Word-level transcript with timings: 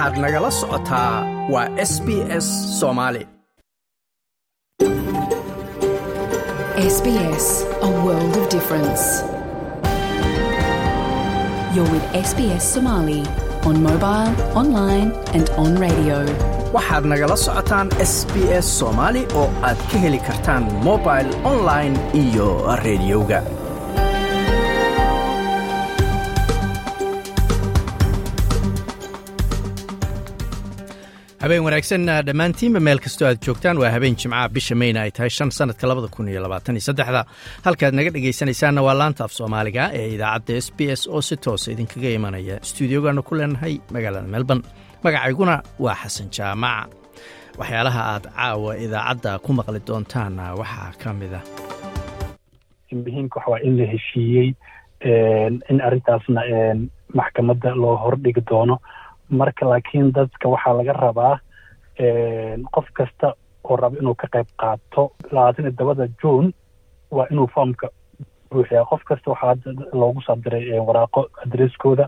waxaad 0.00 0.18
nagala 0.24 0.50
socotaa 0.60 1.14
waa 1.52 1.68
s 1.90 1.92
b 2.06 2.08
s 2.44 2.46
soomaali 2.80 3.22
waxaad 16.76 17.04
nagala 17.12 17.36
socotaan 17.46 17.86
s 18.12 18.14
b 18.32 18.34
s 18.64 18.66
soomaali 18.78 19.22
oo 19.40 19.48
aad 19.68 19.78
ka 19.90 19.96
heli 20.04 20.20
kartaan 20.28 20.62
mobil 20.88 21.26
online 21.52 21.94
iyo 22.22 22.48
rediyoga 22.84 23.40
habeen 31.42 31.62
wanaagsan 31.64 32.04
dhammaantiinba 32.26 32.80
meel 32.86 32.98
kastoo 33.04 33.26
aad 33.28 33.38
joogtaan 33.46 33.78
waa 33.82 33.90
habeen 33.94 34.16
jimcaha 34.22 34.48
bisha 34.56 34.74
meyna 34.74 35.00
ay 35.06 35.10
tahay 35.10 35.30
shan 35.30 35.50
sanadka 35.50 35.86
labada 35.88 36.08
kun 36.16 36.28
iyo 36.28 36.42
labaatan 36.42 36.76
iyo 36.76 36.84
saddexda. 36.88 37.24
Halkaad 37.64 37.94
naga 37.94 38.10
dhegaysanaysaanna 38.14 38.82
waa 38.86 38.94
laanta 39.00 39.24
af 39.24 39.32
soomaaliga 39.32 39.84
ee 39.98 40.08
idaacadda 40.14 40.56
s 40.66 40.68
b 40.76 40.80
s 41.00 41.02
oo 41.08 41.20
si 41.22 41.36
toosa 41.36 41.72
idinkaga 41.72 42.10
imanaya 42.18 42.56
stuudiogaanu 42.62 43.22
ku 43.22 43.34
leenahay 43.34 43.74
magaalada 43.94 44.28
melbourne. 44.34 44.64
Magacayguna 45.04 45.62
waa 45.84 45.94
xasan 46.02 46.28
jaamac. 46.36 46.88
Waxyaalaha 47.58 48.00
aad 48.12 48.24
caawa 48.36 48.76
idaacadda 48.84 49.38
ku 49.44 49.50
maqli 49.52 49.80
doontaanna 49.88 50.54
waxaa 50.60 50.92
ka 51.02 51.12
mid 51.20 51.32
ah. 51.40 51.44
Muhiimka 52.92 53.36
waxa 53.40 53.50
waa 53.52 53.60
in 53.64 53.74
la 53.80 53.86
heshiiyey 53.92 54.48
in 55.70 55.78
arrintaasna 55.86 56.40
maxkamadda 57.18 57.70
loo 57.82 57.96
hordhigi 58.04 58.42
doono 58.50 58.76
marka 59.30 59.66
laakiin 59.70 60.12
dadka 60.16 60.48
waxaa 60.54 60.74
laga 60.78 60.92
rabaa 60.92 61.34
qof 62.74 62.86
kasta 62.98 63.34
oo 63.64 63.76
raba 63.76 63.96
inuu 64.00 64.14
ka 64.20 64.26
qayb 64.34 64.48
qaato 64.60 65.02
labaatan 65.32 65.64
iyo 65.64 65.72
todobada 65.76 66.06
juun 66.22 66.46
waa 67.16 67.26
inuu 67.30 67.48
foomka 67.54 67.86
buuxiyaa. 68.50 68.84
Qof 68.90 69.02
kasta 69.08 69.30
waxaa 69.30 69.54
loogu 70.00 70.20
soo 70.26 70.36
diray 70.44 70.78
waraaqo 70.88 71.20
adreskooda 71.44 72.06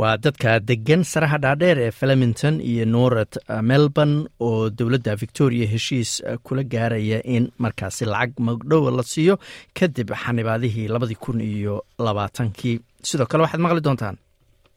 waa 0.00 0.16
dadka 0.24 0.58
degan 0.68 1.02
saraha 1.12 1.38
dhaadheer 1.44 1.78
ee 1.78 1.90
flemington 1.90 2.54
iyo 2.70 2.84
norad 2.94 3.32
melbourne 3.70 4.16
oo 4.40 4.70
dowladda 4.78 5.14
victoria 5.22 5.66
heshiis 5.72 6.10
kula 6.42 6.62
gaaraya 6.72 7.18
in 7.36 7.44
markaasi 7.58 8.04
lacag 8.04 8.32
magdhowa 8.48 8.90
la 8.90 9.02
siiyo 9.12 9.34
kadib 9.78 10.08
xanibaadihii 10.22 10.88
labadii 10.88 11.20
kun 11.24 11.40
iyo 11.40 11.74
labaatankii. 11.98 12.80
Sidoo 13.08 13.26
kale 13.26 13.42
waxaad 13.44 13.60
maqli 13.64 13.80
doontaan 13.86 14.16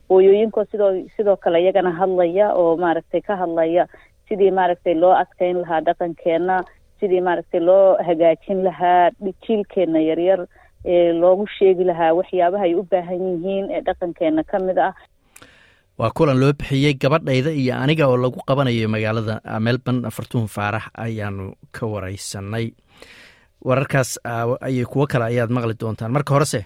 hooyooyinkoo 0.10 0.66
sidoo 0.72 0.92
sidoo 1.18 1.38
kale 1.44 1.62
iyagana 1.64 1.92
hadlaya 2.00 2.54
oo 2.62 2.78
maaragtay 2.84 3.22
ka 3.28 3.36
hadlaya 3.42 3.84
sidii 4.30 4.52
maaragtay 4.60 4.96
loo 5.04 5.14
adkeyn 5.22 5.58
lahaa 5.64 5.82
dhaqankeena 5.88 6.56
sidii 7.00 7.22
maaragtay 7.28 7.60
loo 7.70 7.98
hagaajin 8.08 8.64
lahaa 8.68 9.12
jiilkeena 9.46 10.00
yaryar 10.10 10.42
ee 10.96 11.14
loogu 11.22 11.46
sheegi 11.58 11.84
lahaa 11.90 12.14
waxyaabaha 12.20 12.64
ay 12.68 12.76
u 12.76 12.84
baahan 12.92 13.22
yihiin 13.32 13.66
ee 13.76 13.82
dhaqankeena 13.88 14.44
ka 14.52 14.60
mid 14.68 14.78
ah. 14.88 14.94
Waa 16.00 16.12
kulan 16.18 16.40
loo 16.42 16.54
bixiyey 16.60 16.94
gabadhayda 17.04 17.52
iyo 17.62 17.74
aniga 17.84 18.06
oo 18.08 18.18
lagu 18.24 18.40
qabanayo 18.50 18.88
magaalada 18.96 19.36
melbourne 19.66 20.10
fartuun 20.18 20.48
faarax 20.56 20.86
ayaanu 21.06 21.46
ka 21.76 21.84
wareysanay. 21.94 22.66
Wararkaas 23.66 24.12
ayay 24.68 24.86
kuwo 24.86 25.08
kale 25.12 25.26
ayaad 25.26 25.50
maqli 25.50 25.74
doontaan. 25.82 26.12
Marka 26.16 26.34
horese 26.36 26.60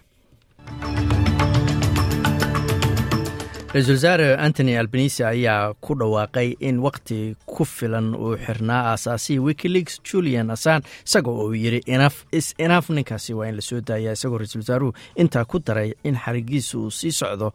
ra'iisul 3.73 3.93
wasaare 3.95 4.27
antony 4.45 4.73
albanisi 4.77 5.23
ayaa 5.23 5.73
ku 5.85 5.95
dhawaaqay 5.95 6.55
in 6.59 6.79
wakti 6.85 7.35
ku 7.45 7.63
filan 7.65 8.11
uu 8.15 8.35
xirnaa 8.45 8.81
aasaasihii 8.91 9.39
wikileaks 9.47 9.95
julian 10.09 10.49
assan 10.55 10.81
isaga 11.07 11.31
oo 11.31 11.53
yiri 11.55 11.79
inaf 11.87 12.15
is 12.31 12.47
inaf 12.65 12.89
ninkaasi 12.89 13.33
waa 13.33 13.47
in 13.47 13.55
la 13.55 13.61
soo 13.61 13.79
daaya 13.81 14.11
isagoo 14.17 14.37
ra'isul 14.41 14.61
wasaaruhu 14.63 14.91
intaa 15.15 15.45
ku 15.45 15.59
daray 15.59 15.93
in 16.03 16.15
xarigiisa 16.23 16.77
uu 16.77 16.91
sii 16.91 17.11
socdo 17.11 17.53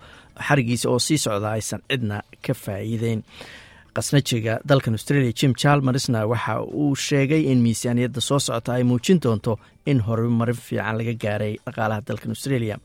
xarigiisa 0.49 0.89
oo 0.91 0.99
sii 0.99 1.19
socda 1.19 1.51
aysan 1.53 1.81
cidna 1.91 2.23
ka 2.47 2.55
faa'iideyn 2.55 3.21
qasnajiga 3.97 4.61
dalkan 4.69 4.95
australia 4.97 5.33
jim 5.41 5.53
chalmersna 5.55 6.25
waxa 6.33 6.63
uu 6.65 6.95
sheegay 6.97 7.43
in 7.53 7.61
miisaaniyadda 7.67 8.21
soo 8.21 8.39
socota 8.39 8.73
ay 8.73 8.85
muujin 8.85 9.21
doonto 9.25 9.59
in 9.87 10.01
horumarin 10.01 10.57
fiican 10.57 10.97
laga 10.99 11.13
gaaray 11.25 11.55
dhaqaalaha 11.67 12.01
dalkan 12.09 12.31
australia 12.37 12.77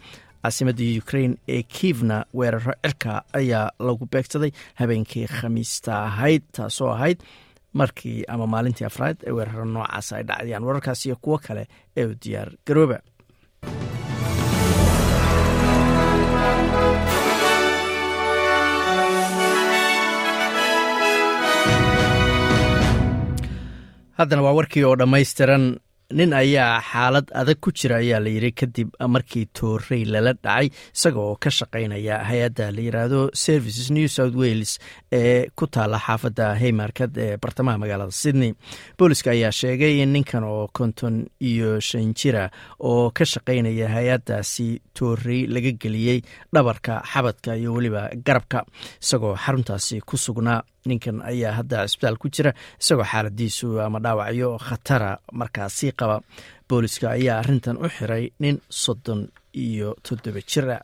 caasimadda 0.43 0.83
ukrain 1.01 1.33
ee 1.55 1.61
kiivna 1.75 2.17
weeraro 2.39 2.73
cirka 2.83 3.13
ayaa 3.39 3.67
lagu 3.87 4.05
beegsaday 4.13 4.51
habeenkii 4.79 5.27
khamiista 5.37 5.91
ahayd 6.09 6.43
taasoo 6.57 6.89
ahayd 6.95 7.19
markii 7.73 8.23
ama 8.33 8.47
maalintii 8.53 8.85
afraad 8.91 9.17
ee 9.27 9.31
weeraro 9.37 9.65
noocaas 9.65 10.13
ay 10.13 10.23
dhacdayaan. 10.29 10.63
Wararkaas 10.67 11.05
iyo 11.05 11.15
kuwo 11.21 11.37
kale 11.37 11.63
ee 11.97 12.07
diyaar 12.23 12.49
garooba 12.67 12.97
haddana 24.19 24.41
waa 24.45 24.53
warkii 24.59 24.83
oo 24.87 24.95
dhammaystiran 25.01 25.63
nin 26.17 26.33
ayaa 26.33 26.81
xaalad 26.91 27.27
adag 27.41 27.59
ku 27.63 27.71
jira 27.79 27.95
ayaa 28.03 28.19
la 28.25 28.29
yidhi 28.35 28.51
kadib 28.61 28.89
markii 29.15 29.45
toorey 29.57 30.03
lala 30.13 30.33
dhacay 30.43 30.67
isaga 30.95 31.19
oo 31.27 31.35
ka 31.43 31.49
shaqaynaya 31.57 32.15
hay'adda 32.29 32.65
la 32.75 32.81
yidhaahdo 32.87 33.19
services 33.45 33.87
new 33.97 34.07
south 34.07 34.35
wales 34.41 34.71
ee 35.19 35.47
ku 35.55 35.65
taala 35.67 35.97
xaafadda 36.05 36.45
haymarkad 36.61 37.17
ee 37.25 37.37
bartamaha 37.43 37.77
magaalada 37.83 38.11
sydney. 38.21 38.51
Booliska 38.97 39.31
ayaa 39.35 39.51
sheegay 39.51 39.93
in 40.03 40.11
ninkan 40.15 40.43
oo 40.43 40.67
konton 40.77 41.15
iyo 41.49 41.79
shan 41.79 42.13
jira 42.19 42.49
oo 42.79 43.11
ka 43.17 43.25
shaqaynaya 43.33 43.87
hay'addaasi 43.95 44.67
toorey 44.97 45.41
laga 45.47 45.71
geliyey 45.83 46.19
dhabarka 46.53 46.93
xabadka 47.11 47.55
iyo 47.61 47.73
weliba 47.77 48.09
garabka 48.25 48.59
isagoo 49.03 49.35
xaruntaasi 49.43 50.01
ku 50.09 50.17
sugnaa 50.17 50.61
ninkan 50.89 51.17
ayaa 51.31 51.53
hadda 51.59 51.85
cisbitaal 51.87 52.17
ku 52.21 52.27
jira 52.35 52.51
isagoo 52.81 53.05
xaaladiisu 53.11 53.67
ama 53.85 53.99
dhaawacyo 54.05 54.49
khatara 54.67 55.11
markaasi 55.39 55.87
qaba. 55.99 56.17
Booliska 56.69 57.07
ayaa 57.17 57.39
arrintan 57.41 57.77
u 57.83 57.87
xiray 57.95 58.25
nin 58.43 58.55
soddon 58.83 59.21
iyo 59.65 59.89
toddoba 60.05 60.39
jira 60.51 60.77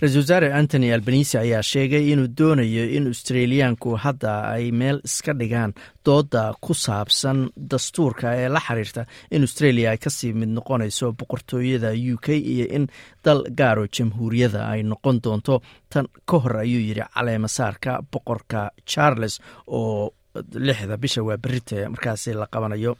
ra'isul 0.00 0.20
wasaare 0.22 0.48
antony 0.58 0.88
albanisi 0.94 1.38
ayaa 1.38 1.62
sheegay 1.62 2.04
inuu 2.12 2.28
doonayo 2.38 2.84
in 2.96 3.06
australiyaanku 3.12 3.96
hadda 4.04 4.32
ay 4.54 4.70
meel 4.80 5.00
iska 5.04 5.32
dhigaan 5.40 5.72
dooda 6.06 6.44
ku 6.64 6.74
saabsan 6.74 7.38
dastuurka 7.72 8.28
ee 8.42 8.48
la 8.48 8.60
xiriirta 8.66 9.02
in 9.30 9.42
australia 9.46 9.90
ay 9.92 9.98
ka 10.04 10.10
sii 10.10 10.32
mid 10.40 10.48
noqonayso 10.58 11.12
boqortooyada 11.20 11.90
u 12.12 12.16
k 12.24 12.26
iyo 12.52 12.66
in 12.76 12.86
dal 13.24 13.40
gaaro 13.60 13.84
jamhuuriyada 13.96 14.60
ay 14.72 14.82
noqon 14.82 15.20
doonto. 15.24 15.60
Tan 15.92 16.06
ka 16.30 16.36
hor 16.38 16.56
ayuu 16.64 16.80
yidhi 16.88 17.04
caleemasaarka 17.14 17.92
boqorka 18.12 18.70
charles 18.86 19.34
oo 19.66 20.12
lixda 20.34 20.96
bisha 20.96 21.22
waa 21.22 21.36
berite 21.36 21.88
markaasi 21.88 22.32
la 22.34 22.46
qabanayo. 22.46 22.96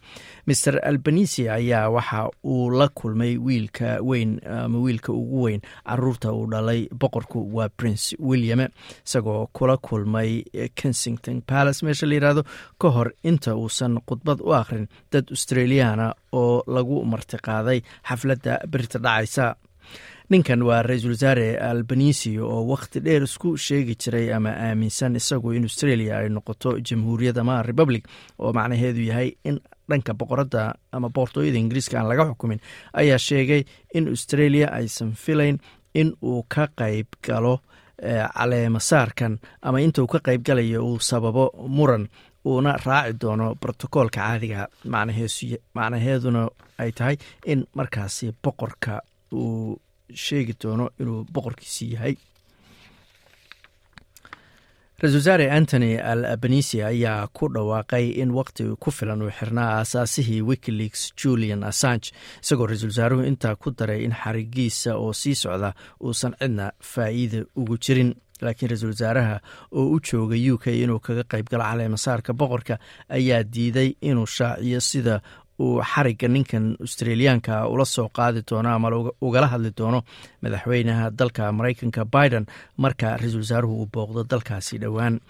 Maer 0.47 0.81
albanisi 0.83 1.49
ayaa 1.49 1.89
waxa 1.91 2.29
uu 2.45 2.71
la 2.71 2.89
kulmay 2.89 3.37
wiilka 3.39 3.99
weyn 4.03 4.41
ama 4.47 4.79
wiilka 4.79 5.13
ugu 5.13 5.43
weyn. 5.43 5.61
Caruurta 5.87 6.33
uu 6.33 6.47
dhalay 6.51 6.89
boqorku 6.93 7.39
waa 7.57 7.69
prince 7.69 8.17
william 8.19 8.61
isagoo 9.07 9.47
kula 9.53 9.77
kulmay 9.77 10.43
kensington 10.75 11.43
palace. 11.47 11.83
Meesha 11.87 12.07
la 12.07 12.15
yihahdo 12.15 12.43
ka 12.81 12.89
hor 12.91 13.13
inta 13.25 13.55
uusan 13.57 14.01
khudbad 14.09 14.41
u 14.41 14.53
akhrin 14.55 14.89
dad 15.13 15.27
australiana 15.31 16.15
oo 16.33 16.63
lagu 16.67 17.05
martiqaaday 17.05 17.81
xafladda 18.09 18.59
berita 18.69 18.99
dhacaysa 18.99 19.55
ninkan 20.31 20.63
waa 20.63 20.83
ra'iisul 20.83 21.10
wasaare 21.16 21.59
albanisi 21.59 22.39
oo 22.39 22.60
wakhti 22.71 23.01
dheer 23.04 23.22
isku 23.27 23.57
sheegi 23.57 23.95
jiray 24.03 24.33
ama 24.37 24.51
aaminsan 24.66 25.16
isagu 25.16 25.53
in 25.53 25.65
australia 25.69 26.19
ay 26.19 26.28
noqoto 26.28 26.71
jamhuuriyad 26.89 27.39
ama 27.43 27.63
republic 27.63 28.04
oo 28.39 28.53
macnaheedu 28.53 29.03
yahay 29.10 29.28
in 29.45 29.59
dhanka 29.91 30.15
boqoradda 30.15 30.75
ama 30.93 31.09
boqortooyada 31.10 31.59
ingiriiska 31.59 31.99
aan 31.99 32.09
laga 32.09 32.25
xukumin 32.31 32.60
ayaa 32.93 33.19
sheegay 33.19 33.63
in 33.95 34.09
australia 34.09 34.66
aysan 34.78 35.13
filayn 35.25 35.59
in 35.95 36.15
uu 36.22 36.43
ka 36.54 36.69
qayb 36.81 37.07
galo 37.27 37.54
caleemasaarkan 38.39 39.39
ama 39.63 39.81
inta 39.81 40.03
uu 40.03 40.07
ka 40.15 40.19
qayb 40.27 40.43
galayo 40.47 40.87
uu 40.87 40.99
sababo 41.10 41.45
muran 41.77 42.07
uuna 42.47 42.77
raaci 42.87 43.19
doono 43.21 43.54
brotocoolka 43.60 44.21
caadiga 44.21 44.69
macnaheeduna 45.75 46.49
ay 46.78 46.91
tahay 46.93 47.16
in 47.47 47.66
markaasi 47.75 48.31
boqorka 48.45 49.03
uu 49.33 49.81
sheegi 50.15 50.54
doono 50.62 50.91
inuu 51.01 51.24
boqorkiisi 51.33 51.92
yahay. 51.95 52.15
Ra'isul 55.01 55.16
wasaare 55.22 55.47
antony 55.51 55.97
albanisi 55.98 56.83
ayaa 56.84 57.27
ku 57.33 57.48
dhawaaqay 57.48 58.21
in 58.21 58.30
waqti 58.36 58.65
ku 58.78 58.91
filan 58.92 59.22
uu 59.24 59.30
xirnaa 59.33 59.78
aasaasihii 59.80 60.42
wikileaks 60.45 61.12
julian 61.16 61.65
assange 61.65 62.12
isagoo 62.42 62.66
ra'iisul 62.68 62.92
wasaaruhu 62.92 63.24
intaa 63.24 63.57
ku 63.57 63.71
daray 63.72 64.04
in 64.04 64.12
xarigiisa 64.12 64.97
oo 65.01 65.12
sii 65.12 65.34
socda 65.34 65.72
uusan 66.04 66.36
cidna 66.41 66.72
faa'iida 66.92 67.45
ugu 67.56 67.78
jirin. 67.80 68.13
Laakiin 68.45 68.71
ra'iisul 68.71 68.92
wasaaraha 68.92 69.41
oo 69.72 69.89
u 69.97 70.01
jooga 70.04 70.36
u 70.53 70.59
k 70.60 70.65
inuu 70.84 71.01
kaga 71.01 71.24
qaybgalo 71.33 71.65
caleemasaarka 71.65 72.33
boqorka 72.36 72.77
ayaa 73.09 73.42
diiday 73.45 73.97
inuu 74.01 74.27
shaaciyo 74.27 74.80
sida 74.80 75.21
uu 75.65 75.83
xarigga 75.92 76.28
ninkan 76.28 76.65
australiyaanka 76.80 77.68
ula 77.72 77.84
soo 77.84 78.09
qaadi 78.16 78.41
doono 78.48 78.68
ama 78.77 78.89
ugala 79.27 79.47
hadli 79.53 79.71
doono 79.78 80.01
madaxweynaha 80.42 81.10
dalka 81.18 81.53
maraykanka 81.59 82.03
biden 82.15 82.45
marka 82.83 83.16
ra'iisul 83.21 83.42
wasaaruhu 83.45 83.74
uu 83.83 83.89
booqdo 83.95 84.24
dalkaasi 84.30 84.78
dhowaan. 84.83 85.21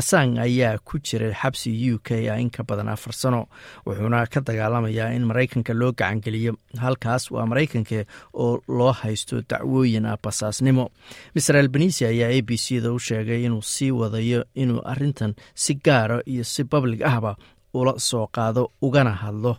Asang 0.00 0.38
ayaa 0.38 0.78
ku 0.84 0.98
jiray 1.06 1.32
xabsi 1.40 1.70
u 1.94 1.98
k 2.06 2.28
a 2.28 2.36
in 2.42 2.50
ka 2.50 2.62
badan 2.68 2.88
afar 2.94 3.12
sano 3.14 3.40
wuxuuna 3.86 4.26
ka 4.32 4.40
dagaalamayaa 4.40 5.14
in 5.16 5.24
maraykanka 5.30 5.72
loo 5.80 5.92
gacangeliyo. 5.92 6.52
Halkaas 6.84 7.30
waa 7.30 7.46
maraykanka 7.50 8.04
oo 8.34 8.60
loo 8.68 8.92
haysto 8.92 9.40
dacwooyin 9.50 10.06
ah 10.06 10.16
basaasnimo. 10.22 10.90
Maser 11.34 11.56
albanisi 11.56 12.04
ayaa 12.04 12.28
a 12.36 12.40
b 12.42 12.50
c 12.56 12.80
da 12.84 12.92
u 12.92 12.98
sheegay 12.98 13.44
inuu 13.46 13.62
sii 13.62 13.90
wadayo 13.90 14.44
inuu 14.54 14.80
arintan 14.84 15.32
si 15.54 15.74
gaara 15.84 16.20
iyo 16.26 16.44
si 16.44 16.64
bablig 16.64 17.02
ahba 17.02 17.36
ula 17.74 17.94
soo 17.98 18.26
qaado 18.36 18.62
ugana 18.82 19.12
hadlo 19.22 19.56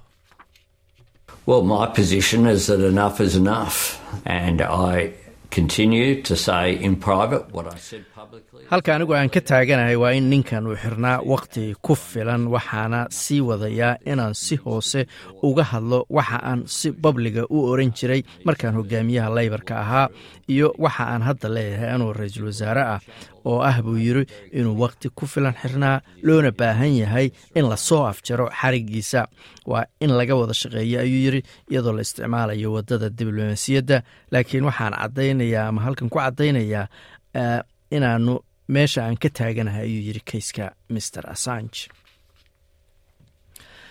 Well, 1.46 1.64
my 1.64 1.88
position 1.88 2.46
is 2.46 2.68
that 2.68 2.80
enough 2.80 3.20
is 3.20 3.36
enough, 3.36 4.02
and 4.26 4.62
I 4.62 5.14
continue 5.50 6.22
to 6.24 6.36
say 6.36 6.74
in 6.74 6.96
private 6.96 7.52
what 7.52 7.72
I 7.72 7.78
said. 7.78 8.06
Halka 8.70 8.96
anigu 8.96 9.14
aan 9.16 9.30
ka 9.30 9.42
taaganahay 9.42 9.96
waa 9.96 10.12
in 10.18 10.30
ninkan 10.32 10.68
uu 10.68 10.76
xirnaa 10.84 11.22
wakhti 11.32 11.76
ku 11.86 11.96
filan 11.96 12.48
waxaana 12.54 13.08
sii 13.10 13.42
wadayaa 13.50 13.98
inaan 14.12 14.34
si 14.34 14.56
hoose 14.64 15.02
uga 15.44 15.64
hadlo 15.72 16.06
waxa 16.10 16.40
aan 16.50 16.60
si 16.68 16.92
babliga 16.92 17.44
u 17.50 17.58
oran 17.72 17.92
jiray 17.98 18.22
markaan 18.46 18.76
hogaamiyaha 18.80 19.30
laybarka 19.38 19.74
ahaa 19.84 20.08
iyo 20.54 20.74
waxa 20.78 21.04
aan 21.14 21.22
hadda 21.28 21.50
leeyahay 21.56 21.90
anuu 21.96 22.14
ra'iisul 22.14 22.46
wasaare 22.52 22.82
ah 22.96 23.00
oo 23.46 23.60
ah 23.70 23.78
buu 23.82 23.98
yiri 23.98 24.24
inuu 24.52 24.76
wakhti 24.84 25.10
ku 25.18 25.26
filan 25.26 25.56
xirnaa 25.62 26.02
loona 26.24 26.52
baahan 26.52 26.94
yahay 27.02 27.28
in 27.56 27.66
la 27.72 27.78
soo 27.78 28.04
afjaro 28.12 28.50
xarigiisa 28.62 29.22
waa 29.66 29.86
in 30.04 30.12
laga 30.20 30.36
wada 30.36 30.54
shaqeeyo 30.54 31.00
ayuu 31.06 31.22
yiri 31.26 31.42
iyadoo 31.72 31.94
la 31.98 32.02
isticmaalayo 32.02 32.74
waddada 32.76 33.10
diblomaasiyadda 33.10 33.98
laakiin 34.32 34.66
waxaan 34.70 34.94
cadaynayaa 35.02 35.68
ama 35.72 35.82
halkan 35.86 36.10
ku 36.10 36.18
caddaynayaa 36.20 36.86
inaanu 37.96 38.34
meesha 38.76 39.00
aan 39.06 39.18
ka 39.24 39.30
taaganahay 39.38 39.84
ayuu 39.90 40.04
yiri 40.08 40.22
kayska 40.32 40.66
master 40.94 41.24
assange 41.36 41.80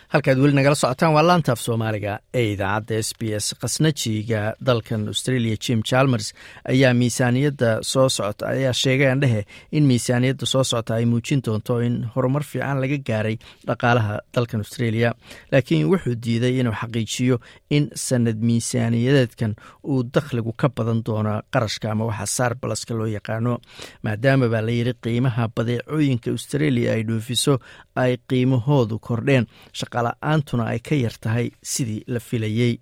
halkaad 0.08 0.38
weli 0.40 0.54
nagala 0.56 0.74
socotaan 0.74 1.12
waa 1.14 1.22
laantaaf 1.26 1.60
soomaaliga. 1.60 2.18
Ee 2.34 2.52
idaacadda 2.52 2.98
s 3.02 3.10
b 3.18 3.22
s 3.38 3.54
khasnajiga 3.60 4.54
dalkan 4.66 5.06
australia 5.08 5.56
jim 5.66 5.82
chalmers 5.82 6.32
ayaa 6.72 6.94
miisaaniyadda 6.94 7.78
soo 7.82 8.08
socota 8.08 8.46
ayaa 8.48 8.72
sheegay 8.72 9.10
andhehe 9.12 9.42
in 9.72 9.84
miisaaniyadda 9.90 10.46
soo 10.46 10.64
socota 10.64 10.94
ay 10.94 11.04
muujin 11.04 11.42
doonto 11.46 11.80
in 11.86 11.96
horumar 12.14 12.42
fiican 12.50 12.80
laga 12.80 12.98
gaaray 13.08 13.36
dhaqaalaha 13.68 14.14
dalkan 14.34 14.60
australia. 14.64 15.12
Laakiin 15.52 15.86
wuxuu 15.92 16.14
diiday 16.24 16.54
inuu 16.60 16.72
xaqiijiyo 16.80 17.36
in 17.70 17.90
sanad 17.94 18.38
miisaaniyadeedkan 18.48 19.54
uu 19.84 20.02
dakhligu 20.14 20.52
ka 20.60 20.68
badan 20.68 21.02
doono 21.06 21.42
qarashka 21.52 21.90
ama 21.92 22.04
waxa 22.10 22.26
saarbalaska 22.26 22.94
loo 22.98 23.06
yaqaano. 23.16 23.58
Maadaama 24.02 24.48
baa 24.48 24.64
layidhi 24.68 24.94
qiimaha 25.04 25.48
badeecooyinka 25.56 26.30
australia 26.30 26.92
ay 26.96 27.02
dhoofiso 27.08 27.58
ay 27.96 28.16
qiimahoodu 28.28 28.98
kordheen 29.08 29.44
shaqala-aantuna 30.02 30.64
ay 30.72 30.78
ka 30.78 30.94
yar 30.94 31.12
tahay 31.20 31.50
sidii 31.62 32.04
la 32.06 32.18
filayey. 32.20 32.78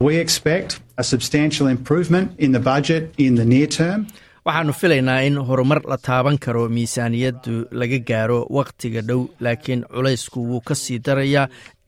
We 0.00 0.16
expect 0.16 0.80
a 0.96 1.04
substantial 1.04 1.66
improvement 1.68 2.32
in 2.38 2.52
the 2.52 2.60
budget 2.60 3.14
in 3.18 3.34
the 3.36 3.44
near 3.44 3.66
term. 3.66 4.06
waxaanu 4.46 4.72
filaynaa 4.80 5.22
in 5.28 5.34
horumar 5.48 5.80
la 5.92 5.96
taaban 6.06 6.38
karo 6.44 6.62
miisaaniyaddu 6.76 7.54
laga 7.80 7.98
gaaro 8.10 8.38
wakhtiga 8.58 9.02
dhow 9.08 9.20
laakiin 9.46 9.82
culaysku 9.94 10.40
wuu 10.50 10.60
ka 10.68 10.74
sii 10.74 10.98
darayaa 11.06 11.46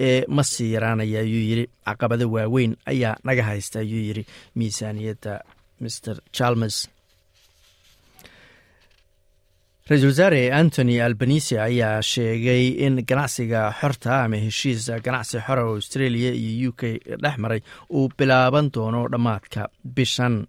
ee 0.09 0.25
ma 0.37 0.43
sii 0.44 0.69
yaraanaya 0.75 1.20
ayuu 1.25 1.44
yidhi. 1.50 1.65
Caqabado 1.87 2.26
waaweyn 2.35 2.76
ayaa 2.93 3.17
naga 3.25 3.43
haysta 3.49 3.79
ayuu 3.85 4.03
yidhi 4.08 4.25
miisaaniyadda 4.58 5.35
mr 5.85 6.15
chalmers 6.37 6.76
ra'iisul 9.88 10.08
wasaare 10.12 10.43
antony 10.61 11.00
albanise 11.06 11.56
ayaa 11.61 12.02
sheegay 12.02 12.64
in 12.87 12.94
ganacsiga 13.11 13.62
xorta 13.81 14.12
ama 14.25 14.37
heshiis 14.44 14.87
ganacsi 15.06 15.38
xora 15.46 15.62
oo 15.67 15.75
australia 15.81 16.31
iyo 16.32 16.70
u 16.70 16.73
k 16.73 16.99
dhex 17.23 17.37
maray 17.43 17.61
uu 17.90 18.08
bilaaban 18.19 18.70
doono 18.75 19.08
dhammaadka 19.12 19.69
bishan. 19.96 20.46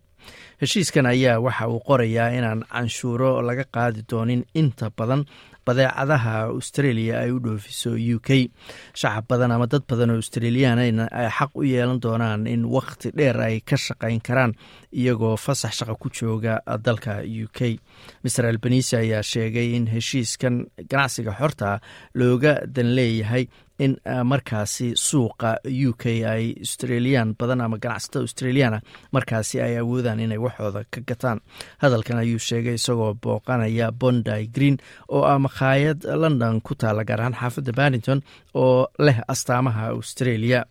Heshiiskan 0.61 1.05
ayaa 1.13 1.39
waxa 1.45 1.67
uu 1.67 1.79
qorayaa 1.87 2.29
inaan 2.37 2.61
canshuuro 2.73 3.41
laga 3.47 3.65
qaadi 3.75 4.01
doonin 4.09 4.45
inta 4.61 4.89
badan 4.97 5.25
badeecadaha 5.65 6.33
australia 6.55 7.19
ay 7.23 7.31
u 7.31 7.39
dhoofiso 7.39 7.91
u 8.15 8.19
k. 8.19 8.49
Shacab 8.93 9.25
badan 9.29 9.51
ama 9.55 9.67
dad 9.67 9.83
badan 9.89 10.09
oo 10.13 10.19
australiyaanna 10.21 11.07
ay 11.11 11.29
xaq 11.37 11.51
u 11.55 11.63
yeelan 11.63 11.99
doonaan 12.03 12.47
in 12.47 12.65
wakhti 12.65 13.11
dheer 13.17 13.37
ay 13.47 13.59
ka 13.61 13.77
shaqayn 13.77 14.21
karaan 14.27 14.53
iyagoo 14.91 15.37
fasax 15.37 15.73
shaqa 15.79 15.95
ku 16.01 16.09
jooga 16.09 16.59
dalka 16.85 17.21
u 17.23 17.47
k. 17.51 17.77
Master 18.23 18.45
albanise 18.45 18.93
ayaa 18.97 19.23
sheegay 19.23 19.75
in 19.77 19.87
heshiiskan 19.87 20.65
ganacsiga 20.89 21.31
xorta 21.39 21.79
looga 22.15 22.53
dan 22.75 22.95
leeyahay 22.95 23.47
in 23.79 23.97
markaasi 24.23 24.93
suuqa 24.95 25.57
u 25.87 25.93
k 25.97 26.03
ay 26.25 26.53
australiyan 26.61 27.35
badan 27.39 27.61
ama 27.61 27.77
ganacsatada 27.77 28.23
australiana 28.25 28.79
markaasi 29.11 29.61
ay 29.61 29.77
awoodaan 29.81 30.19
inay 30.19 30.37
waxooda 30.37 30.83
ka 30.91 31.01
gataan. 31.07 31.39
Hadalkan 31.81 32.17
ayuu 32.21 32.39
sheegay 32.39 32.75
isagoo 32.77 33.13
booqanaya 33.13 33.91
bondi 33.91 34.47
green 34.55 34.77
oo 35.09 35.23
ah 35.25 35.39
makhaayad 35.39 36.03
london 36.23 36.61
ku 36.61 36.75
taala 36.75 37.03
gaar 37.03 37.19
ahaan 37.21 37.33
xaafadda 37.41 37.71
barrington 37.73 38.21
oo 38.53 38.87
leh 38.99 39.17
astaamaha 39.27 39.89
australia. 39.97 40.65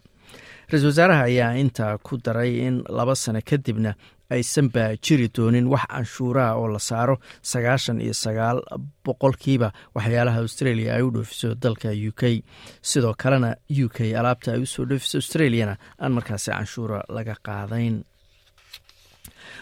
Ra'iisul 0.70 0.88
wasaaraha 0.94 1.22
ayaa 1.28 1.58
intaa 1.62 1.98
ku 1.98 2.16
daray 2.24 2.52
in 2.66 2.76
laba 2.88 3.14
sano 3.14 3.40
kadibna 3.44 3.92
aysanba 4.36 4.84
jiri 5.04 5.28
doonin 5.36 5.66
wax 5.72 5.84
canshuuraha 5.92 6.54
oo 6.60 6.68
la 6.74 6.78
saaro. 6.78 7.16
Sagaashan 7.42 8.00
iyo 8.00 8.14
sagaal 8.24 8.58
boqolkiiba 9.04 9.68
waxyaalaha 9.94 10.38
australia 10.44 10.94
ay 10.96 11.02
u 11.02 11.10
dhoofiso 11.14 11.54
dalka 11.54 11.90
u 12.08 12.12
k. 12.20 12.42
Sidoo 12.82 13.14
kalena 13.22 13.50
u 13.84 13.88
k 13.88 13.98
alaabta 14.18 14.52
ay 14.54 14.62
u 14.62 14.66
soo 14.66 14.84
dhoofiso 14.90 15.18
australiana 15.18 15.74
aan 16.02 16.12
markaasi 16.16 16.50
canshuura 16.50 16.98
laga 17.08 17.34
qaadayn 17.46 18.02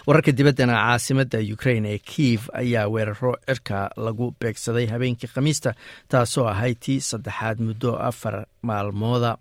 wararka 0.06 0.32
dibaddana 0.32 0.74
caasimadda 0.84 1.38
ukrain 1.54 1.84
ee 1.86 1.98
kiev 1.98 2.48
ayaa 2.62 2.86
weeraro 2.94 3.32
cirka 3.46 3.80
lagu 4.06 4.26
beegsaday 4.40 4.86
habeenkii 4.92 5.30
khamiista 5.34 5.74
taasoo 6.12 6.46
ahayd 6.52 6.78
tii 6.86 7.00
saddexaad 7.10 7.58
muddo 7.66 7.92
afar 8.08 8.46
maalmooda. 8.62 9.36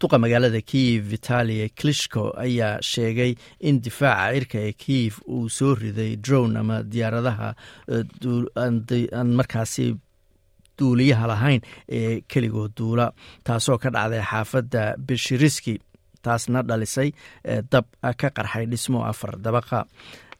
Duqa 0.00 0.18
magaalada 0.18 0.60
kiev 0.70 1.04
vitalia 1.14 1.68
klishko 1.80 2.22
ayaa 2.46 2.78
sheegay 2.90 3.32
in 3.60 3.80
difaaca 3.80 4.32
cirka 4.34 4.58
ee 4.68 4.72
kiev 4.72 5.12
uu 5.28 5.48
soo 5.48 5.74
riday 5.74 6.16
drone 6.16 6.58
ama 6.58 6.82
diyaaradaha 6.82 7.54
aan 8.62 9.28
markaasi 9.38 9.86
duuliyaha 10.80 11.26
lahayn 11.28 11.60
ee 11.98 12.20
keligood 12.32 12.72
duula 12.78 13.06
taasoo 13.44 13.78
ka 13.82 13.90
dhacday 13.96 14.22
xaafadda 14.30 14.82
beshiriski 15.08 15.74
taasna 16.24 16.62
dhalisay 16.68 17.10
dab 17.72 17.84
ka 18.20 18.28
qarxay 18.36 18.66
dhismo 18.70 19.04
afar 19.10 19.36
dabaqa. 19.44 19.84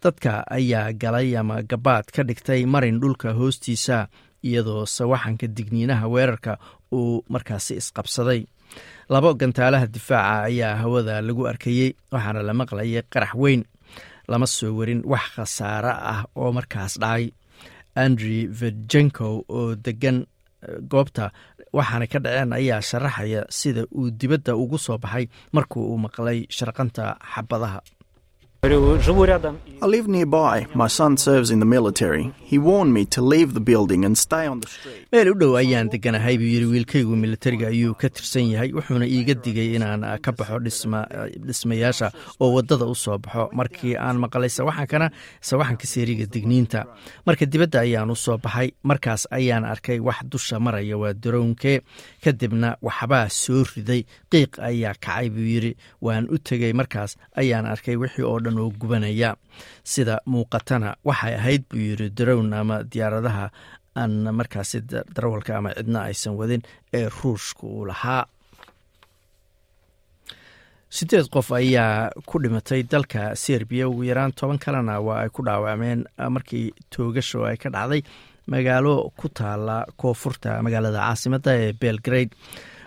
Dadka 0.03 0.45
ayaa 0.49 0.93
galay 1.03 1.37
ama 1.37 1.63
gabaad 1.63 2.07
ka 2.15 2.23
dhigtay 2.25 2.65
marin 2.67 3.01
dhulka 3.01 3.33
hoostiisa 3.37 4.09
iyadoo 4.43 4.87
sawaxanka 4.87 5.47
digniinaha 5.57 6.09
weerarka 6.09 6.53
uu 6.93 7.21
markaasi 7.29 7.77
isqabsaday. 7.81 8.43
Labo 9.13 9.35
gantaalaha 9.35 9.87
difaaca 9.87 10.49
ayaa 10.49 10.77
hawada 10.81 11.21
lagu 11.21 11.45
arkayey 11.51 11.93
waxaana 12.13 12.41
la 12.43 12.55
maqlayay 12.61 13.03
qarax 13.13 13.35
weyn. 13.35 13.63
Lama 14.31 14.47
soo 14.47 14.73
warin 14.79 15.03
wax 15.05 15.25
khasaare 15.37 15.93
ah 16.13 16.23
oo 16.37 16.53
markaas 16.53 16.97
dhacay. 17.03 17.33
Andrew 17.97 18.47
virgenkow 18.61 19.45
oo 19.49 19.75
degan 19.75 20.25
goobta 20.93 21.33
waxaana 21.77 22.07
ka 22.13 22.19
dhaceen 22.25 22.53
ayaa 22.59 22.81
sharaxaya 22.91 23.41
sida 23.59 23.83
uu 23.99 24.11
dibadda 24.21 24.53
ugu 24.63 24.79
soo 24.87 24.99
baxay 25.05 25.25
markuu 25.57 25.83
uu 25.93 25.99
maqlay 26.05 26.39
sharqanta 26.57 27.05
xabadaha 27.35 27.79
I 28.63 29.87
live 29.87 30.07
nearby. 30.07 30.67
My 30.75 30.87
son 30.87 31.17
serves 31.17 31.51
in 31.51 31.61
the 31.61 31.65
military. 31.67 32.31
He 32.43 32.59
warned 32.59 32.93
me 32.93 33.07
to 33.07 33.23
leave 33.23 33.55
the 33.55 33.61
building 33.61 34.05
and 34.05 34.19
stay 34.19 34.47
on 34.47 34.61
the 34.61 34.67
street. 34.69 35.07
meel 35.13 35.29
u 35.31 35.35
dhow 35.41 35.55
ayaan 35.61 35.89
deganahay 35.93 36.35
buu 36.41 36.49
yidhi 36.55 36.67
wiilkaygu 36.73 37.17
militariga 37.23 37.67
ayuu 37.73 37.95
ka 38.03 38.09
tirsan 38.17 38.51
yahay 38.53 38.69
wuxuuna 38.77 39.07
iiga 39.15 39.35
digay 39.47 39.69
inaan 39.79 40.05
ka 40.27 40.31
baxo 40.41 40.59
dhismayaasha 41.47 42.09
oo 42.45 42.51
waddada 42.57 42.87
u 42.87 42.95
soo 43.05 43.17
baxo 43.25 43.49
markii 43.61 43.95
aan 44.07 44.21
maqlay 44.25 44.51
sawaxankana 44.59 45.09
sawaxanka 45.51 45.87
seeriga 45.93 46.27
digniinta 46.35 46.85
marka 47.27 47.49
dibadda 47.53 47.81
ayaan 47.87 48.13
u 48.15 48.17
soo 48.25 48.37
baxay 48.45 48.69
markaas 48.91 49.23
ayaan 49.39 49.65
arkay 49.73 49.99
wax 50.09 50.21
dusha 50.33 50.61
maraya 50.67 50.97
waa 51.03 51.13
darownkee 51.25 51.77
kadibna 52.25 52.77
waxbaa 52.89 53.27
soo 53.43 53.65
riday 53.73 54.03
qiiq 54.33 54.53
ayaa 54.71 54.95
kacay 55.07 55.27
buu 55.35 55.49
yidhi 55.55 55.73
waan 56.07 56.31
u 56.31 56.39
tegey 56.39 56.73
markaas 56.83 57.17
ayaan 57.43 57.67
arkay 57.75 57.97
wixii 58.05 58.27
oo 58.31 58.39
dhan 58.45 58.50
dhan 58.51 58.59
oo 58.65 58.71
gubanaya 58.81 59.31
sida 59.93 60.19
muuqatana. 60.27 60.97
Waxay 61.09 61.35
ahayd 61.41 61.63
buu 61.71 61.79
yiri 61.87 62.11
darown 62.11 62.53
ama 62.53 62.83
diyaaradaha 62.93 63.47
aan 64.01 64.13
markaasi 64.39 64.79
darawalka 65.15 65.57
ama 65.59 65.71
cidna 65.79 66.01
aysan 66.11 66.35
wadin 66.41 66.63
ee 66.99 67.07
ruushka 67.09 67.63
uu 67.67 67.87
lahaa. 67.91 68.27
Sideed 70.91 71.29
qof 71.31 71.49
ayaa 71.55 72.11
ku 72.27 72.39
dhimatay 72.43 72.83
dalka 72.83 73.23
serbiya 73.39 73.87
ugu 73.89 74.03
yaraan 74.11 74.33
toban 74.35 74.59
kalena 74.59 74.99
waa 75.07 75.23
ay 75.23 75.31
ku 75.31 75.43
dhaawacmeen 75.47 76.01
markii 76.35 76.75
toogasho 76.91 77.45
ay 77.47 77.57
ka 77.63 77.71
dhacday 77.71 78.03
magaalo 78.51 78.95
ku 79.19 79.29
taala 79.31 79.87
koonfurta 80.01 80.59
magaalada 80.67 80.99
caasimadda 81.07 81.51
ee 81.63 81.73
belgrade 81.83 82.35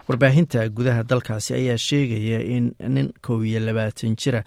warbaahinta 0.08 0.68
gudaha 0.70 1.04
dalkaasi 1.04 1.54
ayaa 1.54 1.78
sheegaya 1.78 2.40
in 2.56 2.66
nin 2.96 3.08
kow 3.22 3.40
iyo 3.46 3.60
labaatan 3.60 4.16
jira 4.20 4.44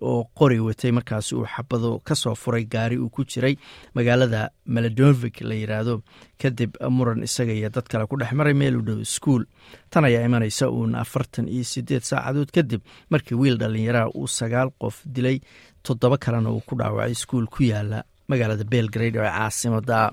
oo 0.00 0.24
qori 0.38 0.60
watay 0.60 0.92
markaasi 0.92 1.34
uu 1.34 1.46
xabado 1.46 1.98
ka 2.04 2.14
soo 2.14 2.34
furay 2.34 2.64
gaari 2.64 2.98
uu 2.98 3.08
ku 3.10 3.24
jiray 3.24 3.56
magaalada 3.94 4.50
meladovik 4.66 5.40
la 5.40 5.54
yiraahdo. 5.54 6.02
Kadib 6.38 6.76
muran 6.90 7.22
isaga 7.22 7.52
iyo 7.52 7.68
dad 7.70 7.86
kale 7.90 8.06
ku 8.06 8.16
dhex 8.16 8.32
maray 8.32 8.54
meel 8.54 8.76
u 8.78 8.82
dhow 8.82 9.00
iskuul. 9.02 9.44
Tan 9.90 10.04
ayaa 10.04 10.22
imanaysa 10.26 10.70
uun 10.70 10.94
afartan 10.94 11.48
iyo 11.48 11.64
sideed 11.64 12.02
saacadood 12.06 12.50
kadib 12.54 12.80
markii 13.10 13.34
wiil 13.34 13.58
dhallinyaraha 13.58 14.14
uu 14.14 14.26
sagaal 14.30 14.70
qof 14.78 15.02
dilay 15.06 15.40
toddoba 15.82 16.18
kalena 16.18 16.50
uu 16.50 16.62
ku 16.62 16.78
dhaawacay 16.78 17.10
iskuul 17.12 17.46
ku 17.50 17.62
yaalla 17.66 18.04
magaalada 18.28 18.64
belgrade 18.64 19.18
oo 19.18 19.26
caasimada 19.26 20.12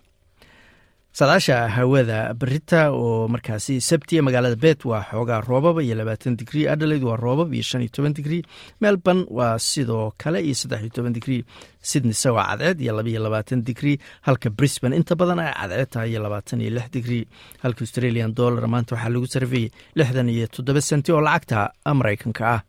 saadaasha 1.18 1.68
hawada 1.76 2.34
berita 2.34 2.92
oo 2.94 3.28
markaasi 3.28 3.82
sabtiya 3.82 4.22
magaalada 4.22 4.56
bet 4.56 4.86
waa 4.86 5.02
xoogaa 5.10 5.42
roobab 5.42 5.82
iyo 5.82 5.96
labaatan 5.98 6.38
digrii 6.38 6.68
adelaide 6.70 7.06
waa 7.06 7.18
roobab 7.18 7.50
iyo 7.54 7.64
shan 7.64 7.82
iyo 7.82 7.90
toban 7.96 8.14
digrii 8.14 8.44
melbourne 8.82 9.26
waa 9.30 9.58
sidoo 9.60 10.14
kale 10.22 10.40
iyo 10.46 10.54
saddex 10.56 10.80
iyo 10.86 10.90
toban 10.94 11.14
digrii 11.18 11.42
sydneyse 11.82 12.30
waa 12.30 12.46
cadceed 12.54 12.82
iyo 12.82 12.94
labaiyo 12.98 13.20
labaatan 13.26 13.64
digrii 13.66 13.98
halka 14.22 14.50
brisbane 14.50 14.96
inta 14.96 15.16
badan 15.16 15.40
ay 15.40 15.52
cadceed 15.58 15.90
tahay 15.90 16.10
iyo 16.14 16.22
labaatan 16.24 16.62
iyo 16.62 16.72
lix 16.78 16.88
digrii 16.94 17.26
halka 17.64 17.82
australian 17.86 18.32
dollar 18.34 18.68
maanta 18.70 18.96
waxaa 18.96 19.10
lagu 19.10 19.28
sarfiyey 19.28 19.70
lixdan 19.98 20.30
iyo 20.30 20.48
toddoba 20.48 20.82
senti 20.82 21.12
oo 21.12 21.22
lacagta 21.22 21.74
maraykanka 22.00 22.44
ah 22.56 22.62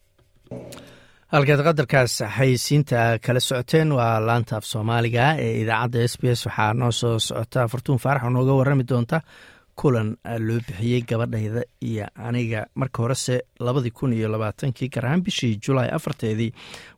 halkaad 1.33 1.61
qadarkaas 1.67 2.15
xayisiinta 2.37 3.19
kala 3.25 3.41
socoteen 3.41 3.93
waa 3.99 4.21
laanta 4.27 4.57
af 4.57 4.65
soomaaliga 4.73 5.27
ee 5.45 5.53
idaacadda 5.63 6.05
s 6.09 6.17
b 6.21 6.25
s. 6.35 6.47
Waxaa 6.47 6.75
noo 6.75 6.91
soo 6.93 7.19
socota 7.19 7.69
fartuun 7.69 7.99
faarax 7.99 8.23
oo 8.25 8.31
nooga 8.31 8.53
warami 8.61 8.85
doonta 8.91 9.21
kulan 9.81 10.09
loo 10.47 10.59
bixiyey 10.67 11.03
gabadhayda 11.09 11.63
iyo 11.89 12.07
aniga. 12.27 12.67
Marka 12.75 13.03
horese 13.03 13.35
labadii 13.61 13.91
kun 13.91 14.13
iyo 14.13 14.29
labaatankii 14.29 14.89
gaar 14.89 15.21
bishii 15.25 15.59
julaay 15.67 15.89
afarteedii 15.97 16.53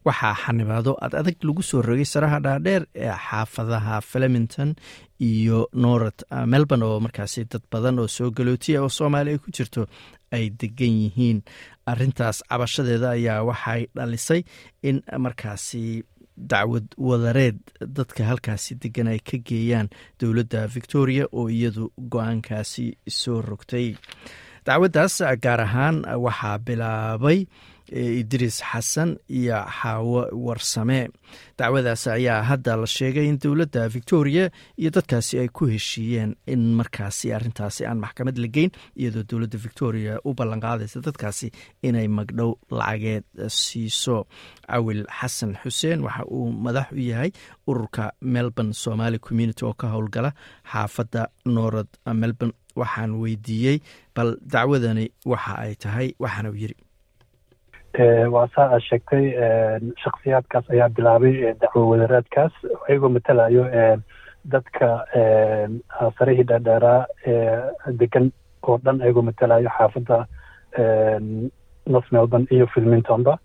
waxaa 0.06 0.34
xanibaado 0.44 0.96
ad 1.04 1.14
adag 1.20 1.36
lagu 1.44 1.62
soo 1.62 1.82
rogay 1.82 2.04
saraha 2.04 2.40
dhaadheer 2.40 2.82
ee 2.94 3.12
xaafadaha 3.28 4.00
flemington 4.00 4.74
iyo 5.20 5.68
north 5.74 6.20
melbourne 6.46 6.84
oo 6.86 7.00
markaasi 7.00 7.44
dad 7.52 7.62
badan 7.72 7.98
oo 7.98 8.08
soo 8.08 8.30
galootiya 8.30 8.82
oo 8.82 8.88
soomaali 8.88 9.30
ay 9.30 9.38
ku 9.38 9.50
jirto 9.56 9.86
ay 10.32 10.50
degan 10.60 10.94
yihiin 11.02 11.38
arintaas 11.86 12.38
cabashadeeda 12.50 13.10
ayaa 13.16 13.42
waxay 13.48 13.82
dhalisay 13.96 14.40
in 14.88 14.96
markaasi 15.24 16.04
dacwad 16.36 16.86
wadareed 17.08 17.58
dadka 17.96 18.24
halkaasi 18.30 18.74
degan 18.82 19.08
ay 19.12 19.18
ka 19.28 19.36
geeyaan 19.48 19.88
dowladda 20.20 20.66
victoria 20.76 21.24
oo 21.32 21.48
iyadu 21.50 21.92
go'aankaasi 22.12 22.86
soo 23.20 23.42
rogtay. 23.42 23.88
Dacwaddaas 24.66 25.16
gaar 25.44 25.60
ahaan 25.66 25.96
waxaa 26.24 26.58
bilaabay 26.66 27.38
idriis 27.92 28.58
xasan 28.70 29.10
iyo 29.28 29.58
xaawo 29.78 30.20
warsame. 30.46 31.08
Dacwadaas 31.58 32.06
ayaa 32.08 32.42
hadda 32.42 32.76
la 32.76 32.86
sheegay 32.86 33.26
in 33.28 33.38
dowladda 33.38 33.88
victoria 33.88 34.50
iyo 34.80 34.90
dadkaasi 34.90 35.38
ay 35.42 35.48
ku 35.48 35.66
heshiiyeen 35.68 36.34
in 36.46 36.62
markaasi 36.78 37.32
arintaasi 37.36 37.84
aan 37.86 38.00
maxkamad 38.04 38.38
la 38.40 38.48
geyn 38.48 38.70
iyadoo 38.96 39.24
dowladda 39.30 39.58
victoria 39.66 40.18
u 40.24 40.34
ballanqaadaysa 40.34 41.00
dadkaasi 41.04 41.50
inay 41.82 42.08
magdhow 42.08 42.56
lacageed 42.70 43.24
siiso. 43.48 44.26
Cawil 44.66 45.04
xasan 45.20 45.52
xuseen 45.62 46.00
waxa 46.06 46.24
uu 46.26 46.48
madax 46.52 46.88
u 46.92 47.00
yahay 47.10 47.30
ururka 47.68 48.12
melbourne 48.20 48.72
somaali 48.72 49.18
community 49.18 49.64
oo 49.64 49.74
ka 49.74 49.88
howlgala 49.92 50.32
xaafadda 50.72 51.28
north 51.44 51.92
melbourne. 52.14 52.54
Waxaan 52.72 53.12
weydiiyey 53.20 53.82
bal 54.16 54.30
dacwadani 54.40 55.10
waxa 55.28 55.52
ay 55.60 55.74
tahay 55.76 56.08
waxaana 56.18 56.48
u 56.50 56.56
yiri 56.56 56.76
waa 57.98 58.48
saa 58.54 58.70
aad 58.72 58.80
sheegtay 58.88 59.24
shaksiyaadkaas 60.02 60.70
ayaa 60.70 60.88
bilaabay 60.88 61.54
dacwo 61.60 61.88
wadaraadkaas. 61.88 62.52
Ayagoo 62.88 63.08
matalayo 63.08 63.64
dadka 64.44 64.88
sarihii 66.18 66.42
dhaadheeraa 66.48 67.06
degan 68.00 68.32
oo 68.62 68.78
dhan 68.78 69.02
ayagoo 69.02 69.22
matalayo 69.22 69.68
xaafadda 69.78 70.26
north 71.86 72.12
melbourne 72.12 72.46
iyo 72.50 72.66
filmingtonba 72.66 73.38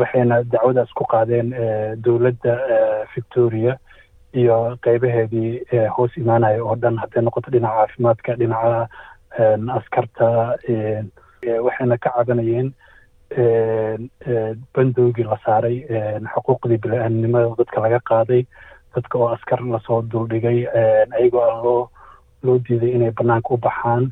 waxayna 0.00 0.42
dacwadaas 0.44 0.92
ku 0.96 1.04
qaadeen 1.04 1.52
dowladda 2.02 2.56
victoria 3.14 3.76
iyo 4.32 4.78
qeybaheedii 4.82 5.60
hoos 5.96 6.16
imaanaya 6.16 6.64
oo 6.64 6.74
dhan. 6.76 6.96
Hadday 6.96 7.22
noqoto 7.22 7.50
dhinaca 7.50 7.76
caafimaadka 7.86 8.34
dhinaca 8.36 8.88
askarta 9.76 10.56
waxayna 11.66 11.98
ka 11.98 12.10
cabanayeen 12.16 12.72
bandowgii 14.74 15.24
la 15.30 15.38
saaray 15.44 15.76
xuquuqdii 16.34 16.78
bili-aadnimada 16.82 17.54
dadka 17.58 17.80
laga 17.84 18.00
qaaday 18.10 18.42
dadka 18.94 19.18
oo 19.18 19.28
askar 19.34 19.60
la 19.62 19.78
soo 19.86 20.02
duldhigay 20.02 20.66
ayagoo 21.18 21.42
aan 21.46 21.62
loo 21.64 21.90
loo 22.42 22.58
diiday 22.58 22.94
inay 22.96 23.10
banaanka 23.10 23.54
u 23.54 23.58
baxaan. 23.66 24.10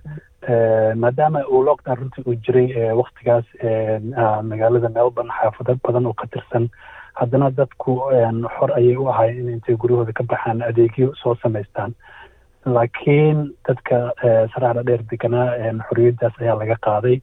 Maadaama 1.02 1.42
uu 1.50 1.62
lockdown 1.64 1.96
runtii 1.98 2.24
uu 2.26 2.34
jiray 2.44 2.92
waktigaas 3.00 3.44
magaalada 4.50 4.88
melbourne 4.88 5.32
xaafado 5.40 5.76
badan 5.84 6.06
oo 6.06 6.12
ka 6.14 6.26
tirsan. 6.32 6.68
Haddana 7.14 7.50
dadku 7.50 7.98
xor 8.58 8.70
ayay 8.76 8.96
u 8.96 9.08
ahaayeen 9.10 9.48
in 9.48 9.54
intay 9.58 9.76
guryahooda 9.76 10.12
ka 10.12 10.24
baxaan 10.24 10.62
adeegyo 10.62 11.14
soo 11.22 11.34
samaystaan. 11.42 11.94
Laakiin 12.66 13.38
dadka 13.68 14.12
saraxda 14.54 14.82
dheer 14.86 15.02
deganaa 15.10 15.48
xorriyaddaas 15.88 16.34
ayaa 16.40 16.58
laga 16.62 16.76
qaaday 16.86 17.16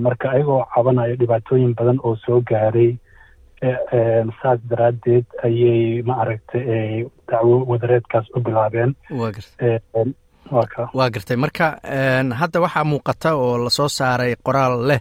marka 0.00 0.30
ayagoo 0.30 0.64
cabanayo 0.74 1.16
dhibaatooyin 1.16 1.74
badan 1.78 1.98
oo 2.04 2.16
soo 2.16 2.40
gaaray 2.40 2.96
saas 4.42 4.60
daraaddeed 4.70 5.24
ayay 5.44 6.02
ma 6.02 6.14
aragtay 6.22 7.04
dacwo 7.28 7.64
wadareedkaas 7.70 8.26
u 8.36 8.40
bilaabeen. 8.40 8.94
Waa 10.94 11.10
gartay. 11.10 11.36
Marka 11.36 11.66
hadda 12.40 12.60
waxaa 12.60 12.84
muuqata 12.84 13.34
oo 13.36 13.58
la 13.64 13.70
soo 13.70 13.88
saaray 13.88 14.34
qoraal 14.46 14.86
leh 14.88 15.00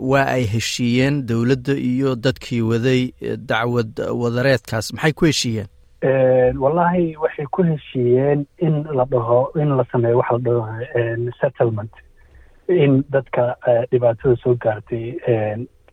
waa 0.00 0.26
ay 0.36 0.44
heshiiyeen 0.54 1.26
dowladda 1.28 1.72
iyo 1.74 2.14
dadkii 2.16 2.62
waday 2.62 3.02
dacwad 3.50 3.92
wadareedkaas. 4.22 4.92
Maxay 4.94 5.12
ku 5.12 5.24
heshiiyeen? 5.24 5.68
Wallahi 6.62 7.16
waxay 7.16 7.46
ku 7.50 7.62
heshiiyeen 7.62 8.46
in 8.58 8.84
la 8.96 9.04
dhaho 9.04 9.50
in 9.60 9.76
la 9.76 9.84
sameeyo 9.92 10.18
waxa 10.18 10.34
la 10.34 10.38
dhaho 10.38 10.62
settlement 11.40 11.90
in 12.68 13.04
dadka 13.10 13.56
dhibaatada 13.90 14.36
soo 14.42 14.54
gaartay 14.64 15.04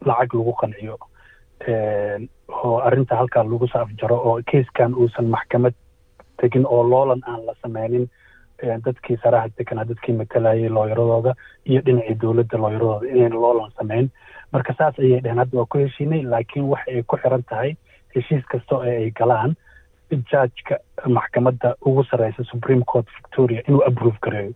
lacag 0.05 0.33
lagu 0.33 0.53
qanciyo 0.61 0.97
oo 2.63 2.77
arrinta 2.87 3.15
halkaa 3.15 3.43
lagu 3.43 3.67
soo 3.67 3.81
afjaro 3.81 4.17
oo 4.17 4.41
kaiskan 4.51 4.93
uusan 4.95 5.25
maxkamad 5.35 5.73
tegin 6.41 6.65
oo 6.67 6.83
loolan 6.89 7.21
aan 7.27 7.45
la 7.45 7.53
sameynin 7.61 8.09
dadkii 8.85 9.17
saraha 9.23 9.47
deganaa 9.57 9.85
dadkii 9.89 10.15
matalayay 10.19 10.69
looyaradooda 10.69 11.35
iyo 11.65 11.81
dhinacii 11.85 12.17
dowladda 12.21 12.57
looyaradooda 12.57 13.07
inayna 13.11 13.35
loolan 13.35 13.71
sameyn. 13.77 14.09
Marka 14.51 14.73
saas 14.77 14.99
ayay 14.99 15.19
dheheen 15.23 15.39
hadda 15.39 15.57
waa 15.57 15.65
ku 15.71 15.77
heshiinay 15.77 16.21
laakiin 16.23 16.65
waxa 16.73 16.91
ay 16.91 17.03
ku 17.03 17.17
xiran 17.17 17.43
tahay 17.49 17.75
heshiis 18.15 18.45
kasta 18.51 18.75
oo 18.75 18.81
ay 18.81 19.11
galaan 19.11 19.55
jajka 20.31 20.77
maxkamadda 21.07 21.75
ugu 21.85 22.03
sarreysa 22.03 22.43
supreme 22.51 22.83
court 22.85 23.07
victoria 23.17 23.61
inuu 23.67 23.83
aprove 23.87 24.17
gareeyo. 24.21 24.53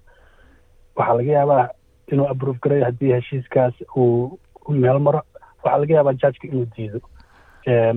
Waxaa 0.95 1.15
laga 1.17 1.31
yaabaa 1.31 1.67
inuu 2.11 2.27
aprove 2.33 2.59
gareeyo 2.63 2.85
haddii 2.89 3.11
heshiiskaas 3.17 3.73
uu 3.97 4.39
meel 4.81 4.99
maro. 5.05 5.21
Waxaa 5.63 5.79
laga 5.81 5.93
yaabaa 5.97 6.13
jajka 6.21 6.45
inuu 6.51 6.67
diido. 6.75 6.99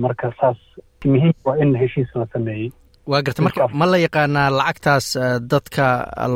Marka 0.03 0.27
saas 0.39 0.57
muhiim 1.05 1.33
waa 1.45 1.57
in 1.63 1.71
heshiis 1.81 2.09
la 2.15 2.25
sameeyey. 2.33 2.69
Waa 3.11 3.21
garta 3.25 3.41
marka 3.45 3.67
ma 3.79 3.85
la 3.91 3.97
yaqaanaa 4.05 4.49
lacagtaas 4.59 5.07
dadka 5.51 5.85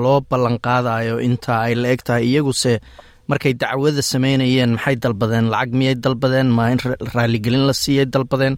loo 0.03 0.19
ballan 0.29 0.57
qaadayo 0.65 1.15
inta 1.27 1.53
ay 1.65 1.74
la 1.81 1.88
eg 1.96 2.01
tahay 2.07 2.25
iyaguse 2.31 2.74
markay 3.31 3.53
dacwada 3.62 4.01
sameynayeen 4.12 4.72
maxay 4.75 4.96
dalbadeen? 5.03 5.46
Lacag 5.53 5.72
miyay 5.79 5.96
dalbadeen? 6.05 6.48
Ma 6.57 6.63
in 6.74 6.79
raaligelin 7.15 7.65
la 7.69 7.74
siiyay 7.84 8.05
dalbadeen? 8.15 8.55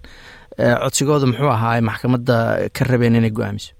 Codsigooda 0.83 1.25
muxuu 1.29 1.51
ahaa 1.55 1.81
maxkamadda 1.89 2.35
ka 2.75 2.81
rabeen 2.91 3.15
inay 3.19 3.31
go'aamiso 3.37 3.71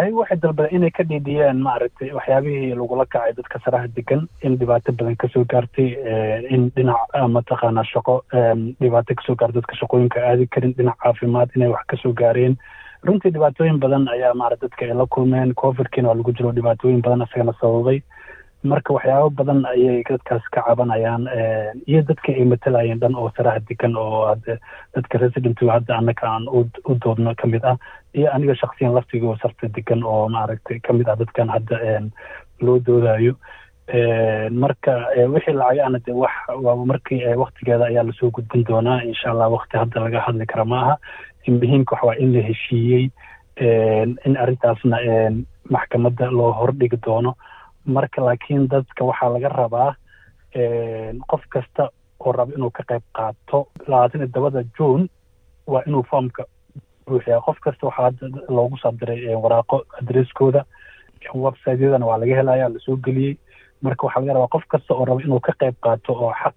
ayagu 0.00 0.18
waxay 0.20 0.38
dalbadeen 0.42 0.76
inay 0.76 0.90
ka 0.90 1.02
dhiidhiyeen 1.10 1.58
maaragtay 1.66 2.10
waxyaabihii 2.18 2.74
lagula 2.80 3.04
kacay 3.06 3.32
dadka 3.38 3.58
saraha 3.64 3.88
degan 3.96 4.22
in 4.42 4.56
dhibaato 4.60 4.92
badan 4.98 5.16
ka 5.22 5.28
soo 5.34 5.44
gaartay 5.52 5.88
in 6.54 6.70
dhinac 6.76 7.14
mataqaanaa 7.36 7.84
shaqo 7.92 8.14
dhibaato 8.80 9.14
ka 9.18 9.22
soo 9.26 9.36
gaartay 9.40 9.60
dadka 9.60 9.76
shaqooyinka 9.80 10.18
aadi 10.30 10.46
karin 10.56 10.74
dhinac 10.78 10.98
caafimaad 11.04 11.50
inay 11.56 11.68
wax 11.74 11.86
ka 11.92 11.96
soo 12.02 12.12
gaareen. 12.22 12.56
Runtii 13.06 13.30
dhibaatooyin 13.36 13.78
badan 13.84 14.08
ayaa 14.08 14.34
maarata 14.34 14.66
dadka 14.66 14.84
ay 14.86 14.94
la 15.00 15.06
kulmeen. 15.06 15.54
Covidkiina 15.54 16.08
waa 16.08 16.14
lagu 16.18 16.32
jiro 16.32 16.52
dhibaatooyin 16.58 17.02
badan 17.04 17.22
isagana 17.26 17.52
sababay 17.60 18.00
marka 18.70 18.94
waxyaabo 18.96 19.30
badan 19.38 19.60
ayay 19.72 20.02
dadkaas 20.08 20.44
ka 20.54 20.62
cabanayaan 20.66 21.24
iyo 21.90 22.00
dadka 22.08 22.32
ay 22.32 22.44
matalayeen 22.52 23.00
dhan 23.02 23.14
oo 23.20 23.28
saraha 23.36 23.60
degan 23.68 23.96
oo 23.96 24.24
hade 24.30 24.56
dadka 24.94 25.18
residentiga 25.24 25.72
hadda 25.76 25.98
annaka 26.00 26.24
aan 26.28 26.48
u 26.48 26.64
doodno 27.04 27.34
ka 27.36 27.46
mid 27.46 27.64
ah 27.64 27.76
iyo 28.16 28.32
aniga 28.34 28.54
shaksiyan 28.62 28.94
laftigoo 28.96 29.36
sarta 29.42 29.68
degan 29.68 30.00
oo 30.04 30.28
maaragtay 30.28 30.80
ka 30.80 30.92
mid 30.96 31.08
ah 31.08 31.16
dadkan 31.20 31.48
hadda 31.52 31.76
loo 32.64 32.78
doodayo 32.86 33.34
marka 34.64 34.92
wixii 35.34 35.52
lacagaana 35.60 35.98
de 36.06 36.12
wax 36.12 36.32
markii 36.90 37.20
waktigeeda 37.36 37.84
ayaa 37.92 38.02
la 38.08 38.12
soo 38.18 38.30
gudbin 38.30 38.64
doonaa 38.64 39.02
insha 39.04 39.30
allah 39.30 39.52
wakti 39.52 39.76
hadda 39.76 40.00
laga 40.00 40.20
hadli 40.26 40.46
kara 40.46 40.64
ma 40.64 40.78
aha. 40.82 40.94
Muhiimka 41.48 41.92
waxa 41.94 42.06
waa 42.06 42.16
in 42.16 42.32
la 42.32 42.40
heshiiyey 42.48 43.10
in 44.26 44.36
arrintaasna 44.42 44.96
maxkamadda 45.70 46.30
loo 46.32 46.52
hordhigi 46.60 46.96
doono 47.06 47.34
marka 47.86 48.22
laakiin 48.24 48.68
dadka 48.68 49.04
waxaa 49.04 49.28
laga 49.34 49.48
rabaa 49.48 49.94
qof 51.30 51.42
kasta 51.48 51.90
oo 52.20 52.32
raba 52.32 52.52
inuu 52.56 52.70
ka 52.70 52.82
qayb 52.88 53.02
qaato 53.16 53.66
labaatan 53.88 54.20
iyo 54.20 54.28
todobada 54.32 54.62
june 54.78 55.08
waa 55.66 55.82
inuu 55.86 56.02
foomka 56.10 56.44
buuxiyaa. 57.06 57.40
Qof 57.40 57.58
kasta 57.60 57.86
waxaa 57.86 58.10
loogu 58.48 58.76
soo 58.78 58.92
diray 58.92 59.34
waraaqo 59.34 59.82
adresskooda 60.00 60.64
websiteyadana 61.34 62.06
waa 62.06 62.18
laga 62.18 62.34
helaya 62.36 62.68
la 62.68 62.78
soo 62.78 62.96
geliyey. 62.96 63.36
Marka 63.82 64.06
waxaa 64.06 64.20
laga 64.20 64.32
rabaa 64.34 64.52
qof 64.54 64.64
kasta 64.68 64.94
oo 64.94 65.04
raba 65.04 65.20
inuu 65.22 65.40
ka 65.40 65.52
qayb 65.60 65.74
qaato 65.84 66.12
oo 66.12 66.32
xaq 66.42 66.54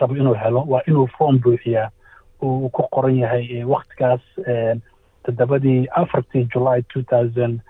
rabo 0.00 0.14
inuu 0.16 0.34
helo 0.34 0.64
waa 0.68 0.82
inuu 0.88 1.06
foom 1.18 1.38
buuxiyaa. 1.40 1.90
Uu 2.42 2.68
ku 2.68 2.82
qoran 2.92 3.16
yahay 3.16 3.64
waktigaas 3.64 4.20
toddobadii 5.24 5.86
afartii 5.90 6.44
july 6.52 6.82
two 6.92 7.02
thousand 7.02 7.60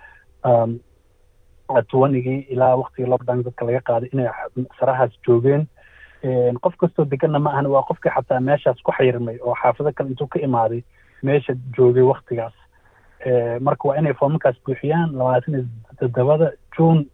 twenigii 1.91 2.47
ilaa 2.51 2.77
waktigii 2.77 3.11
lockdown 3.11 3.43
dadka 3.45 3.65
laga 3.65 3.81
qaaday 3.81 4.09
inay 4.13 4.29
sarahaas 4.81 5.11
joogeen. 5.27 5.67
Qof 6.63 6.77
kastoo 6.77 7.05
deganna 7.05 7.39
ma 7.39 7.51
ahan 7.51 7.67
waa 7.67 7.83
qofkii 7.89 8.11
xataa 8.17 8.41
meeshaas 8.41 8.83
ku 8.83 8.93
xayirmay 8.93 9.39
oo 9.43 9.55
xaafado 9.63 9.93
kale 9.93 10.11
intuu 10.11 10.27
ka 10.27 10.39
imaaday 10.41 10.83
meesha 11.23 11.55
joogay 11.77 12.03
waktigaas 12.03 12.55
marka 13.61 13.89
waa 13.89 13.97
inay 13.99 14.15
foomakaas 14.15 14.57
buuxiyaan 14.67 15.13
labaatan 15.19 15.69
toddobada 15.99 16.53
june 16.77 17.07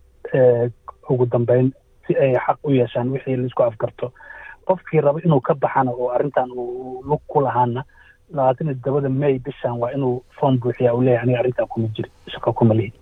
ugu 1.11 1.27
dambeyn 1.27 1.73
si 2.07 2.17
ay 2.17 2.35
xaq 2.47 2.59
u 2.65 2.71
yeeshaan 2.71 3.09
wixii 3.13 3.37
la 3.37 3.47
isku 3.47 3.63
afgarto. 3.63 4.13
Qofkii 4.67 5.01
raba 5.01 5.21
inuu 5.25 5.41
ka 5.41 5.55
baxana 5.55 5.91
oo 5.91 6.09
arrintan 6.11 6.51
uu 6.51 7.03
lug 7.09 7.21
ku 7.27 7.41
lahaana 7.41 7.85
labaatan 8.33 8.67
iyo 8.67 8.75
toddobada 8.75 9.09
may 9.09 9.39
bishan 9.39 9.79
waa 9.83 9.91
inuu 9.93 10.23
foom 10.41 10.59
buuxiyaa 10.59 10.95
uu 10.95 11.03
leeyahay 11.03 11.23
aniga 11.25 11.39
arrintan 11.39 11.67
kuma 11.67 11.89
jiri 11.89 12.11
shaqo 12.33 12.53
kuma 12.53 12.75
lihi 12.75 12.93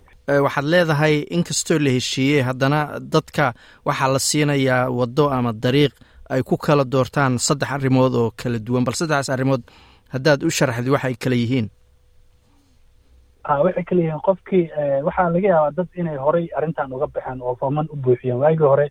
waxaad 0.46 0.66
leedahay 0.72 1.14
inkastoo 1.36 1.78
la 1.84 1.90
heshiiyey 1.96 2.42
haddana 2.48 2.80
dadka 3.14 3.44
waxaa 3.88 4.08
la 4.14 4.18
siinayaa 4.28 4.90
waddo 4.98 5.24
ama 5.36 5.52
dariiq 5.64 5.92
ay 6.34 6.42
ku 6.48 6.56
kala 6.56 6.84
doortaan 6.92 7.38
saddex 7.46 7.70
arrimood 7.76 8.14
oo 8.14 8.30
kala 8.40 8.58
duwan. 8.66 8.84
Bal 8.86 8.94
saddexdaas 9.00 9.30
arrimood 9.34 9.62
haddaad 10.14 10.40
u 10.48 10.50
sharaxdi 10.58 10.90
waxay 10.94 11.14
kala 11.22 11.36
yihiin? 11.42 11.66
Waxay 13.64 13.84
kala 13.88 14.00
yihiin 14.04 14.22
qofkii 14.28 14.64
waxaa 15.06 15.28
laga 15.34 15.48
yaabaa 15.54 15.74
dad 15.78 15.88
inay 16.00 16.16
horay 16.24 16.46
arrintan 16.56 16.92
uga 16.96 17.06
baxeen 17.14 17.38
oo 17.42 17.54
fooman 17.60 17.86
u 17.92 17.96
buuxiyeen 18.04 18.38
waagii 18.42 18.68
hore 18.72 18.86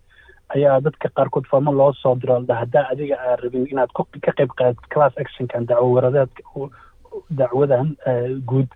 ayaa 0.55 0.79
dadka 0.85 1.07
qaarkood 1.17 1.45
fooman 1.51 1.75
loo 1.79 1.93
soo 2.01 2.15
diro 2.21 2.33
ladha 2.39 2.55
haddaa 2.61 2.85
adiga 2.91 3.15
aa 3.27 3.35
rabin 3.43 3.67
inaad 3.71 3.91
ka 3.95 4.31
qayb 4.37 4.51
qaadid 4.59 4.79
class 4.93 5.13
actionkan 5.23 5.63
dacwo 5.69 5.87
waradeedka 5.95 6.41
dacwadan 7.39 7.87
guud 8.49 8.69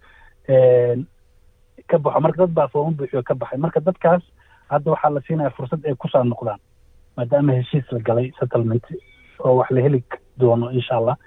ka 1.88 1.98
baxo. 1.98 2.19
Marka 2.19 2.38
dad 2.46 2.54
baa 2.54 2.67
fooman 2.67 2.93
buuxiyo 2.98 3.24
ka 3.24 3.34
baxay. 3.36 3.58
Marka 3.60 3.80
dadkaas 3.80 4.24
hadda 4.69 4.91
waxaa 4.91 5.10
la 5.15 5.22
siinaya 5.28 5.50
fursad 5.58 5.86
ay 5.86 5.96
ku 5.96 6.08
soo 6.08 6.24
noqdaan 6.24 6.60
maadaama 7.17 7.54
heshiis 7.54 7.86
la 7.91 8.00
galay 8.00 8.32
settlement 8.39 8.86
oo 9.39 9.56
wax 9.58 9.69
la 9.72 9.82
heli 9.82 10.04
doono 10.38 10.72
insha 10.72 10.96
allah 10.98 11.17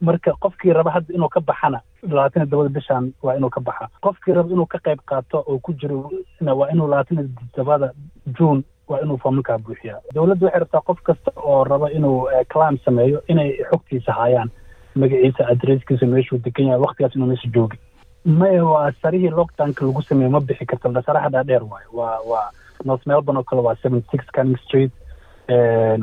marka 0.00 0.32
qofkii 0.40 0.72
raba 0.72 0.90
hadda 0.90 1.14
inuu 1.14 1.28
ka 1.28 1.40
baxana 1.40 1.80
labaatan 2.02 2.42
iyo 2.42 2.46
todobada 2.50 2.74
bishan 2.74 3.12
waa 3.22 3.36
inuu 3.36 3.50
ka 3.50 3.60
baxa. 3.60 3.88
Qofkii 4.02 4.32
raba 4.34 4.50
inuu 4.50 4.66
ka 4.66 4.78
qayb 4.78 5.00
qaato 5.06 5.44
oo 5.46 5.58
ku 5.58 5.72
jiro 5.74 6.10
waa 6.40 6.70
inuu 6.72 6.88
labaatan 6.88 7.18
iyo 7.18 7.28
todobada 7.54 7.92
june 8.38 8.62
waa 8.88 9.00
inuu 9.02 9.18
foomankaa 9.18 9.58
buuxiyaa. 9.58 10.00
Dowladda 10.14 10.46
waxay 10.46 10.60
rabtaa 10.60 10.80
qof 10.86 11.00
kasta 11.02 11.30
oo 11.36 11.64
raba 11.64 11.90
inuu 11.90 12.28
clam 12.52 12.78
sameeyo 12.84 13.22
inay 13.28 13.50
xogtiisa 13.70 14.12
haayaan 14.12 14.50
magaciisa 14.94 15.46
adresskiisa 15.52 16.06
meeshuu 16.06 16.38
degan 16.38 16.66
yahay 16.66 16.80
waktigaas 16.80 17.14
inuu 17.16 17.26
meesha 17.28 17.48
joogi 17.54 17.78
maya 18.24 18.64
waa 18.64 18.92
sarihii 19.02 19.30
lockdownka 19.30 19.84
lagu 19.86 20.02
sameeye 20.02 20.30
ma 20.30 20.40
bixi 20.40 20.66
karto 20.66 21.02
saraha 21.02 21.28
dhaadheer 21.28 21.62
waayo. 21.64 21.88
Waa 21.92 22.20
waa 22.26 22.50
north 22.84 23.06
melbourne 23.06 23.38
oo 23.38 23.42
kale 23.44 23.62
waa 23.62 23.76
seventy 23.82 24.06
six 24.10 24.24
canning 24.32 24.58
street 24.66 24.92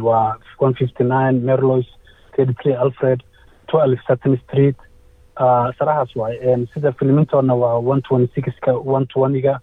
waa 0.02 0.36
one 0.60 0.74
fifty 0.74 1.04
nine 1.04 1.40
merlois 1.42 1.88
thirty 2.36 2.54
three 2.62 2.74
alfred 2.76 3.24
twelve 3.68 3.98
sutton 4.08 4.38
street. 4.48 4.76
Sarahaas 5.78 6.16
waaye 6.16 6.68
sida 6.74 6.92
filmintona 6.92 7.56
waa 7.56 7.78
one 7.80 8.02
twenty 8.02 8.42
sixka 8.42 8.74
one 8.74 9.06
twentyga 9.06 9.60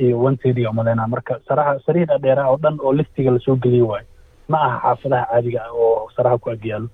iyo 0.00 0.20
one 0.22 0.36
thirty 0.36 0.66
umaleyna 0.66 1.06
marka 1.08 1.40
saraha 1.48 1.80
sarihii 1.86 2.04
dhaadheeraha 2.06 2.50
oo 2.50 2.56
dhan 2.56 2.78
oo 2.80 2.92
listiga 2.92 3.30
la 3.30 3.38
soo 3.38 3.56
geliyey 3.56 3.82
waayo 3.82 4.06
ma 4.48 4.58
aha 4.60 4.78
xaafadaha 4.94 5.26
caadiga 5.32 5.64
ah 5.64 5.72
oo 5.72 6.10
saraha 6.16 6.38
ku 6.38 6.50
agyaalo 6.50 6.88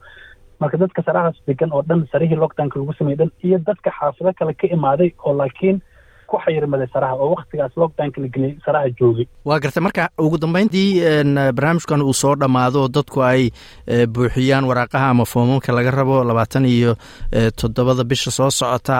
marka 0.62 0.76
dadka 0.82 1.02
sarahaas 1.06 1.38
degan 1.48 1.72
oo 1.76 1.82
dhan 1.88 2.06
sarihii 2.12 2.40
lockdownka 2.42 2.76
lagu 2.80 2.92
sameeyey 2.98 3.18
dhan 3.20 3.30
iyo 3.46 3.58
dadka 3.68 3.90
xaafado 3.98 4.32
kale 4.38 4.52
ka 4.60 4.66
imaaday 4.76 5.10
oo 5.26 5.34
laakiin 5.40 5.78
ku 6.32 6.38
xayirmaday 6.44 6.88
saraha 6.92 7.14
oo 7.22 7.28
waktigaas 7.36 7.72
lockdownka 7.80 8.18
la 8.22 8.28
geliyey 8.34 8.54
saraha 8.66 8.88
joogay. 8.98 9.26
Waa 9.48 9.58
gartay 9.64 9.82
marka 9.86 10.04
ugu 10.24 10.38
dambeyntii 10.44 10.86
barnaamijkan 11.56 12.02
uu 12.02 12.14
soo 12.22 12.34
dhammaado 12.40 12.82
dadku 12.96 13.20
ay 13.30 13.42
buuxiyaan 14.14 14.64
waraaqaha 14.70 15.08
ama 15.12 15.24
foomamka 15.32 15.72
laga 15.76 15.90
rabo 15.98 16.16
labaatan 16.24 16.64
iyo 16.66 16.92
toddobada 17.60 18.04
bisha 18.04 18.30
soo 18.30 18.50
socota 18.50 18.96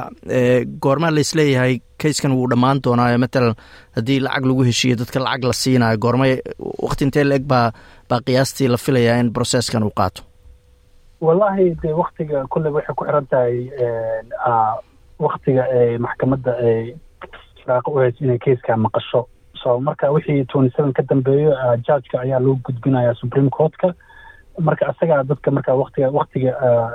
goormaa 0.85 1.11
laisleeyahay 1.17 1.79
kayskan 2.03 2.33
wuu 2.37 2.49
dhammaan 2.53 2.83
doonaayo. 2.85 3.19
Matalan 3.25 3.55
haddii 3.97 4.21
lacag 4.27 4.45
lagu 4.51 4.63
heshiiyo 4.69 4.97
dadka 5.01 5.21
lacag 5.27 5.45
la 5.49 5.53
siinayo 5.63 5.97
goormay 6.05 6.33
wakti 6.87 7.05
intee 7.09 7.25
la 7.25 7.35
eg 7.41 7.47
baa 7.55 7.71
baa 8.11 8.21
qiyaastii 8.27 8.69
la 8.69 8.77
filayaa 8.85 9.17
in 9.25 9.33
brocesskan 9.33 9.83
uu 9.89 9.95
qaato 10.01 10.23
wallahi 11.27 11.67
dee 11.83 11.93
waktiga 12.03 12.45
kulley 12.53 12.73
waxay 12.77 12.95
ku 12.99 13.05
xiran 13.07 13.27
tahay 13.31 13.55
waktiga 15.23 15.65
maxkamadda 16.05 16.53
ay 16.69 16.95
shiraaqo 17.61 17.91
u 17.95 17.99
hayso 18.03 18.25
inay 18.25 18.39
kayskaa 18.39 18.77
maqasho. 18.77 19.21
So 19.63 19.79
marka 19.81 20.11
wixii 20.11 20.45
twenty 20.51 20.75
seven 20.77 20.93
ka 20.93 21.03
dambeeyo 21.03 21.55
judgeka 21.87 22.21
ayaa 22.21 22.41
loo 22.43 22.59
gudbinayaa 22.65 23.15
supreme 23.15 23.51
courtka. 23.51 23.95
Marka 24.59 24.91
isagaa 24.93 25.23
dadka 25.23 25.51
marka 25.51 25.75
waktiga 25.75 26.11
waktiga 26.11 26.51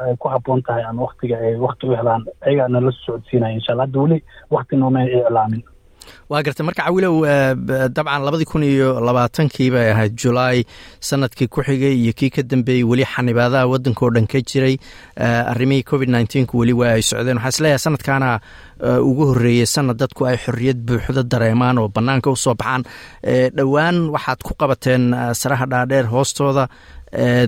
ay 0.06 0.16
ku 0.20 0.28
habboon 0.30 0.62
tahay 0.62 0.84
ama 0.84 1.08
waktiga 1.08 1.40
ay 1.40 1.56
wakti 1.56 1.88
u 1.88 1.96
helaan 1.96 2.26
ayagaa 2.42 2.68
nala 2.68 2.92
socodsiinaya 2.92 3.54
insha 3.56 3.72
allah. 3.74 3.86
Hadda 3.88 4.00
weli 4.00 4.24
wakti 4.52 4.76
nooma 4.76 5.04
iclaamin 5.08 5.64
waa 6.30 6.42
gartay 6.46 6.66
marka 6.68 6.84
cawilow 6.88 7.16
dabcan 7.96 8.22
labadii 8.26 8.46
kun 8.52 8.64
iyo 8.64 9.00
labaatankii 9.08 9.70
bay 9.72 9.92
ahayd. 9.92 10.14
Julaay 10.18 10.64
sannadkii 11.00 11.48
ku 11.48 11.62
xigay 11.64 11.96
iyo 12.04 12.14
kii 12.14 12.30
ka 12.36 12.42
dambeeyey 12.44 12.84
weli 12.84 13.06
xanibaadaha 13.06 13.68
waddanka 13.72 14.06
oo 14.06 14.12
dhan 14.16 14.28
ka 14.28 14.40
jiray. 14.42 14.76
Arrimihii 15.18 15.84
covid 15.84 16.10
nneteen-ku 16.10 16.58
weli 16.62 16.74
waa 16.74 16.94
ay 16.98 17.02
socdeen. 17.02 17.38
Waxaa 17.38 17.50
is 17.56 17.60
leeyahay 17.64 17.80
sanadkaana 17.86 18.30
ugu 19.10 19.26
horreeyey 19.32 19.66
sanad 19.66 19.98
dadku 20.02 20.26
ay 20.30 20.38
xorriyad 20.38 20.80
buuxda 20.88 21.24
dareemaan 21.24 21.78
oo 21.82 21.88
bannaanka 21.90 22.30
u 22.32 22.36
soo 22.36 22.56
baxaan. 22.56 22.84
Dhowaan 23.58 24.10
waxaad 24.16 24.40
ku 24.44 24.54
qabateen 24.60 25.12
saraha 25.34 25.66
dhaadheer 25.72 26.06
hoostooda. 26.14 26.68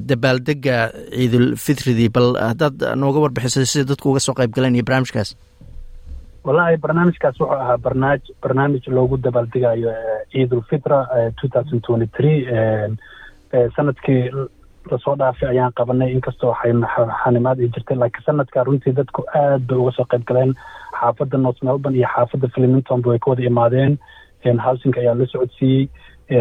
Dabaaldega 0.10 0.78
ciidul 1.12 1.56
fitridii 1.60 2.10
bal 2.16 2.30
haddaad 2.40 2.84
nooga 2.96 3.20
warbixisay 3.26 3.66
sida 3.68 3.90
dadku 3.92 4.12
uga 4.14 4.20
soo 4.24 4.34
qayb 4.38 4.54
galeen 4.56 4.76
iyo 4.80 4.84
barnaamijkaas 4.88 5.36
wallahi 6.44 6.78
barnaamijkaas 6.84 7.40
wuxuu 7.40 7.54
ahaa 7.56 7.78
barnaamij 7.78 8.22
barnaamij 8.42 8.82
loogu 8.88 9.18
dabaaldegayo 9.18 9.92
ciidulfitra 10.32 11.00
two 11.42 11.48
thousand 11.54 11.82
three 12.18 12.38
sannadkii 13.76 14.30
la 14.92 14.98
soo 14.98 15.16
dhaafay 15.16 15.50
ayaan 15.50 15.74
qabanay. 15.76 16.12
Inkastoo 16.14 16.54
xanimaad 17.24 17.60
ay 17.60 17.68
jirtay 17.76 17.98
laakiin 17.98 18.24
sanadka 18.26 18.64
runtii 18.64 18.94
dadku 18.94 19.24
aad 19.36 19.62
bay 19.68 19.78
uga 19.78 19.92
soo 19.92 20.06
qayb 20.06 20.24
galeen. 20.26 20.54
Xaafadda 21.00 21.38
north 21.38 21.62
melbourne 21.64 21.98
iyo 21.98 22.08
xaafadda 22.16 22.48
flemingtonba 22.56 23.10
way 23.10 23.20
ka 23.20 23.30
wada 23.32 23.44
imaadeen 23.44 23.98
housingka 24.66 25.00
ayaa 25.02 25.14
la 25.16 25.26
socodsiiyey. 25.26 25.90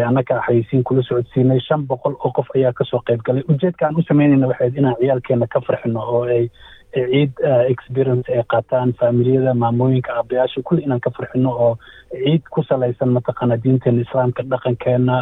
Annaga 0.07 0.41
xayeysiin 0.47 0.83
kula 0.83 1.03
socodsiinay 1.03 1.59
shan 1.59 1.85
boqol 1.87 2.13
oo 2.23 2.31
qof 2.31 2.47
ayaa 2.55 2.73
ka 2.73 2.83
soo 2.85 3.01
qayb 3.05 3.21
galay. 3.25 3.43
Ujeedka 3.49 3.85
aan 3.85 3.95
u 3.99 4.01
sameynayna 4.07 4.47
waxayd 4.47 4.77
inaan 4.77 4.95
ciyaalkeena 4.99 5.47
ka 5.47 5.61
farxino 5.61 5.99
oo 6.01 6.23
ay 6.23 6.49
ciid 6.93 7.33
experience 7.73 8.25
ay 8.33 8.43
qaataan 8.53 8.93
faamiliyada 8.99 9.53
maamooyinka 9.53 10.13
aabayaasha 10.19 10.61
kulli 10.67 10.81
inaan 10.87 10.99
ka 11.05 11.11
farxino 11.17 11.49
oo 11.65 11.71
ciid 12.11 12.43
ku 12.49 12.63
salaysan 12.69 13.13
mataqaana 13.17 13.57
diinteena 13.63 14.01
islaamka 14.05 14.43
dhaqankeena 14.43 15.17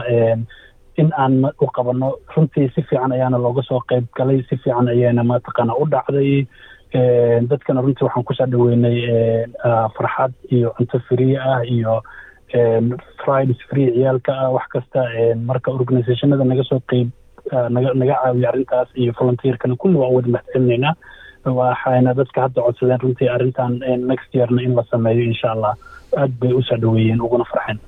in 1.01 1.11
aan 1.13 1.43
u 1.61 1.67
qabano. 1.75 2.07
Runtii 2.35 2.69
si 2.75 2.81
fiican 2.81 3.11
ayaana 3.11 3.37
looga 3.37 3.61
soo 3.67 3.81
qeyb 3.89 4.05
galay 4.17 4.39
si 4.49 4.55
fiican 4.63 4.87
ayaana 4.87 5.23
mataqaana 5.23 5.75
u 5.81 5.85
dhacday. 5.85 6.47
Dadkana 7.49 7.81
runtii 7.85 8.05
waxaan 8.07 8.23
ku 8.25 8.33
soo 8.33 8.47
dhaweynay 8.53 8.97
farxad 9.97 10.33
iyo 10.49 10.71
cunto 10.77 10.99
free 11.07 11.35
ah 11.37 11.61
iyo 11.75 12.01
fridays 13.23 13.61
free 13.69 13.91
ciyaalka 13.93 14.33
ah. 14.33 14.49
Wax 14.55 14.65
kasta 14.73 15.03
marka 15.49 15.71
organizationada 15.71 16.43
naga 16.43 16.63
soo 16.63 16.79
qeyb 16.89 17.09
naga 17.69 17.93
naga 17.93 18.15
caawiya 18.23 18.49
arrintaas 18.49 18.89
iyo 18.95 19.13
volunteerkana 19.19 19.75
kulli 19.75 19.97
waan 20.01 20.13
wada 20.15 20.29
mahadcelinaynaa 20.35 20.93
waxayna 21.59 22.13
dadka 22.13 22.41
hadda 22.41 22.61
codsadeen 22.65 22.99
runtii 23.03 23.29
arrintan 23.35 23.79
next 24.11 24.29
yearna 24.35 24.61
in 24.61 24.75
la 24.75 24.83
sameeyo 24.91 25.23
insha 25.23 25.51
allah 25.51 25.73
aad 26.17 26.31
bay 26.39 26.53
u 26.53 26.61
soo 26.63 26.77
dhaweeyeen 26.77 27.21
uguna 27.21 27.45
farxeen. 27.51 27.79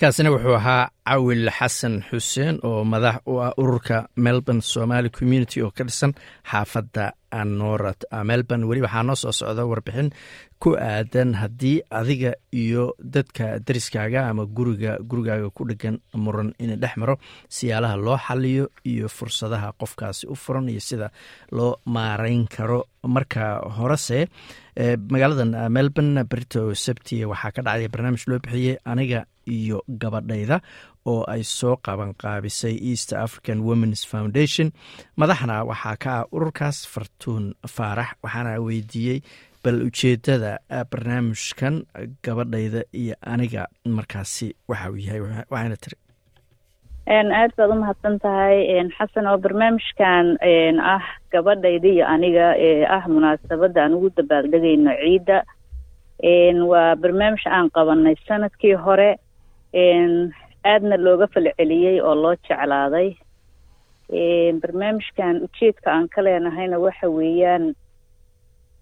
Kaasina 0.00 0.30
wuxuu 0.30 0.54
ahaa 0.54 0.88
cawil 1.08 1.50
xasan 1.58 1.94
xuseen 2.10 2.58
oo 2.62 2.84
madax 2.84 3.16
u 3.26 3.40
ah 3.46 3.52
ururka 3.62 3.96
melbourne 4.16 4.60
somaali 4.60 5.10
community 5.10 5.62
oo 5.62 5.70
ka 5.76 5.84
dhisan 5.84 6.12
xaafadda 6.50 7.12
anorat 7.30 8.04
melbourne 8.24 8.64
weli 8.68 8.82
waxaa 8.86 9.02
noo 9.02 9.14
soo 9.16 9.32
socda 9.32 9.64
warbixin 9.66 10.10
ku 10.58 10.74
aadan 10.76 11.34
haddii 11.40 11.82
adiga 11.90 12.32
iyo 12.52 12.94
dadka 12.98 13.58
dariskaaga 13.66 14.28
ama 14.30 14.44
guriga 14.46 14.98
gurigaaga 15.00 15.50
ku 15.50 15.64
dhegan 15.68 16.00
muran 16.14 16.50
ina 16.58 16.76
dhex 16.76 16.96
maro 16.96 17.14
siyaalaha 17.48 17.96
loo 17.96 18.18
xaliyo 18.26 18.64
iyo 18.84 19.08
fursadaha 19.08 19.72
qofkaasi 19.80 20.26
u 20.26 20.34
furan 20.34 20.68
iyo 20.68 20.80
sida 20.80 21.10
loo 21.52 21.76
maarayn 21.86 22.46
karo. 22.48 22.84
Marka 23.08 23.62
horese 23.76 24.28
magaaladan 25.10 25.54
melbourne 25.70 26.24
brito 26.24 26.74
sabti 26.74 27.24
waxaa 27.24 27.52
ka 27.56 27.62
dhacday 27.62 27.88
barnaamij 27.88 28.24
loo 28.30 28.38
bixiyey 28.38 28.76
aniga 28.84 29.24
iyo 29.56 29.78
gabadhayda 30.02 30.60
oo 31.12 31.22
ay 31.34 31.42
soo 31.42 31.76
qaban 31.86 32.12
qaabisay 32.22 32.74
east 32.90 33.12
african 33.24 33.58
womens 33.68 34.00
foundation. 34.12 34.72
Madaxna 35.20 35.64
waxaa 35.70 35.96
ka 36.04 36.10
ah 36.20 36.24
ururkaas 36.36 36.78
fartuun 36.92 37.44
faarax 37.76 38.10
waxaana 38.24 38.60
weydiiyey 38.66 39.18
bal 39.64 39.78
ujeedada 39.88 40.52
barnaamijkan 40.90 41.74
gabadhayda 42.24 42.80
iyo 43.02 43.14
aniga 43.32 43.62
markaasi 43.96 44.48
waxa 44.68 44.90
uu 44.90 45.00
yahay 45.06 45.20
waxayna 45.50 45.76
tiri. 45.82 45.96
Aad 47.08 47.52
baad 47.56 47.70
u 47.72 47.80
mahadsan 47.80 48.18
tahay 48.20 48.58
xasan 48.96 49.26
oo 49.30 49.38
barnaamijkan 49.44 50.26
ah 50.94 51.04
gabadhayda 51.32 51.88
iyo 51.94 52.04
aniga 52.14 52.46
ee 52.66 52.84
ah 52.96 53.04
munaasabadda 53.14 53.80
aan 53.84 53.94
ugu 53.96 54.10
dabaaldegayno 54.16 54.92
ciidda. 55.02 55.38
Waa 56.70 56.96
barnaamij 57.02 57.44
aan 57.46 57.70
qabanay 57.76 58.14
sannadkii 58.28 58.74
hore 58.84 59.10
aadna 59.74 60.96
looga 60.96 61.26
falceliyey 61.26 62.00
oo 62.00 62.14
loo 62.14 62.34
jeclaaday. 62.48 63.16
Barnaamijkan 64.60 65.42
ujeedka 65.44 65.90
aan 65.92 66.08
ka 66.08 66.22
leenahayna 66.24 66.78
waxa 66.80 67.08
weeyaan 67.10 67.74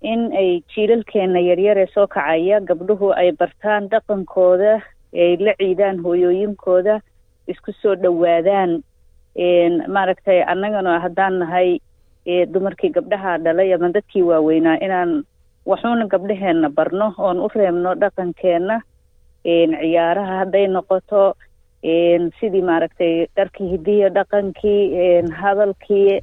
in 0.03 0.31
ay 0.37 0.63
jiilalkeena 0.75 1.41
yaryar 1.41 1.89
soo 1.95 2.07
kacaya 2.07 2.61
gabdhuhu 2.61 3.11
ay 3.17 3.33
bartaan 3.33 3.89
dhaqankooda 3.91 4.83
ay 5.15 5.37
la 5.41 5.53
ciidaan 5.59 5.99
hooyooyinkooda 6.05 7.01
isku 7.49 7.73
soo 7.83 7.95
dhowaadaan. 7.97 8.83
Maaragtay 9.89 10.43
annagana 10.47 11.01
haddaan 11.01 11.39
nahay 11.39 11.79
dumarkii 12.53 12.91
gabdhaha 12.95 13.39
dhalay 13.39 13.75
ama 13.75 13.89
dadkii 13.93 14.23
waaweynaa 14.23 14.79
inaan 14.81 15.25
waxuuna 15.67 16.07
gabdhaheenna 16.07 16.71
barno 16.71 17.15
oon 17.19 17.41
u 17.41 17.49
reebno 17.55 17.95
dhaqankeenna 17.95 18.81
ciyaaraha 19.47 20.39
hadday 20.41 20.67
noqoto 20.77 21.23
sidii 22.41 22.63
maaragtay 22.71 23.27
dharkii 23.37 23.69
hidiya 23.75 24.09
dhaqankii 24.17 24.83
hadalkii 25.43 26.21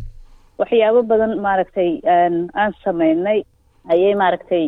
waxyaabo 0.60 1.02
badan 1.12 1.34
maaragtay 1.46 1.92
aan 2.14 2.74
sameynay 2.84 3.40
ayay 3.94 4.16
maaragtay 4.16 4.66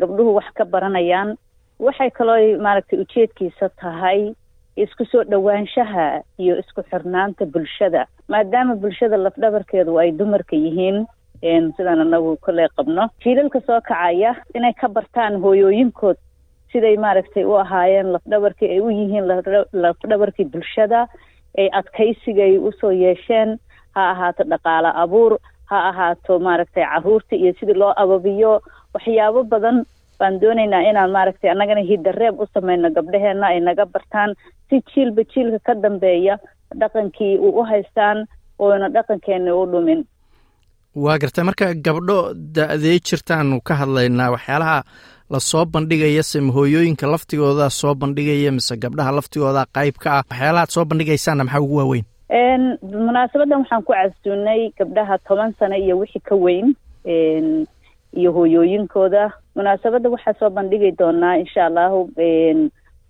gabdhuhu 0.00 0.34
wax 0.38 0.48
ka 0.58 0.64
baranayaan. 0.64 1.36
Waxay 1.78 2.10
kaloo 2.10 2.58
maaragtay 2.66 2.98
ujeedkiisa 3.04 3.68
tahay 3.80 4.32
isku 4.76 5.04
soo 5.10 5.24
dhowaanshaha 5.24 6.22
iyo 6.38 6.54
isku 6.62 6.82
xirnaanta 6.90 7.46
bulshada. 7.46 8.06
Maadaama 8.28 8.74
bulshada 8.76 9.16
lafdhabarkeedu 9.16 9.98
ay 9.98 10.10
dumarka 10.12 10.56
yihiin 10.56 11.06
sidaan 11.76 12.00
anagu 12.00 12.36
kale 12.46 12.68
qabno 12.76 13.08
jiilalka 13.24 13.60
soo 13.66 13.80
kacaya 13.88 14.36
inay 14.54 14.72
ka 14.80 14.88
bartaan 14.88 15.40
hooyooyinkood 15.42 16.16
siday 16.76 16.96
maaragtay 17.04 17.44
u 17.48 17.56
ahaayeen 17.64 18.12
lafdhabarkii 18.14 18.68
ay 18.76 18.80
u 18.80 18.90
yihiin 19.00 19.26
lafdhabarkii 19.84 20.44
bulshada 20.52 21.00
ay 21.58 21.68
adkaysigay 21.80 22.58
u 22.58 22.72
soo 22.80 22.92
yeesheen 23.02 23.56
ha 23.96 24.02
ahaato 24.12 24.44
dhaqaale 24.52 24.90
abuur 25.04 25.32
ha 25.70 25.78
ahaato 25.90 26.38
maaragtay 26.46 26.84
carruurta 26.84 27.36
iyo 27.36 27.52
sidii 27.60 27.78
loo 27.82 27.92
ababiyo 28.02 28.52
waxyaabo 28.94 29.42
badan. 29.44 29.78
Baan 30.20 30.36
doonaynaa 30.40 30.82
inaan 30.90 31.10
maaragtay 31.16 31.50
annagana 31.50 31.80
hidareeb 31.90 32.40
u 32.40 32.46
sameyno 32.54 32.90
gabdhaheena 32.96 33.46
ay 33.46 33.60
naga 33.60 33.84
bartaan 33.94 34.30
si 34.68 34.76
jiilba 34.90 35.22
jiilka 35.32 35.58
ka 35.66 35.74
dambeeya 35.82 36.34
dhaqankii 36.80 37.34
u 37.38 37.48
u 37.60 37.64
haystaan 37.70 38.18
oona 38.58 38.88
dhaqankeena 38.94 39.54
u 39.60 39.66
dhumin. 39.72 40.00
Waa 41.04 41.18
gartay 41.22 41.44
marka 41.44 41.66
gabdho 41.86 42.16
da-dee 42.56 42.96
jirtaanu 43.08 43.60
ka 43.68 43.74
hadlaynaa 43.80 44.30
waxyaalaha 44.34 44.78
la 45.30 45.40
soo 45.40 45.64
bandhigaya 45.64 46.22
se 46.22 46.38
hooyooyinka 46.56 47.06
laftigooda 47.06 47.70
soo 47.70 47.94
bandhigaya 47.94 48.52
mise 48.52 48.76
gabdhaha 48.82 49.12
laftigooda 49.18 49.64
qayb 49.76 49.94
ka 50.02 50.10
ah. 50.18 50.22
Waxyaalahaad 50.30 50.70
soo 50.70 50.84
bandhigaysaana 50.84 51.44
maxaa 51.44 51.60
ugu 51.64 51.76
waaweyn? 51.80 52.04
Munaasabadan 53.06 53.58
waxaan 53.62 53.82
ku 53.82 53.92
casuunay 53.92 54.70
gabdhaha 54.78 55.18
toban 55.28 55.54
sano 55.58 55.76
iyo 55.76 55.98
wixii 55.98 56.20
ka 56.28 56.34
weyn 56.34 56.74
iyo 58.16 58.30
hooyooyinkooda. 58.32 59.32
Munaasabadda 59.56 60.08
waxaa 60.14 60.34
soo 60.38 60.50
bandhigi 60.50 60.92
doonaa 60.98 61.36
insha 61.42 61.66
allahu 61.66 62.10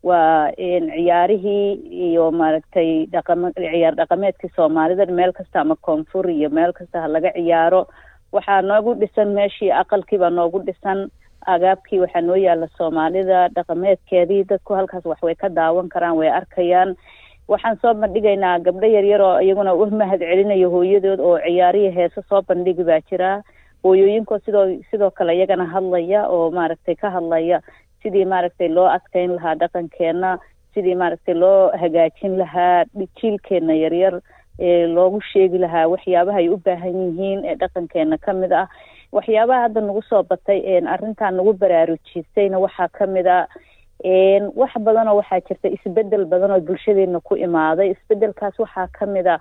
waa 0.02 0.50
ciyaarihii 0.56 1.72
iyo 2.08 2.30
maaragtay 2.30 3.06
dhaqama 3.12 3.52
ciyaar 3.52 3.94
dhaqameedkii 3.96 4.50
soomaalida. 4.56 5.06
Meel 5.06 5.32
kasta 5.32 5.60
ama 5.60 5.76
koonfur 5.76 6.30
iyo 6.30 6.48
meel 6.50 6.72
kasta 6.72 7.00
ha 7.00 7.08
laga 7.08 7.32
ciyaaro. 7.36 7.86
Waxaa 8.32 8.62
noogu 8.62 8.94
dhisan 8.94 9.28
meeshii 9.36 9.70
aqalkii 9.72 10.18
baa 10.18 10.30
noogu 10.30 10.58
dhisan 10.66 11.08
agaabkii 11.54 12.00
waxaa 12.04 12.20
noo 12.26 12.36
yaalla 12.36 12.68
soomaalida 12.78 13.48
dhaqameedkeedii 13.56 14.44
dadku 14.50 14.74
halkaas 14.74 15.04
wax 15.04 15.22
way 15.22 15.34
ka 15.34 15.48
daawan 15.48 15.88
karaan 15.88 16.16
way 16.18 16.28
arkayaan. 16.30 16.96
Waxaan 17.48 17.78
soo 17.82 17.94
bandhigaynaa 17.94 18.58
gabdho 18.66 18.86
yaryar 18.96 19.20
oo 19.22 19.38
iyaguna 19.40 19.74
u 19.74 19.86
mahad 19.90 20.20
celinayo 20.20 20.70
hooyadood 20.70 21.20
oo 21.20 21.38
ciyaarihii 21.46 21.94
heese 21.98 22.22
soo 22.28 22.42
bandhigi 22.48 22.84
baa 22.84 23.00
jira. 23.10 23.42
Hooyooyinkoo 23.84 24.38
sidoo 24.44 24.66
sidoo 24.90 25.10
kale 25.10 25.36
iyagana 25.36 25.64
hadlaya 25.74 26.26
oo 26.28 26.50
maaragtay 26.50 26.94
ka 26.94 27.10
hadlaya 27.10 27.60
sidii 28.02 28.24
maaragtay 28.24 28.68
loo 28.68 28.86
adkeyn 28.96 29.34
lahaa 29.36 29.54
dhaqankeena 29.60 30.38
sidii 30.74 30.94
maaragtay 30.94 31.34
loo 31.34 31.70
hagaajin 31.82 32.38
lahaa 32.38 32.84
jiilkeena 33.20 33.74
yaryar 33.74 34.20
loogu 34.96 35.20
sheegi 35.32 35.58
lahaa 35.58 35.86
waxyaabaha 35.92 36.38
ay 36.42 36.48
u 36.48 36.56
baahan 36.66 36.96
yihiin 37.06 37.44
ee 37.44 37.54
dhaqankeena 37.62 38.18
ka 38.18 38.32
mid 38.32 38.52
ah 38.52 38.66
waxyaabaha 39.16 39.62
hadda 39.66 39.80
nagu 39.80 40.02
soo 40.08 40.22
batay 40.30 40.60
arrintan 40.94 41.36
nagu 41.38 41.52
baraarujisayna 41.62 42.58
waxaa 42.64 42.88
ka 42.98 43.06
mid 43.06 43.26
a 43.26 43.38
wax 44.60 44.72
badanoo 44.86 45.16
waxaa 45.20 45.40
jirta 45.48 45.68
isbeddel 45.76 46.24
badan 46.32 46.50
oo 46.50 46.60
bulshadeena 46.60 47.20
ku 47.20 47.34
imaaday. 47.36 47.90
Isbedelkaas 47.96 48.58
waxaa 48.58 48.88
ka 48.98 49.06
mid 49.06 49.26
a 49.26 49.38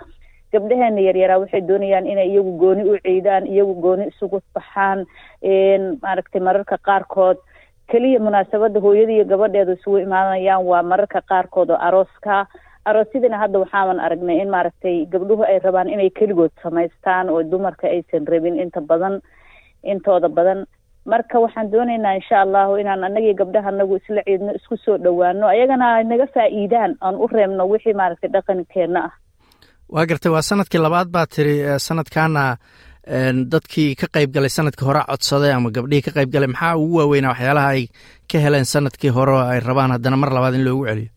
gabdhaheena 0.54 1.02
yaryaraa 1.08 1.40
waxay 1.44 1.62
doonayaan 1.62 2.08
inay 2.08 2.30
iyagu 2.32 2.54
gooni 2.62 2.84
u 2.90 2.96
ciidaan 3.04 3.48
iyagu 3.48 3.74
gooni 3.84 4.08
isugu 4.12 4.40
baxaan 4.56 5.06
maaragtay 6.02 6.42
mararka 6.42 6.78
qaarkood. 6.78 7.38
Keliya 7.92 8.20
munaasabada 8.20 8.80
hooyada 8.80 9.12
iyo 9.14 9.26
gabadheedu 9.26 9.74
isugu 9.78 9.98
imaanayaan 10.08 10.64
waa 10.66 10.84
mararka 10.84 11.22
qaarkood 11.22 11.70
oo 11.70 11.78
arooska. 11.88 12.48
Aroosyadina 12.86 13.38
hadda 13.38 13.60
waxaaban 13.60 14.00
aragnay 14.00 14.40
in 14.42 14.50
maaragtay 14.50 15.06
gabdhuhu 15.06 15.44
ay 15.44 15.60
rabaan 15.60 15.90
inay 15.90 16.10
keligood 16.10 16.52
samaystaan 16.64 17.30
oo 17.30 17.44
dumarka 17.44 17.88
aysan 17.88 18.26
rabin 18.28 18.60
inta 18.60 18.82
badan 18.82 19.22
intooda 19.92 20.30
badan. 20.38 20.60
Marka 21.12 21.40
waxaan 21.44 21.72
doonaynaa 21.72 22.14
insha 22.20 22.38
allahu 22.46 22.76
inaan 22.82 23.04
anagii 23.08 23.34
gabdhaha 23.40 23.70
anagu 23.74 23.96
isla 24.02 24.22
ciidno 24.28 24.52
isku 24.60 24.76
soo 24.86 24.98
dhowaano 25.04 25.46
ayagana 25.54 25.86
ay 25.98 26.04
naga 26.12 26.26
faa'iidaan 26.36 26.92
aan 27.06 27.16
u 27.24 27.28
reebno 27.36 27.64
wixii 27.72 27.94
maaragtay 28.00 28.30
dhaqankeena 28.36 29.00
ah. 29.08 29.12
Waa 29.94 30.06
gartay 30.10 30.32
waa 30.34 30.42
sannadkii 30.50 30.82
labaad 30.86 31.10
baa 31.16 31.26
tiri 31.36 31.56
sanadkaana 31.88 32.44
dadkii 33.54 33.96
ka 34.02 34.08
qayb 34.16 34.32
galay 34.36 34.50
sannadkii 34.50 34.86
hore 34.90 35.02
codsaday 35.12 35.52
ama 35.54 35.70
gabdhihii 35.76 36.06
ka 36.08 36.12
qayb 36.18 36.30
galay. 36.34 36.48
Maxaa 36.54 36.76
ugu 36.84 36.98
waaweynaa 37.00 37.30
waxyaalaha 37.34 37.70
ay 37.76 37.84
ka 38.32 38.38
heleen 38.46 38.66
sannadkii 38.66 39.14
hore 39.18 39.36
ay 39.54 39.60
rabaan 39.68 39.92
haddana 39.96 40.18
mar 40.18 40.30
labaad 40.34 40.56
in 40.58 40.66
loogu 40.66 40.86
celiyo? 40.90 41.10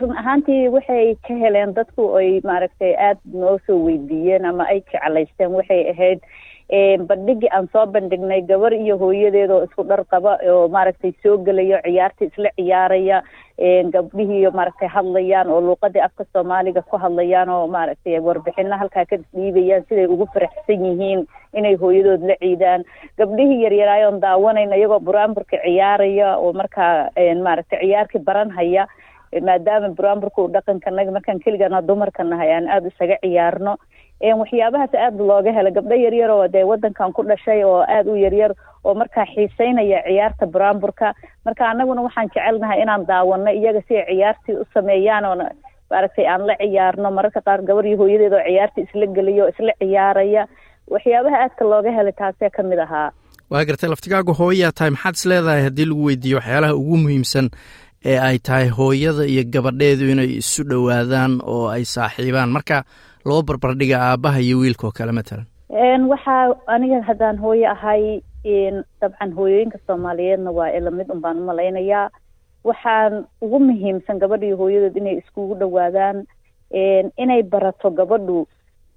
Run 0.00 0.14
ahaantii 0.20 0.68
waxay 0.76 1.14
ka 1.26 1.34
heleen 1.42 1.74
dadku 1.74 2.14
ay 2.20 2.40
maaragtay 2.44 2.92
aada 2.94 3.20
noo 3.42 3.58
soo 3.66 3.78
weydiiyeen 3.86 4.44
ama 4.46 4.64
ay 4.72 4.80
jeclaysteen 4.92 5.50
waxay 5.58 5.82
ahayd 5.92 6.20
bandhigii 7.08 7.48
aan 7.52 7.68
soo 7.72 7.86
bandhignay 7.86 8.42
gabar 8.44 8.72
iyo 8.76 8.98
hooyadeed 9.00 9.50
oo 9.50 9.64
isku 9.64 9.82
dhar 9.88 10.04
qaba 10.04 10.36
oo 10.52 10.68
maaragtay 10.68 11.12
soo 11.22 11.38
gelaya 11.38 11.80
ciyaarta 11.84 12.24
isla 12.28 12.50
ciyaaraya 12.60 13.22
gabdhihii 13.94 14.50
maaragtay 14.52 14.88
hadlayaan 14.88 15.48
oo 15.48 15.60
luuqadii 15.60 16.00
afka 16.04 16.24
soomaaliga 16.32 16.82
ku 16.82 16.96
hadlayaan 17.00 17.48
oo 17.48 17.66
maaragtay 17.66 18.20
warbixina 18.20 18.76
halkaa 18.78 19.04
ka 19.08 19.16
dhiibayaan 19.34 19.84
siday 19.88 20.06
ugu 20.06 20.26
faraxsan 20.34 20.84
yihiin 20.84 21.24
inay 21.56 21.74
hooyadood 21.80 22.22
la 22.28 22.36
ciidaan. 22.42 22.84
Gabdhihii 23.18 23.62
yaryaraayoon 23.64 24.20
daawanayna 24.20 24.76
iyagoo 24.76 25.00
buraamburka 25.00 25.56
ciyaaraya 25.64 26.36
oo 26.36 26.52
markaa 26.52 27.08
maaragtay 27.42 27.80
ciyaarkii 27.80 28.20
baranhaya 28.28 28.86
maadaama 29.40 29.88
buraamburka 29.96 30.42
uu 30.42 30.52
dhaqankanaga 30.52 31.10
markaan 31.16 31.40
keligana 31.40 31.80
dumarka 31.82 32.24
nahay 32.24 32.52
aan 32.52 32.68
aada 32.68 32.88
isaga 32.92 33.16
ciyaarno 33.24 33.76
waxyaabahaas 34.20 34.94
aada 34.94 35.22
looga 35.30 35.52
hela 35.52 35.70
gabdho 35.70 35.94
yaryar 35.94 36.30
oo 36.30 36.48
dee 36.48 36.64
wadankan 36.64 37.12
ku 37.12 37.22
dhashay 37.22 37.64
oo 37.64 37.82
aada 37.86 38.10
u 38.10 38.16
yaryar 38.16 38.52
oo 38.84 38.94
markaa 38.94 39.26
xiiseynaya 39.34 40.02
ciyaarta 40.06 40.46
buraamburka 40.46 41.14
marka 41.44 41.68
anaguna 41.70 42.02
waxaan 42.02 42.28
jecelnahay 42.34 42.82
inaan 42.82 43.06
daawano 43.06 43.50
iyaga 43.52 43.82
si 43.88 43.94
ay 43.96 44.06
ciyaartii 44.14 44.54
u 44.62 44.64
sameeyaan 44.74 45.24
oo 45.24 45.36
maaragtay 45.90 46.26
aan 46.26 46.46
la 46.46 46.54
ciyaarno. 46.56 47.10
Mararka 47.10 47.40
qaar 47.40 47.62
gabar 47.62 47.86
iyo 47.86 47.96
hooyadeed 47.96 48.32
oo 48.32 48.42
ciyaarta 48.48 48.80
isla 48.80 49.06
geliya 49.06 49.44
oo 49.44 49.48
isla 49.54 49.72
ciyaaraya. 49.80 50.42
Waxyaabaha 50.90 51.36
aadka 51.44 51.64
looga 51.64 51.90
helay 51.96 52.12
taasee 52.12 52.50
ka 52.50 52.62
mid 52.62 52.78
ahaa. 52.78 53.10
Waa 53.50 53.64
gartay 53.64 53.88
laftigaagu 53.90 54.32
hooyaa 54.34 54.72
tahay 54.72 54.90
maxaad 54.90 55.14
is 55.14 55.24
leedahay 55.26 55.62
haddii 55.62 55.84
lagu 55.88 56.04
weydiiyo 56.04 56.36
waxyaalaha 56.36 56.74
ugu 56.74 56.96
muhiimsan 56.96 57.48
ee 58.04 58.18
ay 58.18 58.38
tahay 58.38 58.68
hooyada 58.68 59.24
iyo 59.26 59.42
gabadheedu 59.54 60.10
inay 60.12 60.30
isu 60.42 60.62
dhowaadaan 60.70 61.40
oo 61.44 61.68
ay 61.72 61.84
saaxiibaan. 61.84 62.50
Marka 62.56 62.84
loo 63.28 63.42
barbardhiga 63.42 63.96
aabbaha 64.08 64.40
iyo 64.40 64.58
wiilka 64.62 64.86
oo 64.86 64.94
kale 64.98 65.12
matalan? 65.12 65.46
Waxaa 66.12 66.54
aniga 66.66 67.02
haddaan 67.08 67.36
hooye 67.44 67.66
ahay 67.74 68.20
dabcan 69.00 69.32
hooyooyinka 69.38 69.78
soomaaliyeedna 69.86 70.50
waa 70.58 70.70
ilamid 70.78 71.10
un 71.10 71.20
baan 71.20 71.38
umalaynayaa 71.42 72.10
waxaan 72.64 73.24
ugu 73.40 73.58
muhiimsan 73.60 74.18
gabadha 74.18 74.46
iyo 74.46 74.56
hooyadeed 74.56 74.96
inay 74.96 75.16
iskugu 75.20 75.54
dhowaadaan 75.60 76.24
inay 77.22 77.42
barato 77.42 77.90
gabadhu 77.90 78.46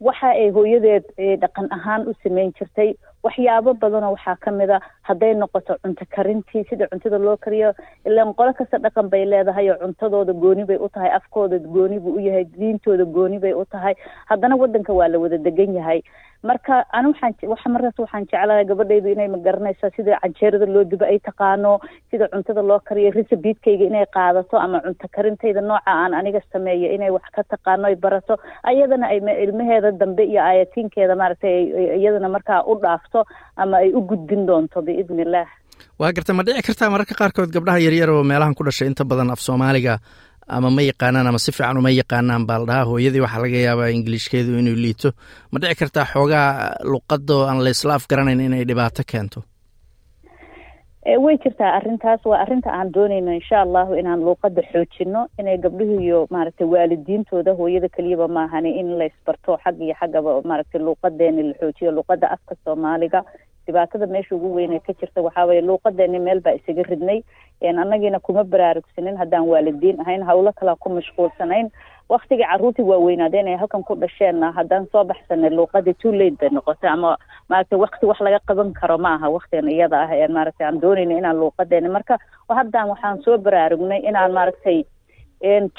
waxa 0.07 0.29
ay 0.41 0.49
hooyadeed 0.57 1.03
dhaqan 1.41 1.67
ahaan 1.77 2.07
u 2.09 2.13
sameyn 2.23 2.51
jirtay 2.59 2.93
waxyaabo 3.23 3.73
badanoo 3.81 4.11
waxaa 4.15 4.35
ka 4.43 4.51
mid 4.51 4.69
a 4.69 4.79
hadday 5.09 5.33
noqoto 5.41 5.77
cunto 5.83 6.05
karintii 6.15 6.63
sida 6.69 6.87
cuntada 6.91 7.17
loo 7.25 7.37
kariyo 7.37 7.73
ilaan 8.05 8.33
qolo 8.33 8.53
kasta 8.59 8.77
dhaqan 8.85 9.09
bay 9.13 9.25
leedahay 9.25 9.69
oo 9.69 9.77
cuntadooda 9.83 10.33
gooni 10.33 10.65
bay 10.65 10.77
u 10.77 10.89
tahay 10.89 11.11
afkooda 11.17 11.59
gooni 11.59 11.99
buu 11.99 12.15
u 12.17 12.19
yahay 12.27 12.45
diintooda 12.45 13.05
gooni 13.05 13.39
bay 13.39 13.53
u 13.53 13.65
tahay. 13.65 13.93
Haddana 14.29 14.55
wadanka 14.55 14.93
waa 14.93 15.07
la 15.07 15.19
wada 15.19 15.37
degan 15.37 15.75
yahay 15.77 16.01
marka 16.49 16.75
ani 16.97 17.07
waxaan 17.13 17.71
markaas 17.75 17.97
waxaan 18.03 18.25
jeclahay 18.31 18.65
gabadhaydu 18.71 19.09
inay 19.13 19.27
magaranayso 19.35 19.87
sida 19.95 20.17
canjeerada 20.23 20.65
loo 20.75 20.83
dubo 20.91 21.05
ay 21.05 21.19
taqaano 21.27 21.71
sida 22.11 22.25
cuntada 22.33 22.61
loo 22.69 22.79
kariyo 22.89 23.11
risabiidkayga 23.17 23.85
inay 23.91 24.05
qaadato 24.15 24.55
ama 24.65 24.81
cunto 24.85 25.07
karintayda 25.15 25.61
nooca 25.69 25.91
aan 26.01 26.13
aniga 26.19 26.41
sameeyo 26.53 26.87
inay 26.95 27.11
wax 27.17 27.25
ka 27.35 27.43
taqaano 27.53 27.85
ay 27.91 27.95
barato 28.05 28.33
ayadana 28.71 29.05
ay 29.13 29.19
ilmaheeda 29.45 29.91
dambe 30.01 30.23
iyo 30.31 30.41
aayatiinkeeda 30.49 31.15
maaragtay 31.21 31.55
iyadana 32.01 32.29
markaa 32.35 32.59
u 32.71 32.73
dhaafto 32.83 33.19
ama 33.61 33.77
ay 33.83 33.89
u 33.97 34.01
gudbin 34.11 34.45
doonto 34.49 34.81
biidni 34.87 35.21
illah 35.27 35.47
waa 36.01 36.11
garta 36.17 36.33
ma 36.37 36.43
dhici 36.47 36.61
kartaa 36.67 36.89
mararka 36.93 37.13
qaarkood 37.21 37.53
gabdhaha 37.55 37.79
yaryar 37.85 38.09
oo 38.17 38.23
meelahan 38.31 38.57
ku 38.57 38.63
dhashay 38.67 38.87
inta 38.91 39.05
badan 39.11 39.29
af 39.35 39.39
soomaaliga 39.47 39.93
ama 40.57 40.69
ma 40.75 40.81
yaqaanaan 40.89 41.27
ama 41.29 41.39
si 41.45 41.51
fiican 41.55 41.77
uma 41.81 41.91
yaqaanaan 42.01 42.43
baa 42.49 42.59
la 42.61 42.65
dhahaa 42.69 42.87
hooyadii 42.91 43.23
waxaa 43.25 43.43
laga 43.45 43.59
yaabaa 43.67 43.89
ingiliishkeedu 43.95 44.51
inuu 44.61 44.75
liito. 44.83 45.09
Ma 45.51 45.57
dhici 45.61 45.75
kartaa 45.81 46.05
xoogaa 46.13 46.47
luqadoo 46.91 47.41
aan 47.49 47.59
laysla 47.65 47.93
afgaranayn 47.99 48.41
inay 48.47 48.63
dhibaato 48.69 49.03
keento? 49.11 49.39
Way 51.23 51.37
jirtaa 51.43 51.71
arrintaas. 51.77 52.21
Waa 52.29 52.39
arrinta 52.43 52.69
aan 52.77 52.91
doonayno 52.95 53.31
insha 53.39 53.61
allahu 53.65 53.93
inaan 54.01 54.19
luuqada 54.25 54.61
xoojino 54.71 55.21
inay 55.39 55.57
gabdhuhu 55.63 55.95
iyo 56.05 56.19
maaragtay 56.33 56.67
waalidiintooda 56.73 57.51
hooyada 57.59 57.89
keliyaba 57.95 58.27
maahani 58.37 58.71
in 58.79 58.89
laysbarto 58.99 59.57
xag 59.63 59.75
iyo 59.85 59.95
xaggaba 60.01 60.41
maaragtay 60.49 60.81
luuqadeeni 60.85 61.41
la 61.49 61.53
xoojiyo 61.61 61.89
luuqada 61.97 62.27
afka 62.35 62.53
soomaaliga 62.65 63.19
dhibaatada 63.71 64.07
meesha 64.11 64.35
ugu 64.35 64.51
weyn 64.55 64.75
ka 64.83 64.93
jirta 64.99 65.21
waxaa 65.23 65.45
weye 65.49 65.61
luuqadeeni 65.61 66.19
meel 66.19 66.41
baa 66.45 66.53
isaga 66.59 66.83
ridnay 66.91 67.23
annagiina 67.71 68.19
kuma 68.19 68.43
baraarugsanin 68.43 69.17
haddaan 69.17 69.47
waalidiin 69.47 70.01
ahayn 70.03 70.23
hawlo 70.29 70.51
kalea 70.59 70.75
ku 70.75 70.89
mashquulsanayn. 70.89 71.71
Waktigii 72.11 72.43
carruurtii 72.43 72.83
waaweynaadeen 72.83 73.47
ay 73.47 73.55
halkan 73.61 73.83
ku 73.87 73.95
dhasheenna 73.95 74.51
haddaan 74.51 74.87
soo 74.91 75.03
baxsanay 75.11 75.49
luuqadii 75.49 75.93
too 76.01 76.11
late 76.11 76.35
bay 76.41 76.49
noqotay 76.51 76.89
ama 76.91 77.11
maaragtay 77.49 77.79
wakti 77.79 78.05
wax 78.09 78.19
laga 78.19 78.39
qaban 78.49 78.73
karo 78.73 78.97
ma 78.97 79.13
aha 79.15 79.29
waktigan 79.35 79.69
iyada 79.71 80.01
ah 80.01 80.11
ee 80.17 80.27
maaragtay 80.27 80.67
aan 80.67 80.81
doonayna 80.81 81.17
inaan 81.21 81.39
luuqadeeni. 81.39 81.89
Marka 81.89 82.17
haddaan 82.49 82.89
waxaan 82.91 83.21
soo 83.23 83.37
baraarugnay 83.37 84.01
inaan 84.09 84.33
maaragtay 84.33 84.83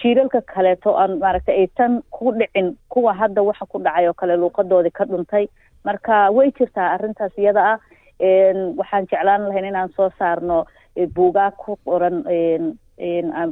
jiilalka 0.01 0.41
kaleeto 0.55 0.97
aan 0.97 1.19
maaragtay 1.19 1.55
aysan 1.67 2.01
ku 2.11 2.33
dhicin 2.33 2.77
kuwa 2.89 3.15
hadda 3.15 3.43
waxa 3.43 3.67
ku 3.67 3.79
dhacay 3.79 4.09
oo 4.09 4.15
kale 4.15 4.37
luuqadoodii 4.37 4.91
ka 4.91 5.05
dhuntay 5.05 5.47
marka 5.85 6.31
way 6.39 6.49
jirtaa 6.59 6.89
arrintaas 6.97 7.39
iyada 7.39 7.63
ah 7.73 7.79
waxaan 8.81 9.07
jeclaan 9.13 9.49
lahayn 9.49 9.69
inaan 9.73 9.91
soo 9.97 10.11
saarno 10.19 10.65
buugaag 11.17 11.55
ku 11.65 11.77
qoran 11.85 12.17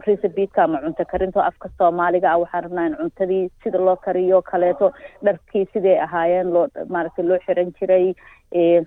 resabitka 0.07 0.65
ama 0.65 0.79
cunto 0.85 1.05
karinto 1.13 1.41
afka 1.43 1.69
soomaaliga 1.79 2.29
ah 2.33 2.39
waxaan 2.43 2.65
rabnaa 2.65 2.87
in 2.91 2.97
cuntadii 3.01 3.51
sida 3.65 3.79
loo 3.79 3.97
kariyo 4.07 4.43
kaleeto 4.51 4.93
dharkii 5.25 5.67
siday 5.73 5.97
ahaayeen 6.07 6.53
loo 6.57 6.67
maaragtay 6.89 7.25
loo 7.31 7.39
xiran 7.47 7.73
jiray 7.81 8.15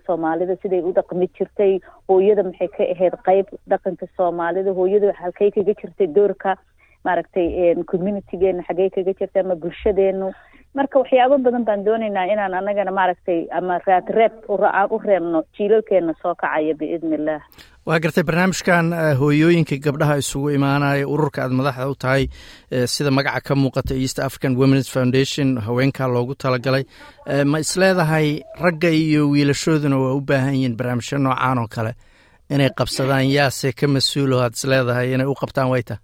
soomaalida 0.08 0.56
siday 0.64 0.82
u 0.82 0.94
dhaqmi 1.00 1.28
jirtay 1.40 1.80
hooyada 2.10 2.44
maxay 2.50 2.68
ka 2.78 2.84
ahayd 2.96 3.16
qeyb 3.28 3.48
dhaqanka 3.74 4.08
soomaalida 4.18 4.72
hooyada 4.80 5.14
halkay 5.22 5.52
kaga 5.58 5.74
jirtay 5.82 6.08
doorka 6.18 6.56
maaragtay 7.08 7.48
communitygeena 7.92 8.64
xaggey 8.70 8.90
kaga 8.98 9.14
jirtay 9.20 9.42
ama 9.46 9.56
bulshadeenu 9.56 10.32
marka 10.78 11.00
waxyaabo 11.02 11.38
badan 11.46 11.64
baan 11.68 11.82
doonaynaa 11.86 12.26
inaan 12.34 12.54
anagana 12.60 12.92
maaragtay 12.98 13.40
ama 13.58 13.76
raad 13.88 14.08
reeb 14.18 14.34
aan 14.50 14.88
u 14.92 14.98
reebno 15.08 15.40
jiilalkeena 15.58 16.14
soo 16.22 16.34
kacaya 16.42 16.74
biidni 16.80 17.18
waa 17.88 18.00
gartay 18.04 18.24
barnaamijkan 18.30 18.86
hooyooyinka 19.20 19.76
gabdhaha 19.86 20.16
isugu 20.24 20.50
imaanaya 20.58 21.08
ururka 21.14 21.44
aad 21.44 21.52
madaxda 21.60 21.90
u 21.90 21.96
tahay 22.04 22.24
sida 22.94 23.12
magaca 23.12 23.42
ka 23.48 23.54
muuqata 23.56 23.94
east 24.04 24.20
african 24.20 24.56
womens 24.62 24.88
foundation 24.96 25.58
haweenkaa 25.66 26.08
loogu 26.08 26.36
talagalay. 26.36 26.84
Ma 27.52 27.58
isleedahay 27.60 28.28
ragga 28.64 28.90
iyo 28.90 29.30
wiilashooduna 29.30 29.98
waa 30.04 30.14
u 30.18 30.22
baahan 30.22 30.54
yihiin 30.56 30.78
barnaamijyo 30.78 31.18
noocaan 31.18 31.58
oo 31.60 31.68
kale? 31.76 31.94
Inay 32.50 32.70
qabsadaan 32.80 33.28
yaase 33.36 33.72
ka 33.80 33.88
mas'uulo 33.88 34.40
aad 34.42 34.54
isleedahay 34.58 35.14
inay 35.14 35.28
u 35.28 35.36
qabtaan 35.42 35.70
wayta 35.74 35.98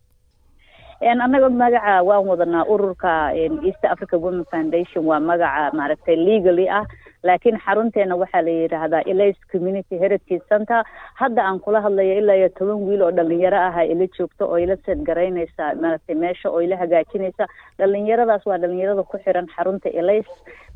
annaga 1.02 1.50
magaca 1.50 2.04
waan 2.04 2.28
wadanaa 2.28 2.66
ururka 2.74 3.32
east 3.70 3.84
africa 3.86 4.14
women 4.20 4.46
foundation 4.52 5.06
waa 5.06 5.20
magaca 5.20 5.72
maaragtay 5.78 6.16
legally 6.16 6.68
ah 6.70 6.84
laakiin 7.24 7.58
xarunteena 7.66 8.16
waxaa 8.22 8.42
la 8.48 8.52
yidhaahdaa 8.52 9.02
elis 9.12 9.38
community 9.52 9.96
heritage 10.04 10.44
center. 10.50 10.84
Hadda 11.22 11.42
aan 11.48 11.60
kula 11.60 11.82
hadlayo 11.86 12.14
ilaa 12.22 12.36
iyo 12.40 12.50
toban 12.60 12.84
wiil 12.88 13.02
oo 13.02 13.12
dhalinyaro 13.12 13.58
ah 13.58 13.84
ila 13.86 14.08
joogto 14.18 14.44
oo 14.50 14.58
ila 14.58 14.76
seed 14.86 15.04
garaynaysa 15.10 15.76
maaragtay 15.82 16.16
meesha 16.16 16.50
oo 16.50 16.62
ila 16.62 16.78
hagaajinaysa. 16.84 17.48
Dhalinyaradaas 17.80 18.46
waa 18.46 18.58
dhalinyarada 18.58 19.04
ku 19.04 19.18
xiran 19.26 19.48
xarunta 19.56 19.90
elis 19.90 20.28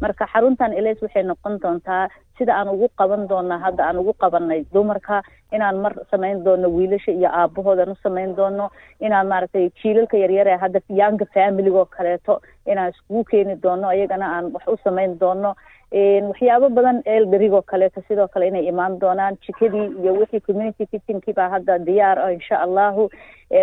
marka 0.02 0.28
xaruntan 0.34 0.74
elis 0.74 1.02
waxay 1.02 1.24
noqon 1.24 1.60
doontaa 1.64 2.08
sida 2.38 2.54
aan 2.60 2.70
ugu 2.70 2.88
qaban 3.00 3.28
doona 3.30 3.58
hadda 3.64 3.84
aan 3.88 3.98
ugu 4.02 4.14
qabanay 4.24 4.66
dumarka 4.74 5.22
inaan 5.56 5.78
mar 5.84 5.94
samayn 6.12 6.44
doono 6.46 6.68
wiilasha 6.76 7.12
iyo 7.12 7.30
aabahoodan 7.30 7.92
u 7.94 7.96
samayn 8.04 8.36
doono 8.36 8.70
inaan 9.00 9.28
maaragtay 9.32 9.70
jiilalka 9.82 10.18
yaryar 10.18 10.48
ee 10.48 10.58
hadda 10.64 10.80
younga 11.00 11.26
familiga 11.34 11.78
oo 11.80 11.86
kaleeto 11.86 12.42
inaan 12.72 12.90
iskugu 12.94 13.24
keeni 13.32 13.56
doono 13.64 13.92
iyagana 13.94 14.26
aan 14.36 14.46
wax 14.56 14.66
u 14.68 14.78
samayn 14.84 15.20
doono 15.20 15.54
waxyaabo 15.94 16.70
badan 16.70 17.02
elderigoo 17.06 17.62
kaleeto 17.62 18.02
sidoo 18.08 18.28
kale 18.28 18.48
inay 18.48 18.66
imaan 18.68 19.00
doonaan 19.00 19.38
jikadii 19.46 19.88
iyo 20.02 20.14
wixii 20.14 20.40
community 20.48 20.86
kitchenkii 20.86 21.34
baa 21.34 21.50
hadda 21.50 21.78
diyaar 21.80 22.20
ah 22.20 22.34
insha 22.34 22.60
allahu. 22.66 23.10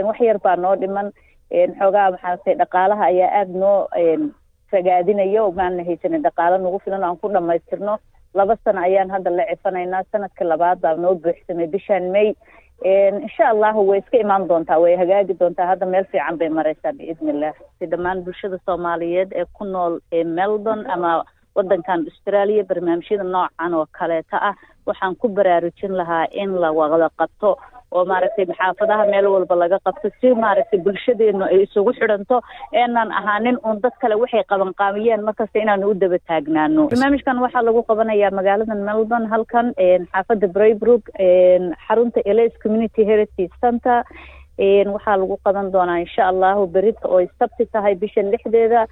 Wax 0.07 0.21
yar 0.21 0.39
baa 0.45 0.57
noo 0.57 0.77
dhiman. 0.77 1.11
Xoogaa 1.79 2.11
maxaaragtay 2.11 2.55
dhaqaalaha 2.55 3.05
ayaa 3.05 3.31
aada 3.41 3.59
noo 3.59 3.89
ragaadinayo 4.73 5.51
maana 5.53 5.85
haysanin 5.85 6.23
dhaqaalo 6.23 6.59
nagu 6.63 6.79
filan 6.85 7.03
aan 7.05 7.17
ku 7.17 7.29
dhamaystirno 7.29 7.99
laba 8.35 8.57
sano 8.65 8.81
ayaan 8.81 9.11
hadda 9.11 9.31
la 9.31 9.45
cifanaynaa. 9.51 10.05
Sanadka 10.13 10.45
labaad 10.45 10.79
baa 10.81 10.95
noo 10.95 11.15
buuxsamay 11.15 11.67
bishaan 11.67 12.11
may. 12.15 12.35
Insha 13.25 13.49
allahu 13.51 13.89
way 13.91 13.99
iska 13.99 14.19
imaan 14.23 14.47
doontaa 14.49 14.79
way 14.79 14.95
hagaagi 14.97 15.35
doontaa. 15.41 15.67
Hadda 15.67 15.87
meel 15.87 16.05
fiican 16.13 16.39
bay 16.39 16.49
mareysaa 16.49 16.93
biidni 16.93 17.31
illah 17.35 17.53
si 17.79 17.87
dhammaan 17.91 18.23
bulshada 18.23 18.59
soomaaliyeed 18.67 19.33
ee 19.35 19.45
ku 19.59 19.65
nool 19.65 19.99
melbourne 20.39 20.87
ama 20.95 21.25
wadankan 21.61 22.07
australia 22.11 22.65
barnaamijyada 22.71 23.25
noocan 23.35 23.75
oo 23.81 23.87
kaleeta 23.99 24.37
ah 24.51 24.55
waxaan 24.89 25.15
ku 25.23 25.29
baraarujin 25.39 25.93
lahaa 26.01 26.25
in 26.43 26.51
la 26.63 26.71
wada 26.79 27.09
qabto 27.21 27.51
oo 27.99 28.03
maaragtay 28.11 28.45
maxaafadaha 28.51 29.05
meel 29.13 29.27
walba 29.35 29.55
laga 29.63 29.79
qabto 29.87 30.09
si 30.21 30.29
maaragtay 30.45 30.81
bulshadeenu 30.87 31.45
ay 31.47 31.59
isugu 31.67 31.93
xidhanto 31.99 32.37
eenan 32.83 33.11
ahaanin 33.21 33.59
uun 33.67 33.81
dad 33.85 33.95
kale 34.03 34.15
waxay 34.23 34.45
qabanqaamiyeen 34.53 35.25
markasta 35.29 35.59
inaanu 35.65 35.91
u 35.91 35.95
daba 36.03 36.19
taagnaano. 36.31 36.87
Barnaamijkan 36.93 37.43
waxaa 37.45 37.65
lagu 37.69 37.83
qabanayaa 37.91 38.31
magaalada 38.39 38.75
melbourne 38.89 39.27
halkan 39.35 39.67
xaafadda 40.13 40.49
braybrook 40.57 41.05
xarunta 41.87 42.21
eles 42.33 42.53
community 42.63 43.03
heritage 43.11 43.55
center 43.65 43.99
waxaa 44.95 45.17
lagu 45.23 45.37
qaban 45.45 45.73
doonaa 45.75 45.99
insha 46.07 46.23
allahu 46.33 46.67
berita 46.77 47.05
oo 47.15 47.21
sabti 47.39 47.67
tahay 47.75 47.95
bisha 48.05 48.23
lixdeeda 48.33 48.87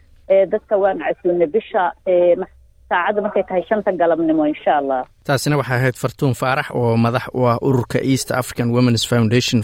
dadka 0.52 0.74
waan 0.82 0.98
casuulnay 1.06 1.48
bisha 1.56 1.82
saacadda 2.90 3.20
markay 3.26 3.44
tahay 3.48 3.62
shanta 3.68 3.90
galabnimo 4.00 4.42
insha 4.52 4.72
allah. 4.80 5.00
Taasina 5.26 5.56
waxay 5.60 5.76
ahayd 5.80 5.96
fartuun 6.02 6.34
faarax 6.40 6.68
oo 6.80 6.96
madax 7.04 7.24
u 7.38 7.40
ah 7.52 7.56
ururka 7.68 7.98
east 8.12 8.28
african 8.40 8.68
womens 8.74 9.04
foundation. 9.12 9.58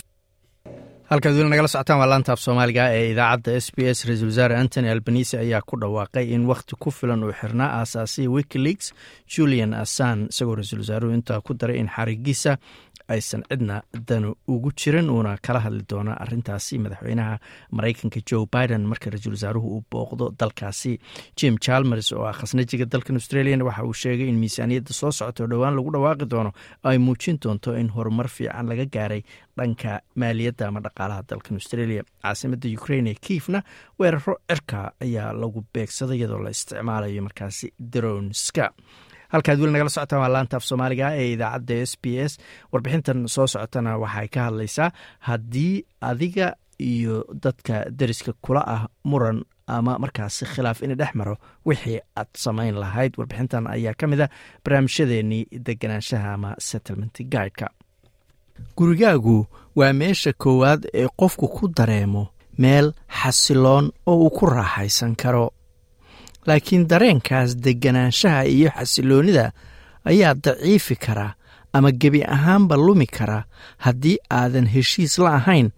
Halkaad 1.10 1.34
weli 1.36 1.48
nagala 1.52 1.68
socotaan 1.68 1.98
waa 2.00 2.08
laanta 2.12 2.32
af 2.32 2.40
soomaaliga 2.44 2.84
ee 2.98 3.10
idaacadda 3.12 3.52
s 3.64 3.66
b 3.76 3.78
s 3.96 3.98
ra'iisul 4.08 4.28
wasaare 4.32 4.54
antony 4.62 4.88
albanisi 4.94 5.34
ayaa 5.44 5.60
ku 5.68 5.76
dhawaaqay 5.82 6.24
in 6.34 6.42
wakhti 6.50 6.74
ku 6.82 6.90
filan 6.98 7.24
uu 7.24 7.32
xirnaa 7.40 7.70
aasaasihii 7.80 8.28
wikileaks 8.36 8.86
julian 9.34 9.72
assan 9.84 10.18
isagoo 10.32 10.54
ra'iisul 10.58 10.80
wasaaruhu 10.84 11.12
intaa 11.18 11.40
ku 11.46 11.52
daray 11.60 11.76
in 11.82 11.88
xarigiisa 11.96 12.52
aysan 13.08 13.42
cidna 13.50 13.82
danu 14.08 14.34
ugu 14.48 14.70
jirin 14.80 15.10
uuna 15.10 15.36
kala 15.46 15.60
hadli 15.60 15.82
doona 15.90 16.12
arintaasi 16.24 16.78
madaxweynaha 16.84 17.38
maraykanka 17.76 18.20
joe 18.30 18.46
biden 18.54 18.84
marka 18.90 19.10
ra'iisul 19.10 19.32
wasaaruhu 19.36 19.68
uu 19.76 19.84
booqdo 19.92 20.30
dalkaasi. 20.40 20.98
Jim 21.38 21.58
chalmers 21.58 22.12
oo 22.12 22.24
ah 22.24 22.32
khasnajiga 22.32 22.84
dalkan 22.92 23.16
australian 23.20 23.62
waxa 23.62 23.84
uu 23.84 23.92
sheegay 24.02 24.28
in 24.28 24.38
miisaaniyadda 24.42 24.92
soo 25.00 25.10
socota 25.12 25.42
oo 25.44 25.48
dhowaan 25.52 25.76
lagu 25.76 25.90
dhawaaqi 25.92 26.26
doono 26.30 26.52
ay 26.84 26.98
muujin 26.98 27.38
doonto 27.44 27.76
in 27.76 27.88
horumar 27.96 28.28
fiican 28.28 28.66
laga 28.68 28.86
gaaray 28.96 29.22
dhanka 29.58 30.00
maaliyadda 30.16 30.68
ama 30.68 30.80
dhaqaalaha 30.80 31.22
dalkan 31.30 31.54
australia. 31.60 32.02
Caasimada 32.22 32.68
ukraine 32.78 33.10
ee 33.10 33.18
kiifna 33.26 33.62
weeraro 34.00 34.34
cirka 34.48 34.92
ayaa 35.04 35.32
lagu 35.32 35.60
beegsaday 35.74 36.18
iyadoo 36.18 36.38
la 36.44 36.50
isticmaalayo 36.56 37.22
markaasi 37.22 37.66
dronska 37.92 38.72
halkaad 39.34 39.58
weli 39.60 39.72
nagala 39.74 39.90
socotaan 39.96 40.20
waa 40.22 40.32
laanta 40.36 40.56
af 40.58 40.64
soomaaliga 40.68 41.06
ee 41.20 41.28
idaacadda 41.34 41.74
s 41.90 41.92
b 42.02 42.04
s. 42.30 42.32
Warbixintan 42.72 43.18
soo 43.34 43.46
socotana 43.54 43.92
waxay 44.04 44.28
ka 44.34 44.40
hadlaysaa 44.48 44.88
haddii 45.28 45.74
adiga 46.10 46.46
iyo 46.90 47.16
dadka 47.44 47.74
deriska 47.98 48.32
kula 48.44 48.62
ah 48.74 48.82
muran 49.10 49.38
ama 49.76 49.92
markaasi 50.02 50.44
khilaaf 50.52 50.78
ina 50.84 50.94
dhex 51.00 51.12
maro 51.18 51.34
wixii 51.68 51.98
aad 52.20 52.30
samayn 52.44 52.74
lahayd. 52.82 53.12
Warbixintan 53.18 53.64
ayaa 53.74 53.94
ka 54.00 54.06
mid 54.10 54.20
a 54.20 54.26
barnaamijyadeenii 54.64 55.42
deganaanshaha 55.66 56.28
ama 56.36 56.50
settlement 56.68 57.14
guideka. 57.32 57.66
Gurigaagu 58.76 59.46
waa 59.76 59.92
meesha 59.92 60.32
koowaad 60.42 60.82
ee 60.94 61.08
qofku 61.20 61.48
ku 61.48 61.68
dareemo 61.76 62.22
meel 62.58 62.92
xasiloon 63.20 63.86
oo 64.06 64.16
uu 64.24 64.30
ku 64.30 64.46
raaxaysan 64.46 65.14
karo 65.22 65.44
laakiin 66.46 66.86
dareenkaas 66.90 67.56
deganaanshaha 67.64 68.44
iyo 68.44 68.70
xasiloonnida 68.76 69.52
ayaa 70.04 70.34
daciifi 70.34 70.96
kara 70.96 71.34
ama 71.72 71.90
gebi 71.92 72.20
ahaanba 72.24 72.76
lumi 72.76 73.06
kara 73.06 73.44
haddii 73.78 74.18
aadan 74.30 74.66
heshiis 74.66 75.18
la 75.18 75.34
ahayn 75.34 75.70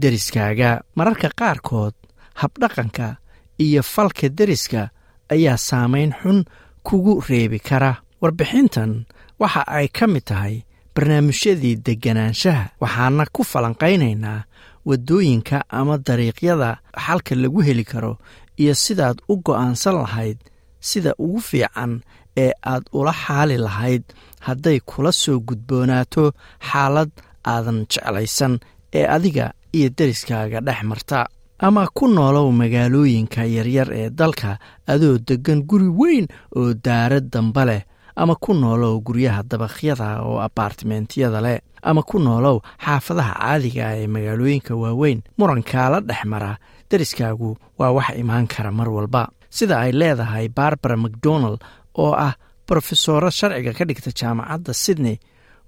deriskaaga. 0.00 0.80
Mararka 0.96 1.28
qaarkood 1.40 1.94
habdhaqanka 2.34 3.16
iyo 3.58 3.82
falka 3.82 4.28
deriska 4.28 4.90
ayaa 5.30 5.56
saamayn 5.56 6.12
xun 6.22 6.44
kugu 6.82 7.20
reebi 7.28 7.58
kara. 7.58 7.96
Warbixintan 8.22 9.04
waxa 9.38 9.62
ay 9.66 9.88
ka 9.88 10.06
mid 10.06 10.24
tahay 10.24 10.62
barnaamijyadii 10.94 11.76
deganaanshaha 11.86 12.64
waxaana 12.80 13.24
ku 13.32 13.42
falanqaynaynaa 13.44 14.44
waddooyinka 14.88 15.64
ama 15.68 15.98
dariiqyada 15.98 16.78
xalka 17.06 17.34
lagu 17.34 17.60
heli 17.62 17.84
karo 17.84 18.18
iyo 18.62 18.74
sidaad 18.74 19.18
u 19.28 19.36
go'aansan 19.44 19.94
lahayd 20.02 20.38
sida 20.80 21.12
ugu 21.18 21.40
fiican 21.40 21.92
ee 22.36 22.52
aad 22.72 22.84
ula 22.92 23.12
xaali 23.12 23.56
lahayd 23.66 24.02
hadday 24.46 24.78
kula 24.80 25.12
soo 25.12 25.38
gudboonaato 25.48 26.24
xaalad 26.70 27.10
aadan 27.52 27.78
jeclaysan 27.92 28.58
ee 28.98 29.06
adiga 29.16 29.46
iyo 29.72 29.88
deriskaaga 29.98 30.60
dhex 30.60 30.82
marta. 30.82 31.26
Ama 31.58 31.86
ku 31.94 32.08
noolow 32.08 32.50
magaalooyinka 32.52 33.44
yaryar 33.56 33.88
ee 33.92 34.10
dalka 34.10 34.58
adoo 34.86 35.18
deggan 35.28 35.62
guri 35.70 35.88
weyn 36.00 36.26
oo 36.56 36.74
daarad 36.84 37.26
damba 37.32 37.64
leh 37.64 37.82
ama 38.16 38.34
ku 38.34 38.54
noolow 38.54 39.00
guryaha 39.06 39.42
dabakhyada 39.50 40.22
oo 40.26 40.38
abaartimentiyada 40.46 41.40
leh 41.46 41.58
ama 41.82 42.02
ku 42.02 42.18
noolow 42.18 42.56
xaafadaha 42.84 43.32
caadiga 43.40 43.82
ah 43.88 43.96
ee 44.02 44.06
magaalooyinka 44.06 44.74
waaweyn 44.82 45.22
murankaala 45.38 46.00
dhex 46.00 46.22
mara 46.32 46.58
deriskaagu 46.90 47.50
waa 47.78 47.90
wax 47.96 48.08
imaan 48.22 48.46
kara 48.52 48.70
mar 48.78 48.88
walba. 48.96 49.22
Sida 49.56 49.74
ay 49.84 49.92
leedahay 50.00 50.46
barbara 50.58 50.96
macdonald 51.04 51.60
oo 52.02 52.12
ah 52.26 52.34
brofesoro 52.68 53.30
sharciga 53.38 53.72
ka 53.78 53.84
dhigta 53.88 54.10
jaamacadda 54.20 54.72
sydney 54.84 55.16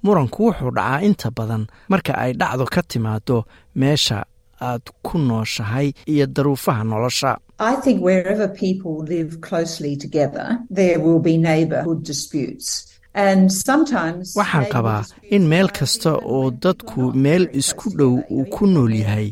muranku 0.05 0.39
wuxuu 0.47 0.71
dhacaa 0.77 1.01
inta 1.09 1.29
badan 1.37 1.63
marka 1.93 2.13
ay 2.23 2.33
dhacdo 2.41 2.65
ka 2.75 2.83
timaado 2.91 3.37
meesha 3.81 4.19
aad 4.69 4.85
ku 5.07 5.19
nooshahay 5.29 5.89
iyo 6.13 6.27
daruufaha 6.27 6.83
nolosha 6.91 7.31
Waxaan 13.17 14.67
qabaa 14.73 15.03
in 15.35 15.43
meel 15.49 15.69
kasta 15.79 16.11
oo 16.35 16.51
dadku 16.63 17.01
meel 17.25 17.45
isku 17.61 17.89
dhow 17.99 18.15
uu 18.31 18.45
ku 18.55 18.67
nool 18.67 18.93
yahay 19.03 19.29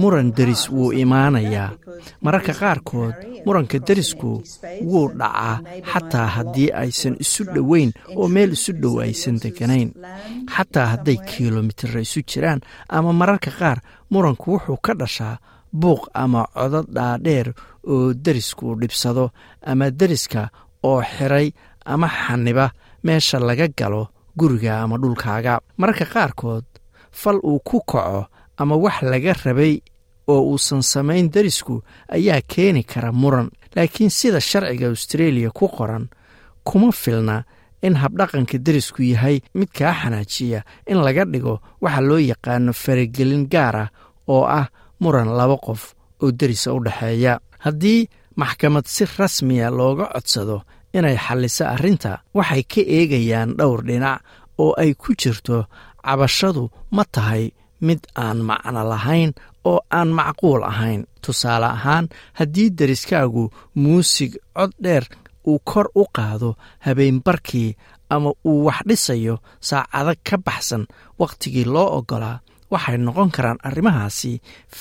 muran 0.00 0.32
deris 0.36 0.62
wuu 0.74 0.90
imaanayaa. 1.02 1.70
mararka 2.24 2.52
qaarkood 2.60 3.14
muranka 3.46 3.78
derisku 3.86 4.30
wuu 4.90 5.06
dhacaa 5.18 5.56
xataa 5.92 6.26
haddii 6.36 6.70
aysan 6.82 7.14
isu 7.24 7.42
dhoweyn 7.54 7.90
oo 8.18 8.26
meel 8.34 8.50
isu 8.58 8.72
dhow 8.82 8.94
aysan 9.06 9.36
deganayn 9.42 9.90
xataa 10.54 10.86
hadday 10.92 11.16
kilomitira 11.30 12.00
isu 12.06 12.20
jiraan 12.30 12.60
ama 12.96 13.10
mararka 13.20 13.50
qaar 13.58 13.78
muranku 14.12 14.46
wuxuu 14.54 14.78
ka 14.86 14.92
dhashaa 15.00 15.38
buuq 15.80 16.02
ama 16.22 16.40
codod 16.54 16.86
dhaadheer 16.96 17.48
oo 17.92 18.12
derisku 18.24 18.66
dhibsado 18.80 19.24
ama 19.70 19.86
deriska 20.00 20.42
oo 20.88 21.00
xiray 21.12 21.48
ama 21.92 22.08
xaniba 22.22 22.66
meesha 23.04 23.38
laga 23.38 23.68
galo 23.78 24.08
guriga 24.38 24.82
ama 24.82 24.96
dhulkaaga. 24.98 25.60
Mararka 25.78 26.04
qaarkood 26.12 26.64
fal 27.10 27.38
uu 27.42 27.58
ku 27.68 27.80
kaco 27.86 28.26
ama 28.58 28.76
wax 28.76 29.02
laga 29.02 29.32
rabay 29.44 29.80
oo 30.28 30.42
uusan 30.52 30.82
samayn 30.82 31.30
derisku 31.30 31.82
ayaa 32.08 32.40
keeni 32.52 32.82
kara 32.84 33.12
muran. 33.12 33.48
Laakiin 33.76 34.10
sida 34.10 34.40
sharciga 34.40 34.86
austareeliya 34.88 35.50
ku 35.50 35.68
qoran 35.68 36.08
kuma 36.64 36.92
filna 36.92 37.44
in 37.82 37.94
habdhaqanka 37.96 38.58
derisku 38.58 39.02
yahay 39.02 39.40
mid 39.54 39.70
kaa 39.72 39.92
xanaajiya 40.00 40.60
in 40.90 40.98
laga 41.06 41.24
dhigo 41.24 41.60
waxa 41.80 42.00
loo 42.00 42.18
yaqaano 42.18 42.72
faragelin 42.72 43.46
gaar 43.52 43.76
ah 43.76 43.88
oo 44.28 44.44
ah 44.44 44.66
muran 45.00 45.30
laba 45.38 45.56
qof 45.56 45.94
oo 46.22 46.30
derisa 46.32 46.74
u 46.74 46.80
dhexeeya. 46.84 47.38
Haddii 47.64 48.08
maxkamad 48.36 48.86
si 48.86 49.04
rasmiya 49.18 49.70
looga 49.70 50.06
codsado 50.14 50.62
inay 50.96 51.16
xalliso 51.24 51.64
arrinta 51.74 52.12
waxay 52.36 52.62
ka 52.72 52.80
eegayaan 52.96 53.50
dhowr 53.58 53.80
dhinac 53.88 54.20
oo 54.62 54.72
ay 54.82 54.90
ku 55.02 55.10
jirto 55.20 55.56
cabashadu 56.04 56.64
ma 56.96 57.04
tahay 57.14 57.44
mid 57.86 58.00
aan 58.24 58.38
macno 58.48 58.82
lahayn 58.92 59.30
oo 59.70 59.80
aan 59.98 60.08
macquul 60.18 60.62
ahayn. 60.72 61.00
Tusaale 61.22 61.68
ahaan 61.76 62.06
haddii 62.38 62.70
deriskaagu 62.78 63.44
muusig 63.82 64.32
cod 64.56 64.72
dheer 64.84 65.04
uu 65.50 65.58
kor 65.70 65.86
u 66.00 66.04
qaado 66.16 66.50
habeenbarkii 66.84 67.76
ama 68.14 68.30
uu 68.48 68.64
wax 68.66 68.80
dhisayo 68.88 69.34
saacado 69.68 70.12
ka 70.26 70.36
baxsan 70.46 70.82
wakhtigii 71.20 71.66
loo 71.74 71.88
oggolaa 71.98 72.40
waxay 72.72 72.98
noqon 73.06 73.30
karaan 73.36 73.58
arrimahaasi 73.68 74.32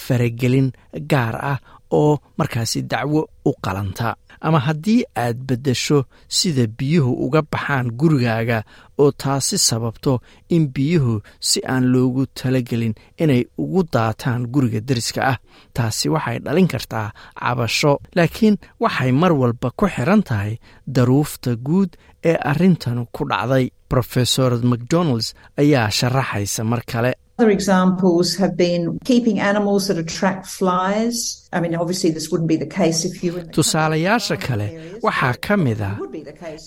faragelin 0.03 0.67
gaar 1.11 1.35
ah 1.51 1.59
oo 1.99 2.13
markaasi 2.39 2.79
dacwo 2.91 3.21
u 3.49 3.51
qalanta 3.65 4.07
ama 4.45 4.59
haddii 4.67 5.03
aad 5.23 5.37
beddesho 5.47 5.99
sida 6.37 6.67
biyuhu 6.77 7.11
uga 7.25 7.41
baxaan 7.51 7.87
gurigaaga 7.99 8.59
oo 9.01 9.11
taasi 9.11 9.57
sababto 9.57 10.13
in 10.55 10.63
biyuhu 10.75 11.21
si 11.39 11.59
aan 11.73 11.85
loogu 11.93 12.25
talagelin 12.39 12.93
inay 13.23 13.43
ugu 13.63 13.81
daataan 13.93 14.41
guriga 14.53 14.79
deriska 14.87 15.21
ah 15.31 15.37
taasi 15.73 16.09
waxay 16.13 16.37
dhalin 16.45 16.67
kartaa 16.73 17.07
cabasho. 17.39 17.93
Laakiin 18.15 18.55
waxay 18.83 19.11
mar 19.21 19.31
walba 19.41 19.69
ku 19.77 19.85
xiran 19.93 20.21
tahay 20.29 20.53
daruufta 20.95 21.51
guud 21.67 21.89
ee 22.29 22.35
arrintan 22.51 23.05
ku 23.15 23.23
dhacday. 23.29 23.65
Rofesor 23.97 24.51
macdonalds 24.71 25.27
ayaa 25.61 25.89
sharaxaysa 25.97 26.61
mar 26.71 26.81
kale 26.91 27.11
Other 27.39 27.51
examples 27.51 28.35
have 28.37 28.57
been 28.57 28.97
keeping 29.05 29.39
animals 29.39 29.87
that 29.87 29.97
attract 29.99 30.47
flies. 30.47 31.17
Tusaalayaasha 33.57 34.37
kale 34.45 34.67
waxaa 35.05 35.35
ka 35.45 35.55
mid 35.57 35.81
ah 35.81 35.95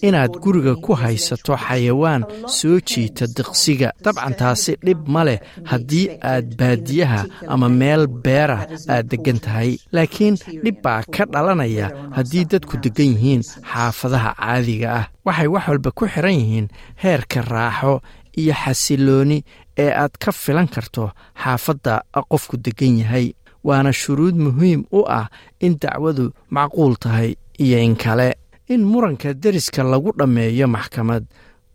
inaad 0.08 0.32
guriga 0.44 0.74
ku 0.84 0.92
haysato 1.02 1.54
xayawaan 1.66 2.22
soo 2.58 2.78
jiita 2.90 3.26
diqsiga. 3.36 3.90
dabcan 4.04 4.34
taasi 4.40 4.72
dhib 4.86 5.00
ma 5.14 5.22
leh. 5.28 5.38
haddii 5.70 6.06
aad 6.32 6.46
baadiyaha 6.60 7.20
ama 7.52 7.68
meel 7.68 8.06
beera 8.24 8.58
aad 8.94 9.06
deggan 9.12 9.38
tahay. 9.44 9.70
Laakiin 9.92 10.34
dhib 10.64 10.76
baa 10.84 11.02
ka 11.14 11.24
dhalanaya 11.32 11.86
haddii 12.16 12.44
dadku 12.52 12.76
deggan 12.84 13.10
yihiin 13.14 13.42
xaafadaha 13.72 14.30
caadiga 14.40 14.88
ah. 15.00 15.04
Waxay 15.26 15.48
wax 15.54 15.64
walba 15.68 15.90
ku 15.98 16.04
xiran 16.12 16.34
yihiin 16.40 16.66
heerka 17.02 17.40
raaxo 17.52 17.94
iyo 18.36 18.54
xasilooni 18.54 19.44
ee 19.78 19.90
aad 19.92 20.12
ka 20.18 20.32
filan 20.32 20.68
karto 20.68 21.10
xaafadda 21.42 22.02
qofku 22.30 22.56
deggan 22.56 22.98
yahay. 22.98 23.34
Waana 23.64 23.92
shuruud 23.92 24.34
muhiim 24.36 24.84
u 24.92 25.04
ah 25.08 25.28
in 25.60 25.76
dacwadu 25.80 26.32
macquul 26.50 26.96
tahay 26.96 27.36
iyo 27.58 27.78
in 27.78 27.96
kale. 27.96 28.34
In 28.68 28.84
muranka 28.84 29.34
deriska 29.34 29.82
lagu 29.82 30.12
dhammeeyo 30.18 30.66
maxkamad 30.68 31.24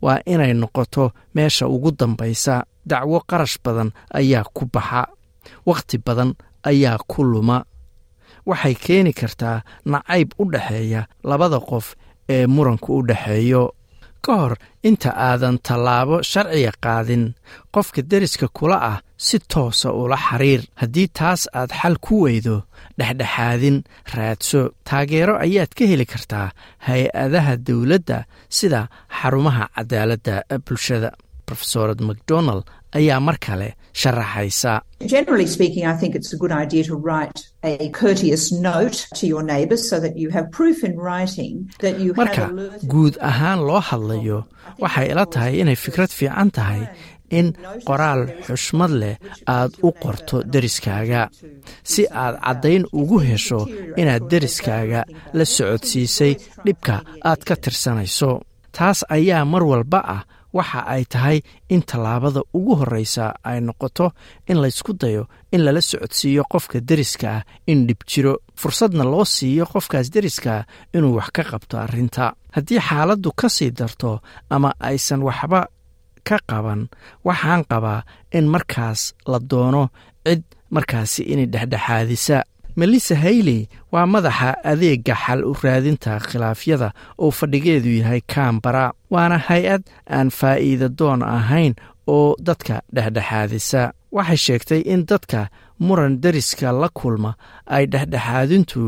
waa 0.02 0.20
inay 0.26 0.54
noqoto 0.54 1.12
meesha 1.36 1.68
ugu 1.68 1.92
dambaysa. 1.92 2.66
Dacwo 2.86 3.20
qarash 3.30 3.58
badan 3.64 3.92
ayaa 4.14 4.44
ku 4.54 4.66
baxa 4.66 5.08
wakhti 5.66 5.98
badan 5.98 6.34
ayaa 6.64 6.98
ku 7.08 7.24
luma. 7.24 7.66
Waxay 8.46 8.76
keeni 8.76 9.14
kartaa 9.14 9.62
nacayb 9.86 10.30
u 10.40 10.46
dhexeeya 10.52 11.08
labada 11.24 11.60
qof 11.60 11.96
ee 12.30 12.48
muranku 12.48 12.98
u 12.98 13.02
dhexeeyo 13.08 13.74
ka 14.26 14.34
hor 14.42 14.54
inta 14.90 15.10
aadan 15.30 15.58
tallaabo 15.68 16.16
sharciga 16.32 16.72
qaadin. 16.86 17.24
Qofka 17.74 18.02
deriska 18.12 18.48
kula 18.58 18.78
ah 18.92 18.98
si 19.26 19.38
toosa 19.52 19.90
ula 20.02 20.18
xiriir. 20.28 20.62
Haddii 20.82 21.08
taas 21.18 21.42
aad 21.60 21.72
xal 21.80 21.96
ku 22.06 22.16
weydo 22.26 22.56
dhexdhexaadin 23.00 23.78
raadso 24.16 24.62
taageero 24.88 25.34
ayaad 25.46 25.72
ka 25.78 25.84
heli 25.92 26.06
kartaa 26.14 26.48
hay'adaha 26.88 27.54
dowladda 27.68 28.18
sida 28.58 28.82
xarumaha 29.18 29.64
cadaaladda 29.76 30.36
bulshada 30.66 31.10
rofesorad 31.50 32.00
macdonald 32.10 32.64
ayaa 32.98 33.20
mar 33.28 33.38
kale 33.46 33.70
sharaxaysa. 34.02 34.74
Marka 42.20 42.46
guud 42.92 43.16
ahaan 43.30 43.60
loo 43.68 43.80
hadlayo 43.90 44.40
waxay 44.82 45.08
ila 45.12 45.26
tahay 45.34 45.54
inay 45.62 45.76
fikrad 45.84 46.12
fiican 46.18 46.50
tahay 46.58 46.82
in 47.38 47.48
qoraal 47.88 48.22
xushmad 48.48 48.92
leh 49.02 49.16
aad 49.56 49.72
u 49.88 49.90
qorto 50.04 50.38
deriskaaga 50.54 51.22
si 51.92 52.04
aad 52.24 52.36
caddayn 52.46 52.84
ugu 53.00 53.18
hesho 53.28 53.60
inaad 54.02 54.24
deriskaaga 54.32 55.02
la 55.38 55.46
socodsiisay 55.56 56.34
dhibka 56.66 56.96
aad 57.30 57.42
ka 57.48 57.56
tirsanayso. 57.64 58.32
Taas 58.78 59.00
ayaa 59.16 59.46
mar 59.54 59.64
walba 59.72 60.00
ah 60.16 60.22
waxa 60.58 60.80
ay 60.94 61.04
tahay 61.14 61.38
in 61.74 61.82
tallaabada 61.90 62.42
ugu 62.58 62.74
horreysa 62.80 63.26
ay 63.50 63.60
noqoto 63.68 64.08
in 64.50 64.58
laysku 64.64 64.92
dayo 65.02 65.24
in 65.54 65.62
lala 65.66 65.82
socodsiiyo 65.82 66.44
qofka 66.54 66.78
deriska 66.90 67.28
ah 67.38 67.42
in 67.72 67.80
dhib 67.88 68.02
jiro 68.12 68.34
fursadna 68.62 69.04
loo 69.12 69.26
siiyo 69.36 69.66
qofkaas 69.74 70.08
deriskaah 70.16 70.64
inuu 70.96 71.16
wax 71.18 71.30
ka 71.36 71.44
qabto 71.52 71.76
arrinta. 71.84 72.26
Haddii 72.56 72.80
xaaladdu 72.88 73.30
ka 73.40 73.48
sii 73.56 73.72
darto 73.80 74.12
ama 74.50 74.70
aysan 74.90 75.22
waxba 75.28 75.62
ka 76.28 76.38
qaban 76.50 76.82
waxaan 77.28 77.64
qabaa 77.72 78.02
in 78.38 78.46
markaas 78.54 79.02
la 79.32 79.40
doono 79.50 79.84
cid 80.26 80.44
markaasi 80.76 81.22
inay 81.32 81.48
dhexdhexaadisa 81.54 82.38
melissa 82.76 83.16
hayley 83.16 83.68
waa 83.92 84.06
madaxa 84.14 84.50
adeega 84.72 85.16
xal 85.24 85.42
u 85.50 85.54
raadinta 85.64 86.20
khilaafyada 86.28 86.90
oo 87.24 87.32
fadhigeedu 87.32 87.90
yahay 88.00 88.22
kambara 88.34 88.86
waana 89.14 89.38
hay'ad 89.48 89.84
aan 90.18 90.30
faa'iida 90.40 90.88
doon 91.00 91.22
ahayn 91.24 91.74
oo 92.08 92.36
dadka 92.48 92.76
dhexdhexaadisa. 92.96 93.82
Waxay 94.16 94.38
sheegtay 94.46 94.82
in 94.94 95.06
dadka 95.10 95.50
muran 95.80 96.14
deriska 96.24 96.72
la 96.82 96.90
kulma 97.00 97.32
ay 97.76 97.84
dhexdhexaadintu 97.94 98.82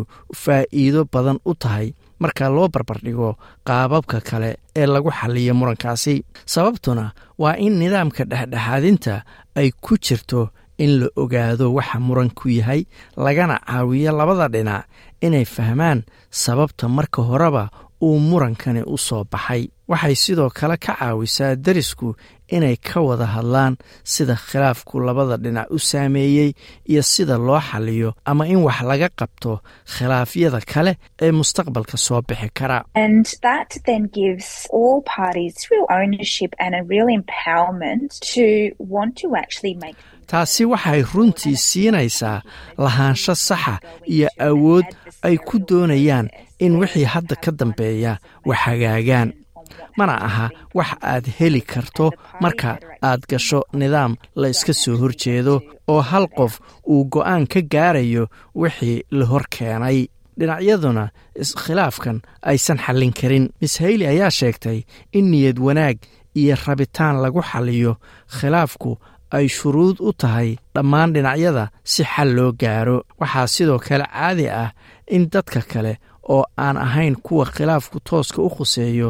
faa'iido 0.43 1.01
badan 1.13 1.39
u 1.45 1.53
tahay 1.61 1.87
marka 2.19 2.49
loo 2.55 2.67
barbardhigo 2.73 3.29
qaababka 3.67 4.19
kale 4.29 4.51
ee 4.75 4.85
lagu 4.85 5.11
xaliyo 5.19 5.53
murankaasi. 5.59 6.15
Sababtuna 6.45 7.11
waa 7.41 7.55
in 7.65 7.73
nidaamka 7.79 8.23
dhexdhexaadinta 8.31 9.13
ay 9.59 9.71
ku 9.83 9.93
jirto 10.05 10.49
in 10.83 10.91
la 10.99 11.07
ogaado 11.15 11.73
waxa 11.77 11.99
muranku 11.99 12.49
yahay 12.49 12.81
lagana 13.25 13.55
caawiyo 13.67 14.11
labada 14.19 14.47
dhinac 14.53 14.85
inay 15.21 15.45
fahmaan 15.45 15.99
sababta 16.29 16.85
marka 16.89 17.21
horeba 17.29 17.69
uu 18.01 18.19
murankani 18.19 18.81
u 18.85 18.97
soo 18.97 19.23
baxay. 19.31 19.63
Waxay 19.87 20.15
sidoo 20.15 20.49
kale 20.49 20.77
ka 20.77 20.93
caawisaa 20.99 21.55
derisku 21.55 22.13
inay 22.55 22.75
ka 22.77 23.01
wada 23.01 23.25
hadlaan 23.25 23.73
sida 24.03 24.35
khilaafku 24.35 24.99
labada 24.99 25.37
dhinac 25.43 25.67
u 25.71 25.79
saameeyey 25.79 26.53
iyo 26.91 27.01
sida 27.03 27.37
loo 27.37 27.59
xaliyo 27.69 28.13
ama 28.25 28.47
in 28.47 28.57
wax 28.67 28.81
laga 28.89 29.09
qabto 29.19 29.59
khilaafyada 29.93 30.59
kale 30.73 30.91
ee 31.21 31.31
mustaqbalka 31.31 31.97
soo 31.97 32.21
bixi 32.27 32.49
kara 32.57 32.83
Taasi 40.29 40.65
waxay 40.71 41.01
runtii 41.13 41.55
siinaysaa 41.67 42.41
lahaansho 42.83 43.35
saxa 43.35 43.75
iyo 44.13 44.29
awood 44.47 44.85
ay 45.27 45.37
ku 45.47 45.55
doonayaan 45.69 46.27
in 46.59 46.73
wixii 46.81 47.07
hadda 47.13 47.35
ka 47.43 47.51
dambeeya 47.59 48.17
wax 48.45 48.59
hagaagaan. 48.65 49.29
Mana 49.97 50.15
aha 50.27 50.49
wax 50.77 50.89
aad 51.01 51.25
heli 51.37 51.61
karto 51.61 52.11
marka 52.41 52.77
aad 53.09 53.21
gasho 53.29 53.59
nidaam 53.79 54.15
la 54.35 54.47
iska 54.53 54.73
soo 54.73 54.97
horjeedo 55.01 55.55
oo 55.87 56.01
hal 56.09 56.27
qof 56.37 56.59
uu 56.91 57.03
go'aan 57.13 57.47
ka 57.47 57.61
gaarayo 57.73 58.27
wixii 58.55 59.03
la 59.11 59.25
hor 59.25 59.45
keenay. 59.49 60.07
Dhinacyaduna 60.39 61.09
iskhilaafkan 61.41 62.21
aysan 62.41 62.77
xallin 62.85 63.13
karin. 63.19 63.49
Miss 63.61 63.79
hayley 63.79 64.07
ayaa 64.07 64.31
sheegtay 64.31 64.79
in 65.17 65.31
niyad 65.31 65.57
wanaag 65.59 65.97
iyo 66.35 66.55
rabitaan 66.65 67.15
lagu 67.23 67.41
xaliyo 67.41 67.93
khilaafku 68.37 68.91
ay 69.31 69.47
shuruud 69.49 69.97
u 69.99 70.13
tahay 70.13 70.49
dhammaan 70.75 71.13
dhinacyada 71.13 71.65
si 71.83 72.03
xal 72.03 72.29
loo 72.37 72.51
gaaro. 72.61 72.97
Waxaa 73.19 73.47
sidoo 73.47 73.79
kale 73.79 74.05
caadi 74.13 74.47
ah 74.49 74.71
in 75.15 75.23
dadka 75.33 75.61
kale 75.71 75.93
oo 76.29 76.43
aan 76.57 76.77
ahayn 76.77 77.15
kuwa 77.25 77.45
khilaafku 77.45 77.99
tooska 77.99 78.41
u 78.41 78.49
khuseeyo 78.49 79.09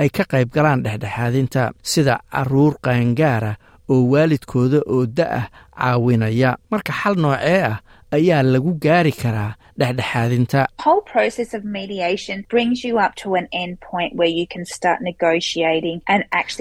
ay 0.00 0.08
ka 0.16 0.24
qayb 0.30 0.48
galaan 0.54 0.82
dhexdhexaadinta 0.84 1.62
sida 1.82 2.14
carruur 2.32 2.74
qaangaara 2.84 3.52
oo 3.92 4.02
waalidkooda 4.12 4.80
oo 4.86 5.06
da'ah 5.18 5.44
caawinaya. 5.78 6.50
Marka 6.70 6.92
xal 7.00 7.14
noocee 7.22 7.62
ah 7.72 7.78
ayaa 8.16 8.42
lagu 8.42 8.72
gaari 8.84 9.12
karaa 9.12 9.54
dhexdhexaadinta. 9.78 10.66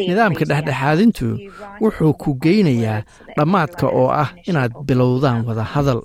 Nidaamka 0.07 0.45
dhexdhexaadintu 0.45 1.27
wuxuu 1.81 2.13
ku 2.13 2.33
geynayaa 2.43 3.03
dhammaadka 3.37 3.87
oo 3.87 4.09
ah 4.23 4.29
inaad 4.49 4.71
bilowdaan 4.87 5.45
wada 5.47 5.63
hadal 5.63 6.01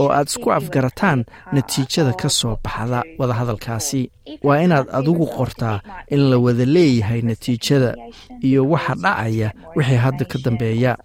oo 0.00 0.08
aad 0.12 0.26
isku 0.28 0.52
afgarataan 0.52 1.24
natiijada 1.52 2.12
ka 2.12 2.28
soo 2.28 2.56
baxda 2.64 3.02
wadahadalkaasi. 3.18 4.10
Waa 4.42 4.60
inaad 4.62 4.86
adigu 4.92 5.26
qortaa 5.26 5.80
in 6.14 6.30
la 6.30 6.38
wada 6.38 6.64
leeyahay 6.64 7.20
natiijada 7.22 7.94
iyo 8.40 8.64
waxa 8.70 8.94
dhacaya 8.94 9.52
wixii 9.76 9.96
hadda 10.06 10.24
ka 10.24 10.38
dambeeya 10.44 10.96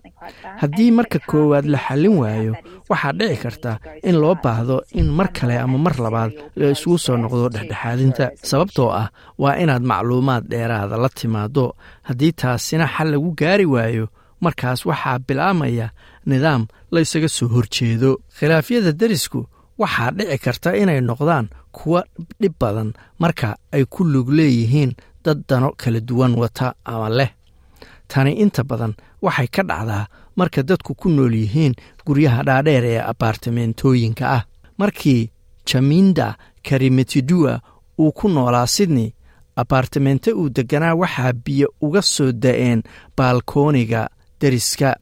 haddii 0.62 0.92
marka 0.98 1.20
koowaad 1.30 1.66
la 1.74 1.78
xallin 1.86 2.16
waayo 2.22 2.54
waxaa 2.90 3.14
dhici 3.20 3.38
karta 3.44 3.72
in 4.10 4.16
loo 4.22 4.36
baahdo 4.44 4.76
in 5.00 5.08
mar 5.18 5.28
kale 5.38 5.56
ama 5.64 5.78
mar 5.86 5.96
labaad 6.06 6.32
la 6.58 6.66
isugu 6.74 6.98
soo 7.06 7.18
noqdo 7.18 7.50
dhexdhexaadinta. 7.54 8.26
Sababtoo 8.50 8.90
ah 9.02 9.08
waa 9.42 9.56
inaad 9.64 9.84
macluumaad 9.92 10.44
dheeraada 10.52 10.96
la 11.04 11.10
timaado 11.18 11.66
haddii 12.08 12.32
taasina 12.42 12.86
xal 12.94 13.08
lagu 13.14 13.30
gaari 13.42 13.66
waayo 13.74 14.06
markaas 14.46 14.80
waxaa 14.90 15.20
bilaabmaya 15.28 15.88
nidaam 16.30 16.62
la 16.94 17.00
ysaga 17.06 17.30
soo 17.38 17.48
horjeedo. 17.54 18.12
Khilaafyada 18.38 18.92
derisku 19.00 19.40
waxaa 19.82 20.12
dhici 20.18 20.38
karta 20.46 20.70
inay 20.82 21.00
noqdaan 21.10 21.46
kuwa 21.78 22.02
dhib 22.42 22.54
badan 22.62 22.90
marka 23.22 23.50
ay 23.76 23.84
ku 23.94 24.02
lug 24.14 24.28
leeyihiin 24.38 24.92
dad 25.26 25.40
dano 25.50 25.70
kala 25.82 26.00
duwan 26.08 26.34
wata 26.42 26.68
ama 26.92 27.10
leh. 27.20 27.32
Tani 28.12 28.32
inta 28.44 28.64
badan 28.70 28.94
waxay 29.22 29.48
ka 29.56 29.64
dhacdaa 29.70 30.06
marka 30.36 30.64
dadku 30.70 30.92
ku 30.96 31.10
nool 31.10 31.34
yihiin 31.42 31.74
guryaha 32.06 32.44
dhaadheer 32.48 32.86
ee 32.86 33.00
abaartamentooyinka 33.12 34.26
ah. 34.38 34.44
Markii 34.78 35.30
jaminda 35.68 36.28
karimetidua 36.70 37.54
uu 38.00 38.12
ku 38.12 38.30
noolaa 38.30 38.68
sydney 38.68 39.10
abaartamente 39.62 40.32
uu 40.34 40.50
degganaa 40.50 40.96
waxaa 41.02 41.34
biyo 41.46 41.68
uga 41.82 42.02
soo 42.02 42.32
da'een 42.32 42.82
baalkooniga 43.18 44.08
deriska. 44.42 44.96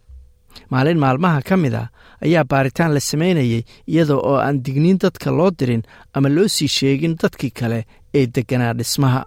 Maalin 0.72 0.98
maalmaha 1.00 1.42
ka 1.42 1.56
mid 1.58 1.74
a 1.74 1.84
ayaa 2.26 2.44
baaritaan 2.44 2.94
la 2.94 3.00
samaynayay 3.00 3.64
iyada 3.88 4.16
oo 4.18 4.36
aan 4.38 4.60
digniin 4.66 4.98
dadka 5.04 5.32
loo 5.32 5.52
dirin 5.60 5.84
ama 6.14 6.30
loo 6.30 6.48
sii 6.48 6.68
sheegin 6.78 7.16
dadkii 7.22 7.52
kale 7.60 7.80
ee 8.14 8.26
deganaa 8.36 8.74
dhismaha. 8.80 9.22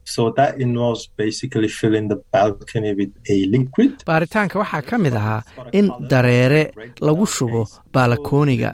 Baaritaanka 4.06 4.58
waxaa 4.58 4.82
ka 4.82 4.98
mid 4.98 5.14
ahaa 5.14 5.42
in 5.72 5.86
dareere 6.10 6.62
lagu 7.00 7.26
shubo 7.26 7.62
baalakooniga 7.94 8.70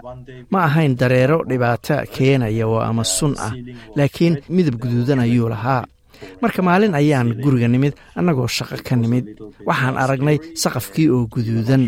ma 0.50 0.58
ahayn 0.68 0.96
dareero 1.00 1.38
dhibaato 1.50 1.96
keenaya 2.14 2.66
oo 2.68 2.80
ama 2.80 3.04
sun 3.04 3.34
ah. 3.38 3.52
laakiin 3.96 4.34
midab 4.48 4.74
guduudan 4.82 5.20
ayuu 5.26 5.48
lahaa 5.54 5.84
marka 6.42 6.60
maalin 6.62 6.94
ayaan 7.00 7.28
guriga 7.42 7.68
nimid 7.68 7.94
annagoo 8.18 8.48
shaqo 8.56 8.76
ka 8.86 8.94
nimid. 8.96 9.24
Waxaan 9.68 9.96
aragnay 10.02 10.36
saqafkii 10.62 11.08
oo 11.14 11.26
guduudan. 11.32 11.82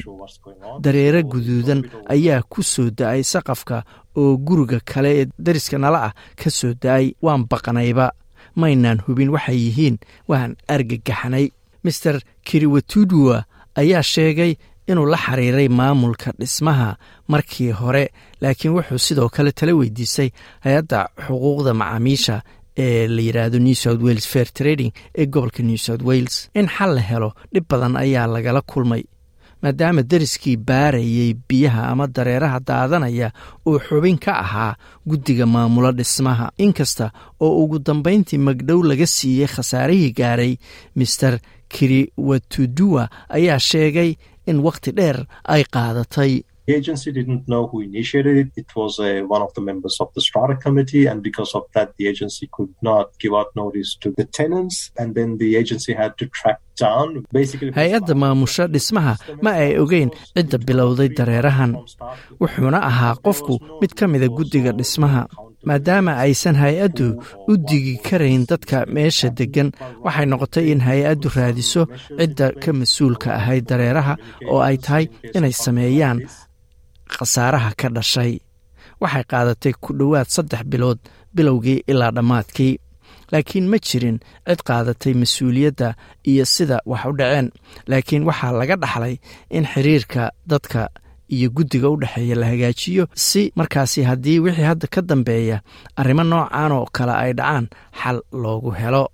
Dareere 0.84 1.22
guduudan 1.32 1.80
ayaa 2.14 2.42
ku 2.52 2.62
soo 2.62 2.90
da'ay 2.98 3.22
saqafka 3.32 3.76
oo 4.20 4.36
guriga 4.46 4.78
kale 4.90 5.10
ee 5.20 5.26
dariska 5.38 5.78
nala 5.78 5.98
ah 6.08 6.12
ka 6.40 6.48
soo 6.50 6.72
da'ay. 6.82 7.14
Waan 7.24 7.42
baqnayba 7.50 8.06
maynaan 8.60 8.98
hubin 9.06 9.30
waxay 9.34 9.58
yihiin 9.66 9.96
waan 10.30 10.56
argagaxnay 10.74 11.46
master 11.84 12.16
kiriwatudua 12.46 13.36
ayaa 13.80 14.02
sheegay 14.02 14.52
inuu 14.90 15.06
la 15.12 15.16
xiriiray 15.24 15.68
maamulka 15.68 16.32
dhismaha 16.40 16.88
markii 17.32 17.70
hore 17.80 18.04
laakiin 18.42 18.74
wuxuu 18.76 18.98
sidoo 19.06 19.28
kale 19.34 19.52
tala 19.52 19.72
weydiisay 19.78 20.28
hay'adda 20.64 20.98
xuquuqda 21.26 21.72
macaamiisha 21.80 22.36
ee 22.84 23.06
la 23.14 23.22
yidhaahdo 23.26 23.58
new 23.66 23.74
south 23.84 24.02
wales 24.06 24.26
fair 24.32 24.48
trading 24.58 24.90
ee 25.20 25.26
gobolka 25.34 25.62
new 25.68 25.76
south 25.86 26.02
wales 26.08 26.36
in 26.60 26.66
xal 26.76 26.90
la 26.98 27.02
helo 27.10 27.30
dhib 27.52 27.64
badan 27.70 27.94
ayaa 28.04 28.26
lagala 28.34 28.60
kulmay 28.72 29.02
maadaama 29.62 30.02
deriskii 30.10 30.56
baarayay 30.68 31.34
biyaha 31.48 31.82
ama 31.92 32.06
dareeraha 32.16 32.58
daadanaya 32.68 33.28
uu 33.68 33.78
xubin 33.86 34.18
ka 34.24 34.32
ahaa 34.44 34.72
guddiga 35.08 35.46
maamulo 35.54 35.90
dhismaha. 35.98 36.46
Inkasta 36.64 37.06
oo 37.44 37.52
ugu 37.64 37.78
dambayntii 37.86 38.38
magdhow 38.46 38.80
laga 38.90 39.06
siiyey 39.16 39.48
khasaarihii 39.54 40.12
gaaray 40.20 40.52
master 40.96 41.34
kiriwatudua 42.16 43.08
ayaa 43.28 43.58
sheegay 43.58 44.14
in 44.46 44.58
wakhti 44.66 44.92
dheer 44.92 45.26
ay 45.44 45.62
qaadatay 45.74 46.42
The 46.70 46.76
agency 46.76 47.10
didn't 47.10 47.48
know 47.52 47.66
who 47.66 47.80
initiated 47.80 48.36
it. 48.42 48.48
It 48.62 48.70
was 48.76 49.00
uh, 49.00 49.22
one 49.34 49.42
of 49.42 49.52
the 49.54 49.60
members 49.60 49.96
of 50.02 50.08
the 50.14 50.20
strata 50.20 50.54
committee, 50.64 51.04
and 51.10 51.18
because 51.20 51.52
of 51.58 51.64
that, 51.74 51.88
the 51.98 52.06
agency 52.06 52.46
could 52.56 52.72
not 52.80 53.06
give 53.18 53.34
out 53.34 53.48
notice 53.56 53.90
to 54.02 54.08
the 54.18 54.24
tenants, 54.38 54.76
and 54.96 55.08
then 55.16 55.30
the 55.42 55.56
agency 55.56 55.92
had 56.02 56.12
to 56.18 56.26
track 56.38 56.58
hay'adda 56.80 58.14
maamusha 58.22 58.64
dhismaha 58.74 59.12
ma 59.44 59.50
ay 59.64 59.72
ogeyn 59.82 60.10
cidda 60.36 60.58
bilowday 60.68 61.08
dareerahan 61.18 61.72
wuxuuna 62.40 62.78
ahaa 62.90 63.14
qofku 63.26 63.54
mid 63.82 63.92
ka 63.98 64.06
mida 64.12 64.28
guddiga 64.38 64.72
dhismaha 64.80 65.22
maadaama 65.68 66.12
aysan 66.24 66.56
hay'addu 66.62 67.08
u 67.50 67.56
digi 67.68 67.94
karayn 68.08 68.46
dadka 68.50 68.78
meesha 68.96 69.28
deggan 69.40 69.68
waxay 70.06 70.26
noqotay 70.32 70.66
in 70.72 70.80
hay'addu 70.88 71.28
raadiso 71.36 71.82
cidda 72.20 72.46
ka 72.62 72.70
mas'uulka 72.80 73.28
ahayd 73.40 73.64
dareeraha 73.70 74.14
oo 74.52 74.60
ay 74.68 74.76
tahay 74.86 75.04
inay 75.36 75.52
sameeyaan 75.64 76.18
khasaaraha 77.18 77.70
ka 77.80 77.88
dhashay. 77.96 78.32
Waxay 79.02 79.24
qaadatay 79.30 79.74
ku 79.82 79.90
dhowaad 79.98 80.28
saddex 80.34 80.62
bilood 80.70 80.98
bilowgii 81.34 81.84
ilaa 81.90 82.10
dhammaadkii. 82.16 82.74
Laakiin 83.32 83.66
ma 83.70 83.78
jirin 83.86 84.18
cid 84.48 84.60
qaadatay 84.68 85.14
mas'uuliyadda 85.20 85.88
iyo 86.30 86.44
sida 86.54 86.76
wax 86.90 87.02
u 87.10 87.12
dhaceen. 87.18 87.48
Laakiin 87.90 88.24
waxaa 88.28 88.52
laga 88.60 88.76
dhaxlay 88.82 89.14
in 89.56 89.64
xiriirka 89.72 90.22
dadka 90.50 90.88
iyo 91.34 91.48
guddiga 91.56 91.88
u 91.90 91.96
dhexeeya 92.02 92.34
la 92.40 92.46
hagaajiyo 92.52 93.04
si 93.14 93.52
markaasi 93.58 94.02
haddii 94.08 94.38
wixii 94.44 94.66
hadda 94.70 94.86
ka 94.94 95.00
dambeeya 95.02 95.60
arrimo 95.96 96.24
noocan 96.24 96.72
oo 96.72 96.86
kale 96.96 97.12
ay 97.22 97.32
dhacaan 97.38 97.66
xal 98.00 98.18
loogu 98.42 98.70
helo 98.80 99.04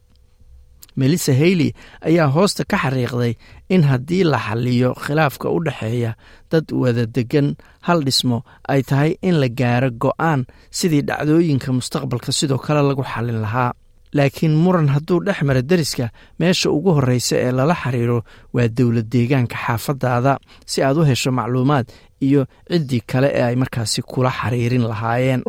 melissa 1.01 1.33
hayley 1.41 1.71
ayaa 2.09 2.29
hoosta 2.37 2.65
ka 2.71 2.77
xariiqday 2.85 3.33
in 3.75 3.83
haddii 3.91 4.25
la 4.33 4.39
xaliyo 4.47 4.91
khilaafka 5.05 5.47
u 5.51 5.59
dhexeeya 5.67 6.13
dad 6.51 6.67
wada 6.83 7.05
deggan 7.17 7.49
hal 7.87 8.01
dhismo 8.07 8.39
ay 8.73 8.83
tahay 8.89 9.11
in 9.29 9.37
la 9.43 9.49
gaaro 9.61 9.91
go'aan 10.05 10.41
sidii 10.79 11.03
dhacdooyinka 11.09 11.69
mustaqbalka 11.77 12.31
sidoo 12.39 12.59
kale 12.59 12.83
lagu 12.89 13.03
xallin 13.13 13.41
lahaa. 13.47 13.73
Laakiin 14.17 14.55
muran 14.65 14.89
hadduu 14.95 15.19
dhex 15.27 15.43
mara 15.43 15.63
deriska 15.71 16.07
meesha 16.41 16.71
ugu 16.71 16.91
horreysa 16.97 17.37
ee 17.37 17.53
lala 17.53 17.75
xiriiro 17.83 18.19
waa 18.55 18.69
dowlad 18.79 19.09
deegaanka 19.13 19.57
xaafadaada. 19.67 20.39
Si 20.71 20.79
aad 20.83 20.97
u 20.97 21.05
hesho 21.05 21.31
macluumaad 21.39 21.87
iyo 22.21 22.47
ciddii 22.71 23.01
kale 23.11 23.29
ee 23.35 23.43
ay 23.49 23.57
markaasi 23.63 24.03
kula 24.03 24.31
xiriirin 24.41 24.85
lahaayeen. 24.91 25.43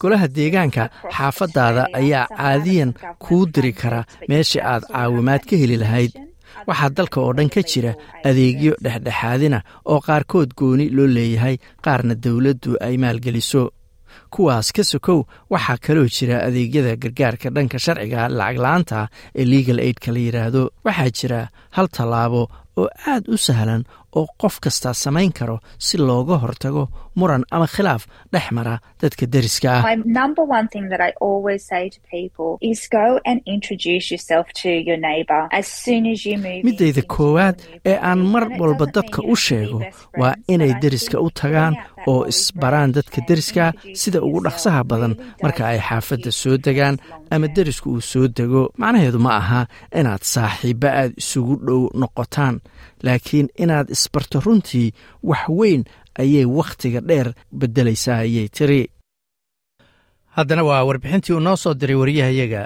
Golaha 0.00 0.28
deegaanka 0.28 0.82
xaafadaada 1.16 1.82
ayaa 2.00 2.26
caadiyan 2.38 2.92
kuu 3.24 3.46
diri 3.54 3.72
kara 3.72 4.00
meesha 4.28 4.60
aad 4.72 4.82
caawimaad 4.92 5.42
ka 5.50 5.56
heli 5.62 5.76
lahayd. 5.84 6.12
waxaa 6.68 6.90
dalka 6.98 7.18
oo 7.24 7.32
dhan 7.38 7.48
ka 7.54 7.62
jira 7.70 7.92
adeegyo 8.28 8.72
dhexdhexaadina 8.84 9.58
oo 9.92 10.00
qaarkood 10.06 10.50
gooni 10.60 10.86
loo 10.96 11.06
leeyahay 11.16 11.56
qaarna 11.84 12.14
dowladdu 12.24 12.70
ay 12.86 12.94
maalgeliso 13.02 13.62
kuwaas 14.34 14.68
ka 14.76 14.82
sokow 14.92 15.20
waxaa 15.52 15.78
kaloo 15.86 16.08
jira 16.16 16.36
adeegyada 16.46 16.92
gargaarka 17.02 17.48
dhanka 17.56 17.78
sharciga 17.84 18.28
lacag 18.38 18.58
la'aanta 18.64 18.98
ee 19.40 19.44
legal 19.52 19.78
aidka 19.86 20.08
la 20.14 20.20
yidhaahdo 20.26 20.62
waxaa 20.86 21.10
jira 21.18 21.40
hal 21.76 21.88
tallaabo 21.96 22.42
oo 22.80 22.88
aad 23.12 23.24
u 23.34 23.36
sahlan 23.46 23.82
oo 24.18 24.26
qof 24.42 24.54
kastaa 24.64 24.94
samayn 25.04 25.32
karo 25.38 25.56
si 25.86 25.96
looga 26.08 26.36
hortago 26.42 26.84
muran 27.18 27.44
ama 27.54 27.66
khilaaf 27.74 28.02
dhex 28.32 28.46
mara 28.56 28.74
dadka 29.02 29.24
deriska 29.34 29.68
ah. 29.78 29.82
Midayda 36.68 37.02
koowaad 37.14 37.56
ee 37.90 37.96
aan 38.10 38.20
mar 38.32 38.44
walba 38.60 38.86
dadka 38.96 39.22
u 39.32 39.36
sheego 39.36 39.78
waa 40.20 40.34
inay 40.54 40.72
deriska 40.82 41.16
u 41.26 41.30
tagaan 41.40 41.74
oo 42.06 42.26
isbaraan 42.32 42.92
dadka 42.96 43.20
deriska 43.28 43.72
sida 44.00 44.18
ugu 44.26 44.40
dhaqsaha 44.46 44.80
badan. 44.90 45.14
Marka 45.42 45.62
ay 45.72 45.78
xaafadda 45.88 46.30
soo 46.32 46.56
degaan 46.64 46.96
ama 47.30 47.46
derisku 47.56 47.88
uu 47.94 48.00
soo 48.00 48.26
dego 48.28 48.62
macnaheedu 48.80 49.18
ma 49.18 49.30
aha 49.40 49.60
inaad 49.98 50.22
saaxiibba 50.32 50.88
aad 51.00 51.12
isugu 51.20 51.54
dhow 51.66 51.82
noqotaan 52.00 52.56
laakiin 53.04 53.48
inaad 53.62 53.86
isbarto 53.94 54.40
runtii 54.44 54.88
wax 55.28 55.44
weyn 55.58 55.82
ayay 56.22 56.44
wakhtiga 56.58 57.00
dheer 57.08 57.28
beddelaysaa 57.58 58.18
ayay 58.26 58.48
tiri. 58.56 58.82
Haddana 60.36 60.62
waa 60.68 60.84
warbixintii 60.88 61.34
uu 61.34 61.40
noo 61.46 61.56
soo 61.56 61.74
diray 61.80 61.96
wariyahayaga 62.02 62.62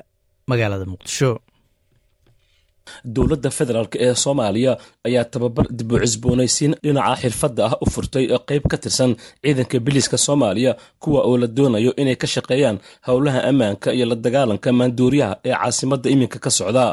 magaalada 0.50 0.84
muqdisho 0.92 1.30
dowladda 3.16 3.50
federaalk 3.58 3.92
ee 4.06 4.14
soomaaliya 4.24 4.72
ayaa 5.08 5.24
tababar 5.32 5.66
dib 5.78 5.90
u 5.92 5.98
cusboonaysiin 6.04 6.72
dhinaca 6.84 7.14
xirfadda 7.22 7.62
ah 7.68 7.74
u 7.84 7.86
furtay 7.94 8.24
qayb 8.48 8.64
ka 8.72 8.76
tirsan 8.84 9.10
ciidanka 9.44 9.76
biliiska 9.86 10.16
soomaaliya 10.26 10.72
kuwa 11.02 11.20
oo 11.28 11.36
la 11.42 11.46
doonayo 11.56 11.90
inay 12.02 12.16
ka 12.22 12.26
shaqeeyaan 12.34 12.76
howlaha 13.08 13.40
ammaanka 13.50 13.88
iyo 13.96 14.06
la 14.10 14.16
dagaalanka 14.24 14.68
maanduuriyaha 14.78 15.34
ee 15.48 15.54
caasimadda 15.60 16.08
iminka 16.14 16.38
ka 16.44 16.50
socda 16.58 16.84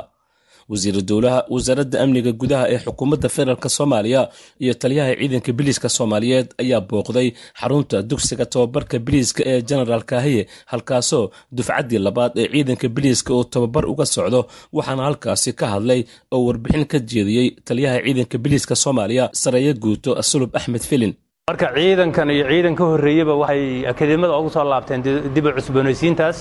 wasiiru 0.72 1.02
dowlaha 1.10 1.40
wasaaradda 1.54 1.98
amniga 2.04 2.32
gudaha 2.42 2.66
ee 2.74 2.80
xukuumadda 2.86 3.30
federaalk 3.36 3.66
soomaaliya 3.78 4.22
iyo 4.64 4.74
taliyaha 4.82 5.12
ciidanka 5.20 5.52
biliiska 5.60 5.90
soomaaliyeed 5.98 6.48
ayaa 6.64 6.82
booqday 6.90 7.28
xarunta 7.62 7.98
dugsiga 8.12 8.46
tababarka 8.54 8.96
biliiska 9.08 9.42
ee 9.52 9.62
genaraal 9.70 10.04
kaahiye 10.12 10.44
halkaasoo 10.72 11.26
dufcaddii 11.58 12.00
labaad 12.08 12.32
ee 12.42 12.48
ciidanka 12.54 12.88
biliiska 12.96 13.32
uu 13.38 13.44
tababar 13.54 13.86
uga 13.94 14.06
socdo 14.16 14.42
waxaana 14.78 15.04
halkaasi 15.08 15.52
ka 15.60 15.66
hadlay 15.74 16.02
oo 16.36 16.42
warbixin 16.48 16.86
ka 16.92 17.00
jeediyey 17.12 17.48
taliyaha 17.68 17.98
ciidanka 18.06 18.38
biliiska 18.46 18.76
soomaaliya 18.84 19.26
sareeye 19.44 19.74
guuto 19.84 20.12
sulub 20.30 20.52
axmed 20.60 20.84
filin 20.92 21.14
marka 21.50 21.68
ciidankan 21.78 22.30
iyo 22.36 22.46
ciidan 22.52 22.76
ka 22.80 22.84
horreeyeba 22.92 23.34
waxay 23.42 23.64
akademiyada 23.92 24.38
ugu 24.40 24.50
soo 24.56 24.64
laabteen 24.72 25.02
dib 25.36 25.46
u 25.46 25.52
cusboonaysiintaas 25.58 26.38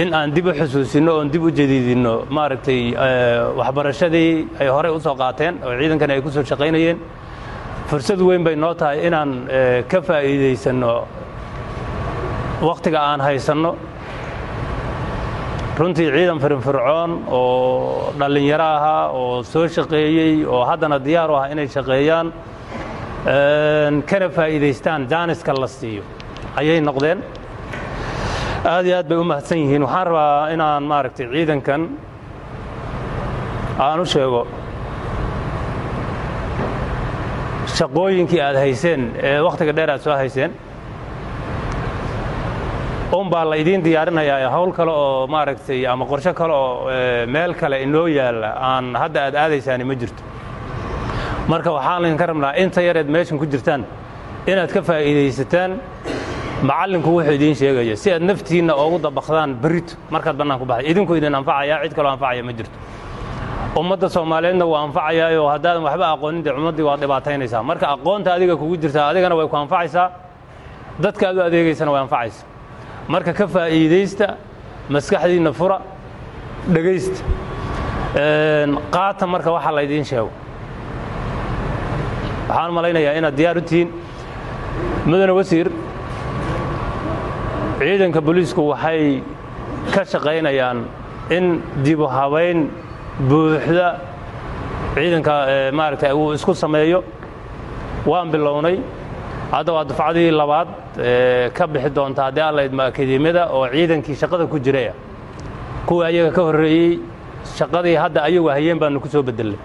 in 0.00 0.12
aan 0.14 0.30
dib 0.34 0.46
u 0.46 0.52
xusuusinno 0.52 1.12
oon 1.18 1.28
dib 1.32 1.42
u 1.42 1.50
jadiidinno 1.50 2.14
maaragtay 2.36 2.80
waxbarashadii 3.58 4.32
ay 4.60 4.68
horey 4.74 4.92
u 4.96 5.00
soo 5.00 5.14
qaateen 5.22 5.54
oo 5.64 5.72
ciidankan 5.80 6.10
ay 6.10 6.20
ku 6.22 6.30
soo 6.30 6.44
shaqaynayeen. 6.50 6.98
Fursad 7.88 8.20
weyn 8.20 8.44
bay 8.44 8.54
noo 8.56 8.74
tahay 8.74 9.06
inaan 9.06 9.30
ka 9.90 10.00
faa'iidaysanno 10.08 10.92
wakhtiga 12.68 13.00
aan 13.10 13.20
haysanno. 13.20 13.72
Runtii 15.78 16.10
ciidan 16.14 16.38
firinfircoon 16.42 17.10
oo 17.30 18.12
dhallinyaro 18.18 18.64
ahaa 18.76 19.08
oo 19.20 19.42
soo 19.42 19.66
shaqeeyey 19.68 20.44
oo 20.46 20.62
haddana 20.70 20.98
diyaar 20.98 21.30
u 21.30 21.34
ah 21.40 21.46
inay 21.52 21.68
shaqeeyaan 21.76 22.32
kana 24.10 24.28
faa'iidaystaan 24.36 25.08
jaaniska 25.10 25.52
la 25.60 25.66
siiyo. 25.66 26.02
Ayay 26.56 26.80
noqdeen 26.80 27.18
aad 28.64 28.86
iyo 28.86 28.96
aad 28.98 29.08
bay 29.08 29.18
u 29.18 29.24
mahadsan 29.24 29.58
yihiin. 29.58 29.82
Waxaan 29.82 30.06
rabaa 30.06 30.48
inaan 30.54 30.82
maaragtay 30.90 31.26
ciidankan 31.32 31.82
aan 33.78 34.00
u 34.00 34.04
sheego 34.06 34.46
shaqooyinkii 37.76 38.40
aad 38.42 38.56
hayseen 38.56 39.02
ee 39.22 39.40
wakhtiga 39.46 39.72
dheer 39.76 39.90
aad 39.90 40.00
soo 40.00 40.16
hayseen. 40.16 40.52
Unbaa 43.12 43.44
la 43.50 43.56
idiin 43.56 43.84
diyaarinayaa 43.84 44.50
hawl 44.50 44.72
kale 44.72 44.90
oo 44.90 45.26
maaragtay 45.26 45.86
ama 45.86 46.04
qorshe 46.06 46.32
kale 46.34 46.52
oo 46.52 46.90
meel 47.26 47.54
kale 47.54 47.82
inoo 47.82 48.06
yaalla 48.06 48.50
aan 48.70 48.94
hadda 48.96 49.24
aad 49.26 49.34
aadaysaani 49.34 49.84
ma 49.84 49.94
jirto. 49.94 50.22
Marka 51.48 51.70
waxaan 51.72 52.04
idinka 52.04 52.26
rabnaa 52.26 52.52
inta 52.56 52.80
yareed 52.82 53.08
meeshan 53.08 53.38
ku 53.38 53.46
jirtaan 53.46 53.84
inaad 54.46 54.70
ka 54.72 54.82
faa'iidaysataan 54.82 55.70
macallinku 56.62 57.10
wuxuu 57.16 57.32
idiin 57.38 57.54
sheegaya 57.54 57.96
si 57.96 58.10
aad 58.12 58.22
naftiinna 58.22 58.74
oogu 58.74 58.98
dabaqdaan 59.06 59.54
berrito 59.62 59.94
markaad 60.10 60.36
bannaan 60.40 60.58
ku 60.58 60.66
baxday 60.66 60.90
idinku 60.90 61.14
idin 61.18 61.34
anfacaya 61.34 61.80
cid 61.84 61.94
kaloo 61.94 62.10
anfacaya 62.16 62.42
ma 62.42 62.52
jirto. 62.52 62.78
Ummadda 63.78 64.08
soomaaliyeedna 64.08 64.64
waa 64.66 64.82
anfacayaayoo 64.86 65.48
haddaadan 65.54 65.82
waxba 65.86 66.06
aqoonin 66.14 66.42
dee 66.44 66.52
ummaddii 66.52 66.82
waad 66.88 67.00
dhibaataynaysaa. 67.00 67.62
Marka 67.62 67.86
aqoonta 67.94 68.34
adiga 68.34 68.56
kugu 68.56 68.76
jirtaa 68.82 69.08
adigana 69.10 69.34
way 69.38 69.46
ku 69.48 69.56
anfacaysaa. 69.56 70.10
Dadka 71.02 71.28
aad 71.28 71.36
u 71.36 71.42
adeegaysana 71.48 71.90
way 71.92 72.00
anfacaysa 72.02 72.42
marka 73.08 73.32
ka 73.32 73.46
faa'iidaysta 73.46 74.26
maskaxdiinna 74.90 75.52
fura 75.52 75.78
dhegaysta 76.74 77.22
qaata 78.94 79.24
marka 79.26 79.50
waxa 79.52 79.70
laydiin 79.78 80.04
sheego. 80.04 80.30
Waxaan 82.48 82.72
malaynayaa 82.74 83.14
inaad 83.20 83.36
diyaar 83.36 83.56
u 83.58 83.60
tihiin 83.62 83.88
mudane 85.06 85.32
wasiir 85.38 85.68
ciidanka 87.78 88.20
booliisku 88.20 88.62
waxay 88.72 89.22
ka 89.94 90.04
shaqaynayaan 90.04 90.78
in 91.30 91.60
dibu 91.84 92.06
habayn 92.16 92.68
buuxda 93.28 93.88
ciidanka 94.94 95.34
maaragtay 95.72 96.12
uu 96.12 96.32
isku 96.34 96.54
sameeyo. 96.54 97.04
Waan 98.06 98.30
bilownay. 98.32 98.78
Hadda 99.52 99.72
waa 99.72 99.84
dufcadii 99.84 100.30
labaad 100.30 100.68
ka 101.56 101.66
bixi 101.66 101.90
doonta 101.90 102.22
haddii 102.28 102.40
alla 102.50 102.62
idmo 102.64 102.82
akademiyada 102.82 103.48
oo 103.52 103.66
ciidankii 103.68 104.14
shaqada 104.14 104.46
ku 104.46 104.58
jiraya 104.58 104.92
kuwii 105.86 106.04
ayaga 106.06 106.30
ka 106.36 106.42
horreeyey 106.42 106.98
shaqadii 107.56 107.94
hadda 107.96 108.22
ayagu 108.28 108.48
hayeen 108.48 108.78
baanu 108.78 109.00
ku 109.00 109.08
soo 109.08 109.22
bedelnay 109.22 109.56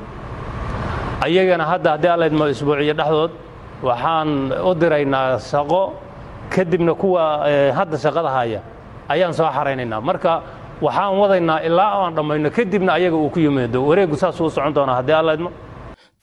ayagana 1.22 1.66
hadda 1.66 1.92
haddii 1.92 2.08
alla 2.16 2.28
idmo 2.28 2.48
isbuuciyo 2.48 2.94
dhexdood 2.94 3.32
waxaan 3.84 4.30
u 4.70 4.72
diraynaa 4.76 5.40
shaqo 5.40 5.94
kadibna 6.50 6.94
kuwa 6.94 7.24
hadda 7.78 7.98
shaqada 7.98 8.30
haya 8.30 8.60
ayaan 9.10 9.34
soo 9.34 9.50
xaraynaynaa. 9.56 10.02
Marka 10.02 10.32
waxaan 10.82 11.18
wadaynaa 11.22 11.60
ilaa 11.68 11.92
aan 12.06 12.16
dhammayno 12.16 12.50
kadibna 12.50 12.94
ayaga 12.94 13.16
uu 13.18 13.30
ku 13.30 13.40
yimaado 13.40 13.80
wareeggu 13.88 14.18
saasuu 14.18 14.46
u 14.46 14.50
socon 14.56 14.74
doonaa 14.74 14.96
haddii 15.00 15.14
alla 15.20 15.34
idmo. 15.34 15.52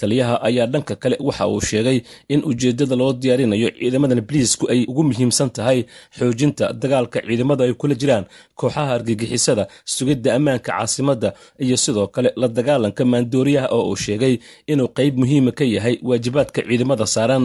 Taliyaha 0.01 0.41
ayaa 0.49 0.67
dhanka 0.67 0.95
kale 0.97 1.17
waxa 1.21 1.47
uu 1.49 1.61
sheegay 1.61 2.01
in 2.29 2.41
ujeeddada 2.51 2.97
loo 2.97 3.13
diyaarinayo 3.13 3.69
ciidamadan 3.79 4.21
biliisku 4.29 4.65
ay 4.73 4.81
ugu 4.89 5.03
muhiimsan 5.09 5.51
tahay 5.57 5.85
xoojinta 6.19 6.73
dagaalka 6.73 7.21
ciidamada 7.27 7.65
ay 7.65 7.75
kula 7.81 7.95
jiraan 7.95 8.25
kooxaha 8.61 8.95
argagixisada 8.97 9.65
sugidda 9.85 10.31
ammaanka 10.37 10.73
caasimadda 10.73 11.33
iyo 11.65 11.77
sidoo 11.77 12.07
kale 12.15 12.33
la 12.37 12.49
dagaalanka 12.49 13.05
maandooriyaha 13.13 13.69
oo 13.77 13.85
uu 13.93 13.97
sheegay 14.05 14.35
inuu 14.73 14.89
qayb 14.99 15.15
muhiima 15.21 15.53
ka 15.59 15.65
yahay 15.75 15.97
waajibaadka 16.09 16.61
ciidamada 16.69 17.07
saaran 17.15 17.45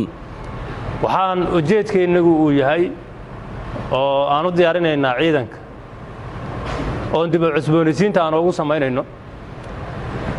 waxaan 1.04 1.40
ujeedkaynagu 1.58 2.32
uu 2.46 2.52
yahay 2.52 2.92
oo 3.92 4.26
aan 4.30 4.46
u 4.46 4.52
diyaarinaynaa 4.58 5.16
ciidanka. 5.20 5.58
Oon 7.14 7.32
dib 7.32 7.42
u 7.44 7.50
cusboonaysiinta 7.56 8.22
aan 8.24 8.34
ugu 8.34 8.52
samaynayno. 8.52 9.06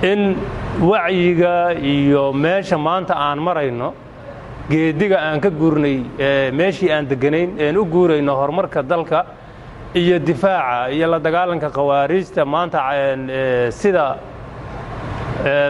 In 0.02 0.36
wacyiga 0.80 1.72
iyo 1.92 2.32
meesha 2.32 2.78
maanta 2.78 3.14
aan 3.14 3.38
marayno 3.38 3.94
geediga 4.70 5.18
aan 5.18 5.40
ka 5.40 5.50
guurnay 5.50 5.96
meeshii 6.52 6.90
aan 6.92 7.06
degganayn 7.08 7.50
een 7.60 7.76
u 7.76 7.84
guurayno 7.84 8.34
horumarka 8.36 8.82
dalka 8.82 9.24
iyo 9.94 10.18
difaaca 10.18 10.90
iyo 10.90 11.06
la 11.10 11.18
dagaalanka 11.18 11.70
khawaariijta 11.70 12.44
maanta 12.44 12.78
sida 13.70 14.16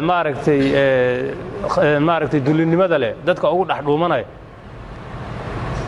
maaragtay 0.03 0.61
maaragtay 2.01 2.41
dulinimada 2.41 2.99
leh 2.99 3.15
dadka 3.27 3.51
ugu 3.53 3.65
dhex 3.65 3.85
dhuumanaya 3.85 4.25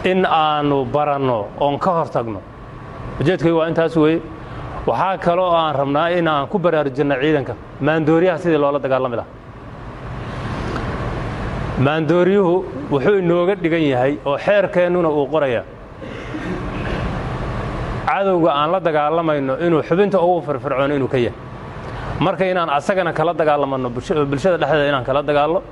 in 0.04 0.24
aanu 0.24 0.84
baranno 0.84 1.46
oon 1.60 1.78
ka 1.78 1.90
hor 1.90 2.08
tagno 2.08 2.40
ujeedkay 3.20 3.52
waa 3.52 3.66
intaas 3.68 3.96
weeye 3.96 4.20
waxaa 4.86 5.18
kaloo 5.18 5.50
aan 5.54 5.74
rabnaa 5.74 6.08
in 6.18 6.28
aan 6.28 6.46
ku 6.48 6.58
baraarujinno 6.58 7.14
ciidanka. 7.20 7.54
Maandooriyaha 7.80 8.38
sidii 8.38 8.58
loola 8.58 8.78
dagaalami 8.78 9.16
laha 9.16 9.26
maandooryuhu 11.78 12.54
wuxuu 12.90 13.18
inooga 13.22 13.54
dhigan 13.54 13.82
yahay 13.92 14.18
oo 14.26 14.36
xeerkeennuna 14.38 15.08
uu 15.08 15.26
qoraya 15.32 15.62
cadowga 18.06 18.50
aan 18.52 18.70
la 18.72 18.80
dagaalamayno 18.80 19.54
inuu 19.66 19.82
xubinta 19.82 20.18
ugu 20.20 20.40
firfircoon 20.46 20.92
inuu 20.92 21.08
ka 21.08 21.18
yahay. 21.18 21.38
Marka 22.20 22.44
inaan 22.44 22.70
asagana 22.70 23.12
kala 23.12 23.32
dagaalamanno 23.34 23.88
bulshada 23.90 24.24
dhexdeeda 24.58 24.88
inaan 24.90 25.04
kala 25.04 25.22
dagaallo 25.22 25.62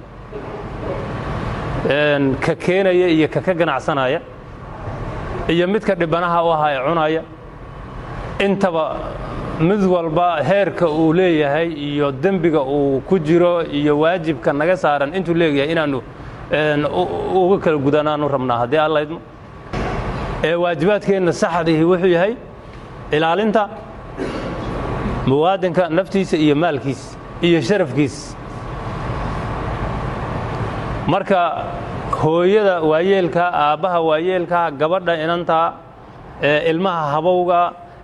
ka 2.41 2.55
keenaya 2.55 3.09
iyo 3.09 3.29
ka 3.29 3.41
ka 3.41 3.53
ganacsanaya. 3.55 4.21
Iyo 5.49 5.67
midka 5.69 5.95
dhibanaha 5.95 6.45
u 6.45 6.51
aha 6.53 6.67
ee 6.73 6.81
cunaya. 6.89 7.23
Intaba 8.41 8.97
mid 9.61 9.83
walba 9.85 10.43
heerka 10.43 10.89
uu 10.91 11.13
leeyahay 11.13 11.69
iyo 11.73 12.13
dembiga 12.13 12.61
uu 12.63 13.01
ku 13.01 13.19
jiro 13.19 13.63
iyo 13.65 13.99
waajibka 13.99 14.53
naga 14.53 14.77
saaran 14.77 15.15
intuu 15.15 15.35
leeyahay 15.35 15.73
inaannu 15.73 16.03
uga 17.35 17.59
kala 17.65 17.79
gudanaanu 17.79 18.29
rabnaa. 18.29 18.59
Haddii 18.59 18.79
alla 18.79 19.03
idmo. 19.03 19.21
Ee 20.45 20.55
waajibaadkeenna 20.55 21.33
saxdihi 21.33 21.85
wuxuu 21.85 22.07
yahay 22.17 22.35
ilaalinta 23.13 23.69
muwaadinka 25.27 25.89
naftiisa 25.89 26.37
iyo 26.37 26.55
maalkiisa 26.57 27.17
iyo 27.43 27.61
sharafkiisa 27.63 28.37
marka 31.07 31.41
hooyada 32.21 32.81
waayeelka 32.91 33.45
aabbaha 33.53 34.01
waayeelka 34.09 34.71
gabadha 34.81 35.15
inanta 35.25 35.73
ilmaha 36.71 37.03
habowga 37.15 37.61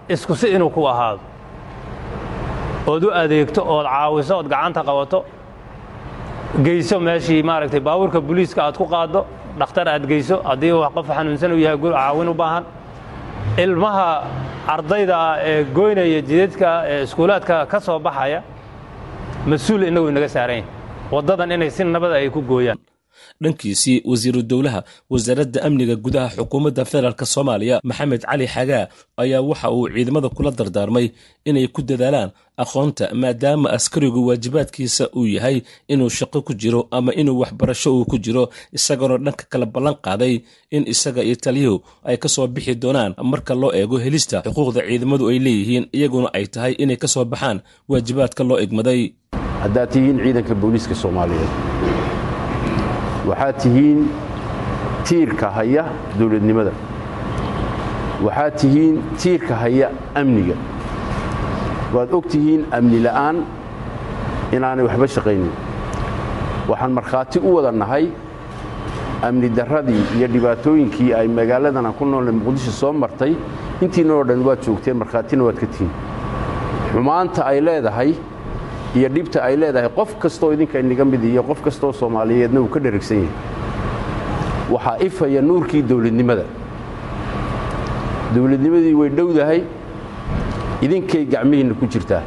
isku 0.09 0.37
si 0.37 0.49
inuu 0.55 0.71
ku 0.71 0.87
ahaado. 0.89 1.21
Ood 2.87 3.05
u 3.05 3.11
adeegto 3.23 3.63
ood 3.75 3.87
caawiso 3.87 4.39
ood 4.39 4.49
gacanta 4.49 4.83
qabato. 4.89 5.25
Geyso 6.65 7.01
meeshii 7.01 7.43
maaragtay 7.43 7.81
baabuurka 7.81 8.21
booliiska 8.21 8.63
aad 8.65 8.77
ku 8.77 8.87
qaaddo 8.87 9.27
dhakhtar 9.59 9.89
aad 9.89 10.07
geyso 10.07 10.43
haddii 10.45 10.73
qof 10.95 11.07
xanuunsan 11.17 11.53
uu 11.53 11.59
yahay 11.65 11.79
caawin 11.93 12.29
u 12.29 12.35
baahan. 12.35 12.65
Ilmaha 13.59 14.09
ardayda 14.69 15.19
ee 15.43 15.65
goynaya 15.65 16.21
jidadka 16.29 16.71
ee 16.87 17.03
iskuulaadka 17.03 17.67
ka 17.67 17.81
soo 17.81 17.99
baxaya 17.99 18.43
mas'uul 19.47 19.83
innagu 19.89 20.09
inaga 20.09 20.29
yahay 20.29 20.65
waddadan 21.11 21.51
inay 21.51 21.71
si 21.71 21.85
nabada 21.85 22.15
ay 22.15 22.31
ku 22.31 22.41
gooyaan 22.43 22.79
dhankiisii 23.43 24.03
wasiiru 24.05 24.43
dowlaha 24.43 24.81
wasaaradda 25.11 25.63
amniga 25.67 25.97
gudaha 25.97 26.29
xukuumadda 26.37 26.85
federaalk 26.85 27.23
soomaaliya 27.35 27.81
maxamed 27.85 28.21
cali 28.31 28.47
xagaa 28.55 28.85
ayaa 29.17 29.41
waxa 29.51 29.71
uu 29.71 29.89
ciidamada 29.95 30.29
kula 30.29 30.51
dardaarmay 30.51 31.07
inay 31.45 31.67
ku 31.69 31.83
dadaalaan 31.83 32.31
aqoonta 32.63 33.05
maadaama 33.23 33.69
askarigu 33.77 34.21
waajibaadkiisa 34.29 35.05
uu 35.17 35.27
yahay 35.27 35.57
inuu 35.89 36.11
shaqo 36.19 36.39
ku 36.47 36.53
jiro 36.55 36.81
ama 36.91 37.11
inuu 37.21 37.39
waxbarasho 37.43 37.91
uu 37.99 38.05
ku 38.05 38.19
jiro 38.25 38.45
isagoona 38.73 39.17
dhanka 39.25 39.45
kala 39.53 39.67
ballan 39.67 39.95
qaaday 40.07 40.35
in 40.71 40.83
isaga 40.93 41.23
iyo 41.23 41.37
taliyuhu 41.45 41.79
ay 42.05 42.17
ka 42.23 42.29
soo 42.29 42.47
bixi 42.47 42.75
doonaan 42.75 43.15
marka 43.33 43.55
loo 43.61 43.73
eego 43.81 43.97
helista 44.05 44.37
xuquuqda 44.47 44.81
ciidamadu 44.89 45.25
ay 45.33 45.39
leeyihiin 45.45 45.85
iyaguna 45.97 46.29
ay 46.39 46.47
tahay 46.55 46.73
inay 46.83 46.97
ka 47.03 47.09
soo 47.15 47.25
baxaan 47.33 47.59
waajibaadka 47.91 48.43
loo 48.49 48.59
egmaday. 48.65 49.03
Haddaad 49.63 49.89
tihiin 49.93 50.19
ciidanka 50.25 50.55
booliiska 50.61 50.95
soomaaliyeed 51.03 51.51
waxaad 53.29 53.57
tihiin 53.63 54.09
tiirka 55.05 55.51
haya 55.51 55.85
dowladnimada. 56.19 56.73
Waxaad 58.25 58.55
tihiin 58.59 59.03
tiirka 59.19 59.55
haya 59.55 59.91
amniga. 60.15 60.55
Waad 61.95 62.13
og 62.13 62.25
tihiin 62.29 62.65
amni 62.73 63.01
la'aan 63.03 63.37
inaanay 64.53 64.85
waxba 64.87 65.07
shaqaynin. 65.07 65.51
Waxaan 66.69 66.93
markhaati 66.93 67.39
u 67.39 67.55
wada 67.55 67.71
nahay 67.73 68.09
amni 69.23 69.49
darradii 69.49 70.03
iyo 70.19 70.27
dhibaatooyinkii 70.29 71.15
ay 71.15 71.29
magaaladan 71.29 71.87
aan 71.87 71.93
ku 71.95 72.05
noolnay 72.07 72.33
muqdisho 72.35 72.71
soo 72.71 72.93
martay. 72.93 73.35
Intiinoo 73.83 74.25
dhan 74.25 74.43
waad 74.47 74.63
joogteen 74.65 74.97
markhaatina 74.97 75.45
waad 75.45 75.59
ka 75.59 75.67
tihiin. 75.67 75.91
Xumaanta 76.93 77.45
ay 77.47 77.61
leedahay 77.61 78.15
iyo 78.97 79.09
dhibta 79.09 79.39
ay 79.43 79.57
leedahay 79.57 79.89
qof 79.99 80.11
kastoo 80.23 80.53
idinka 80.53 80.79
inaga 80.81 81.05
mid 81.05 81.23
iyo 81.25 81.43
qof 81.43 81.61
kastoo 81.65 81.93
soomaaliyeedna 81.93 82.61
uu 82.61 82.69
ka 82.75 82.81
dheragsan 82.81 83.17
yahay 83.25 83.31
waxaa 84.73 84.97
ifaya 85.07 85.41
nuurkii 85.43 85.83
dowladnimada. 85.83 86.45
Dowladnimadii 88.35 88.95
way 89.01 89.09
dhowdahay 89.11 89.61
idinkay 90.83 91.25
gacmihiinna 91.27 91.75
ku 91.81 91.87
jirtaa. 91.87 92.23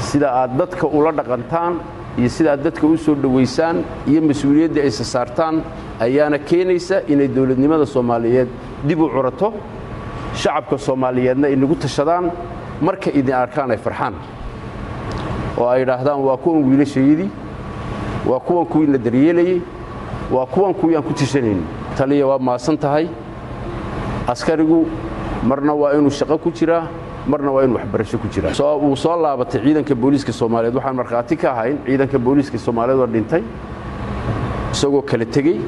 Sida 0.00 0.28
aad 0.32 0.56
dadka 0.58 0.86
ula 0.86 1.12
dhaqantaan 1.12 1.74
iyo 2.18 2.28
sida 2.28 2.52
aad 2.52 2.62
dadka 2.64 2.86
u 2.86 2.96
soo 2.96 3.14
dhowaysaan 3.14 3.84
iyo 4.08 4.20
mas'uuliyadda 4.22 4.80
aysa 4.80 5.04
saartaan 5.04 5.62
ayaana 6.00 6.38
keenaysa 6.38 7.02
inay 7.12 7.28
dowladnimada 7.28 7.86
soomaaliyeed 7.86 8.48
dib 8.88 9.00
u 9.00 9.08
curato 9.08 9.52
shacabka 10.34 10.78
soomaaliyeedna 10.78 11.48
inagu 11.48 11.74
tashadaan 11.76 12.30
marka 12.80 13.10
idin 13.10 13.34
arkaan 13.34 13.70
ay 13.70 13.76
farxaan 13.76 14.14
oo 15.58 15.68
ay 15.68 15.82
idhaahdaan 15.82 16.20
waa 16.26 16.36
kuwan 16.36 16.64
wiilashayadii 16.68 17.30
waa 18.30 18.40
kuwan 18.40 18.66
kuwiina 18.66 18.98
daryeelayey 18.98 19.60
waa 20.32 20.46
kuwan 20.46 20.74
kuwii 20.74 20.96
aan 20.96 21.02
ku 21.02 21.12
tishanayni 21.12 21.62
taliya 21.98 22.26
waa 22.26 22.38
maasan 22.38 22.78
tahay. 22.78 23.08
Askarigu 24.26 24.86
marna 25.44 25.74
waa 25.74 25.92
inuu 25.98 26.10
shaqo 26.10 26.38
ku 26.38 26.50
jiraa 26.50 26.86
marna 27.26 27.50
waa 27.52 27.64
inuu 27.64 27.76
waxbarasho 27.76 28.18
ku 28.18 28.28
jiraa. 28.28 28.52
Wuu 28.82 28.96
soo 28.96 29.16
laabatay 29.22 29.60
ciidanka 29.64 29.94
booliiska 29.94 30.32
soomaaliyeed. 30.32 30.74
Waxaan 30.76 30.96
markhaati 30.96 31.36
ka 31.36 31.50
ahayn 31.52 31.78
ciidanka 31.86 32.18
booliiska 32.18 32.58
soomaaliyeed 32.58 33.00
oo 33.00 33.06
dhintay 33.06 33.42
isagoo 34.72 35.02
kala 35.02 35.24
tegey. 35.24 35.58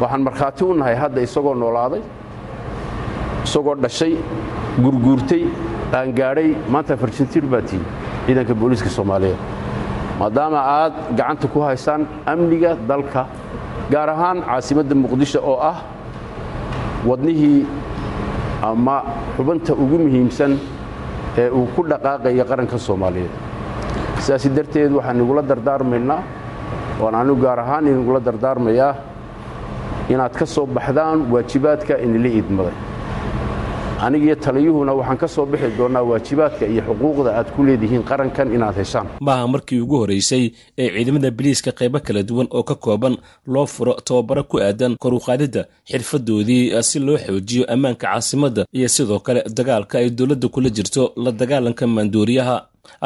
Waxaan 0.00 0.22
markhaati 0.22 0.64
u 0.64 0.74
nahay 0.74 0.94
hadda 0.94 1.20
isagoo 1.22 1.54
noolaaday 1.54 2.02
isagoo 3.44 3.74
dhashay 3.74 4.14
gurguurtay 4.84 5.42
qaangaadhay 5.92 6.54
maanta 6.68 6.96
farjantiir 6.96 7.44
baa 7.52 7.62
tihi 7.62 7.80
ciidanka 8.26 8.54
booliiska 8.60 8.90
soomaaliyeed 8.96 9.38
maadaama 10.20 10.60
aad 10.78 10.94
gacanta 11.18 11.46
ku 11.48 11.60
haysaan 11.66 12.06
amniga 12.32 12.70
dalka 12.88 13.22
gaar 13.92 14.08
ahaan 14.14 14.38
caasimadda 14.48 14.94
muqdisho 15.02 15.40
oo 15.50 15.58
ah 15.70 15.76
wadnihii 17.08 17.66
ama 18.62 18.96
xubinta 19.36 19.72
ugu 19.82 19.96
muhiimsan 20.04 20.52
ee 21.38 21.48
uu 21.50 21.66
ku 21.76 21.80
dhaqaaqaya 21.90 22.44
qaranka 22.50 22.78
soomaaliyeed. 22.78 23.30
Sidaasi 24.24 24.48
darteed 24.56 24.92
waxaan 24.98 25.20
igula 25.22 25.42
dardaarmaynaa 25.50 26.20
waan 27.00 27.14
anigu 27.20 27.36
gaar 27.44 27.58
ahaan 27.60 27.84
inigula 27.92 28.20
dardaarmayaa 28.20 28.94
inaad 30.08 30.32
ka 30.38 30.46
soo 30.46 30.66
baxdaan 30.66 31.18
waajibaadka 31.32 31.94
inila 32.06 32.28
idmaday 32.40 32.74
anigiyo 34.00 34.34
taliyuhuna 34.36 34.92
waxaan 34.94 35.18
ka 35.18 35.28
soo 35.28 35.46
bixi 35.46 35.70
doonnaa 35.78 36.02
waajibaadka 36.02 36.66
iyo 36.66 36.82
xuquuqda 36.88 37.30
aad 37.38 37.48
ku 37.56 37.62
leedihiin 37.64 38.02
qarankan 38.02 38.52
inaad 38.54 38.74
heshaan. 38.76 39.06
Maaha 39.20 39.46
markii 39.48 39.80
ugu 39.80 39.96
horraysay 39.98 40.50
ee 40.78 40.88
ciidamada 40.94 41.30
biliiska 41.30 41.70
qaybo 41.72 41.98
kala 42.00 42.22
duwan 42.22 42.46
oo 42.50 42.62
ka 42.62 42.74
kooban 42.74 43.16
loo 43.46 43.66
furo 43.66 43.92
tababaro 44.04 44.44
ku 44.44 44.56
aadan 44.60 44.96
koruqaadidda 45.00 45.62
xirfadoodii 45.90 46.82
si 46.82 46.98
loo 46.98 47.18
xoojiyo 47.18 47.64
ammaanka 47.72 48.06
caasimadda 48.06 48.66
iyo 48.72 48.88
sidoo 48.88 49.18
kale 49.20 49.42
dagaalka 49.56 49.98
ay 49.98 50.10
dowladda 50.10 50.48
kula 50.48 50.68
jirto 50.70 51.12
la 51.16 51.32
dagaalanka 51.32 51.86
maanduuriyaha 51.86 52.56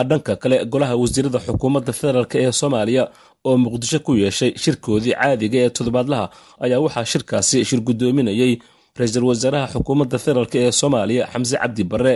dhanka 0.09 0.36
kale 0.36 0.64
golaha 0.64 0.97
wasiirada 0.97 1.38
xukuumadda 1.38 1.93
federaalk 1.93 2.34
ee 2.34 2.53
soomaaliya 2.53 3.09
oo 3.45 3.57
muqdisho 3.57 3.99
ku 4.01 4.14
yeeshay 4.16 4.53
shirkoodii 4.62 5.14
caadiga 5.14 5.59
ee 5.64 5.70
toddobaadlaha 5.70 6.30
ayaa 6.61 6.80
waxaa 6.84 7.05
shirkaasi 7.05 7.64
shir 7.64 7.80
guddoominayey 7.80 8.59
ra'iisul 8.99 9.24
wasaaraha 9.30 9.66
xukuumadda 9.74 10.16
federaalk 10.24 10.55
ee 10.62 10.72
soomaaliya 10.80 11.24
xamse 11.32 11.57
cabdi 11.62 11.84
barre. 11.93 12.14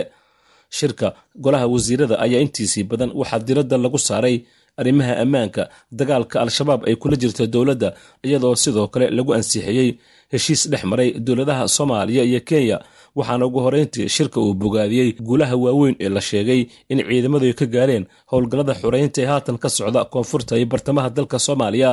Shirka 0.77 1.07
golaha 1.43 1.67
wasiirada 1.73 2.15
ayaa 2.25 2.41
intiisii 2.45 2.83
badan 2.89 3.11
waxaa 3.19 3.39
diradda 3.47 3.77
lagu 3.83 3.97
saaray 4.07 4.35
arrimaha 4.79 5.13
ammaanka 5.23 5.63
dagaalka 5.99 6.35
al-shabaab 6.43 6.81
ay 6.89 6.95
kula 7.01 7.15
jirto 7.21 7.43
dowladda 7.53 7.89
iyadoo 8.27 8.55
sidoo 8.63 8.87
kale 8.93 9.05
lagu 9.17 9.31
ansixiyey 9.37 9.89
heshiis 10.33 10.61
dhex 10.71 10.83
maray 10.91 11.09
dowladaha 11.27 11.63
soomaaliya 11.75 12.23
iyo 12.29 12.39
kenya. 12.49 12.77
Waxaana 13.17 13.45
ugu 13.47 13.59
horeyntii 13.65 14.09
shirka 14.15 14.37
uu 14.45 14.53
bogaadiyey 14.61 15.09
guulaha 15.27 15.55
waaweyn 15.63 15.95
ee 16.03 16.09
la 16.15 16.21
sheegay 16.29 16.61
in 16.91 16.97
ciidamadu 17.09 17.45
ay 17.49 17.53
ka 17.59 17.65
gaareen 17.75 18.05
howlgallada 18.31 18.73
xoreynta 18.81 19.17
ee 19.21 19.25
haatan 19.31 19.57
ka 19.63 19.69
socda 19.77 20.01
koonfurta 20.13 20.53
iyo 20.59 20.65
bartamaha 20.73 21.09
dalka 21.17 21.37
soomaaliya 21.45 21.91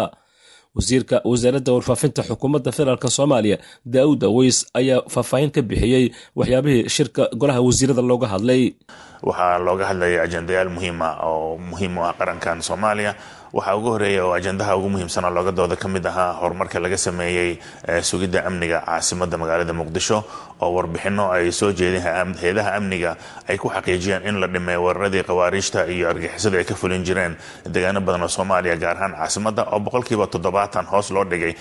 wasiirka 0.76 1.16
wasaaradda 1.30 1.72
warfaafinta 1.76 2.22
xukuumadda 2.28 2.70
federaalk 2.76 3.04
soomaaliya 3.18 3.56
daa'uud 3.94 4.22
aweys 4.30 4.58
ayaa 4.80 5.00
faahfaahin 5.14 5.50
ka 5.56 5.62
bixiyey 5.70 6.04
waxyaabihii 6.36 6.88
shirka 6.96 7.22
golaha 7.40 7.60
wasiirada 7.68 8.02
looga 8.10 8.26
hadlay. 8.32 8.62
Waxaa 9.28 9.58
looga 9.66 9.84
hadlaya 9.90 10.22
ajendayaal 10.26 10.70
muhiima 10.76 11.08
oo 11.28 11.58
muhiim 11.70 11.94
u 11.98 12.02
ah 12.08 12.14
qarankan 12.20 12.58
soomaaliya 12.68 13.12
waxaa 13.52 13.76
ugu 13.76 13.88
horreeya 13.92 14.24
oo 14.24 14.32
ajendaha 14.32 14.76
ugu 14.76 14.88
muhiimsanoo 14.88 15.30
looga 15.30 15.52
dooda 15.52 15.76
ka 15.76 15.88
mid 15.88 16.06
ahaa 16.06 16.32
horumarka 16.40 16.80
laga 16.80 16.96
sameeyey 16.96 17.58
sugidda 18.02 18.44
amniga 18.48 18.80
caasimadda 18.86 19.36
magaalada 19.42 19.72
muqdisho 19.76 20.24
oo 20.62 20.70
warbixinno 20.76 21.28
ay 21.32 21.52
soo 21.52 21.72
jeedeen 21.72 22.32
hay'adaha 22.40 22.70
amniga 22.80 23.10
ay 23.48 23.58
ku 23.60 23.68
xaqiijiyeen 23.68 24.24
in 24.28 24.40
la 24.40 24.46
dhimay 24.48 24.76
weeraradii 24.80 25.22
khawaariijta 25.28 25.84
iyo 25.94 26.08
argixisada 26.08 26.58
ay 26.58 26.64
ka 26.64 26.74
fulin 26.74 27.04
jireen. 27.04 27.36
Deegaano 27.68 28.00
badan 28.00 28.22
oo 28.22 28.28
soomaaliya 28.28 28.76
gaar 28.76 28.96
ahaan 28.96 29.12
caasimadda 29.20 29.62
oo 29.68 29.78
boqolkiiba 29.84 30.26
toddobaatan 30.32 30.86
hoos 30.88 31.10
loo 31.10 31.24
dhigay 31.24 31.52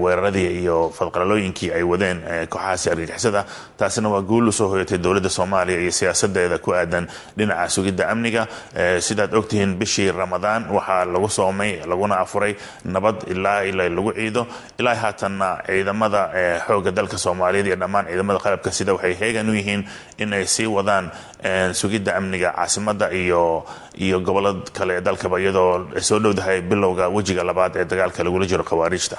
weeraradii 0.00 0.62
iyo 0.62 0.88
fadqalalooyinkii 0.98 1.70
ay 1.76 1.82
wadeen 1.82 2.22
kooxahaasi 2.48 2.90
argixisada 2.90 3.44
taasina 3.76 4.08
waa 4.08 4.22
guul 4.22 4.48
u 4.48 4.52
soo 4.52 4.68
hoyatay 4.72 4.98
dowladda 4.98 5.28
soomaaliya 5.28 5.80
iyo 5.84 5.90
siyaasadeeda 5.92 6.58
ku 6.58 6.72
aadan 6.72 7.08
dhinaca 7.36 7.68
sugidda 7.68 8.08
amniga. 8.08 8.46
Sidaad 9.00 9.34
ogtihiin 9.34 9.76
bishii 9.76 10.10
ramadaan 10.12 10.70
waxaa 10.72 11.04
lagu 11.04 11.25
soomay 11.28 11.80
laguna 11.90 12.18
afuray 12.24 12.54
nabad 12.84 13.16
ilaa 13.26 13.62
ila 13.64 13.88
lagu 13.88 14.12
ciido. 14.12 14.46
Ilaa 14.78 14.94
haatanna 14.94 15.48
ciidamada 15.66 16.22
xooga 16.66 16.90
dalka 16.90 17.18
soomaaliyeed 17.18 17.66
iyo 17.66 17.76
dhammaan 17.76 18.06
ciidamada 18.06 18.38
qalabka 18.44 18.70
sida 18.72 18.92
waxay 18.94 19.14
heegan 19.20 19.48
u 19.50 19.54
yihiin 19.54 19.82
in 20.18 20.32
ay 20.32 20.44
sii 20.46 20.66
wadaan 20.66 21.10
sugidda 21.72 22.16
amniga 22.16 22.50
caasimadda 22.56 23.10
iyo 23.12 23.64
iyo 24.04 24.20
gobollada 24.20 24.60
kale 24.76 24.96
ee 24.96 25.00
dalkaba 25.00 25.40
iyadoo 25.40 26.00
soo 26.00 26.18
dhowdahay 26.18 26.60
bilowga 26.60 27.08
wejiga 27.08 27.44
labaad 27.44 27.76
ee 27.76 27.84
dagaalka 27.84 28.24
lagula 28.24 28.46
jiro 28.50 28.64
khawaariijta 28.64 29.16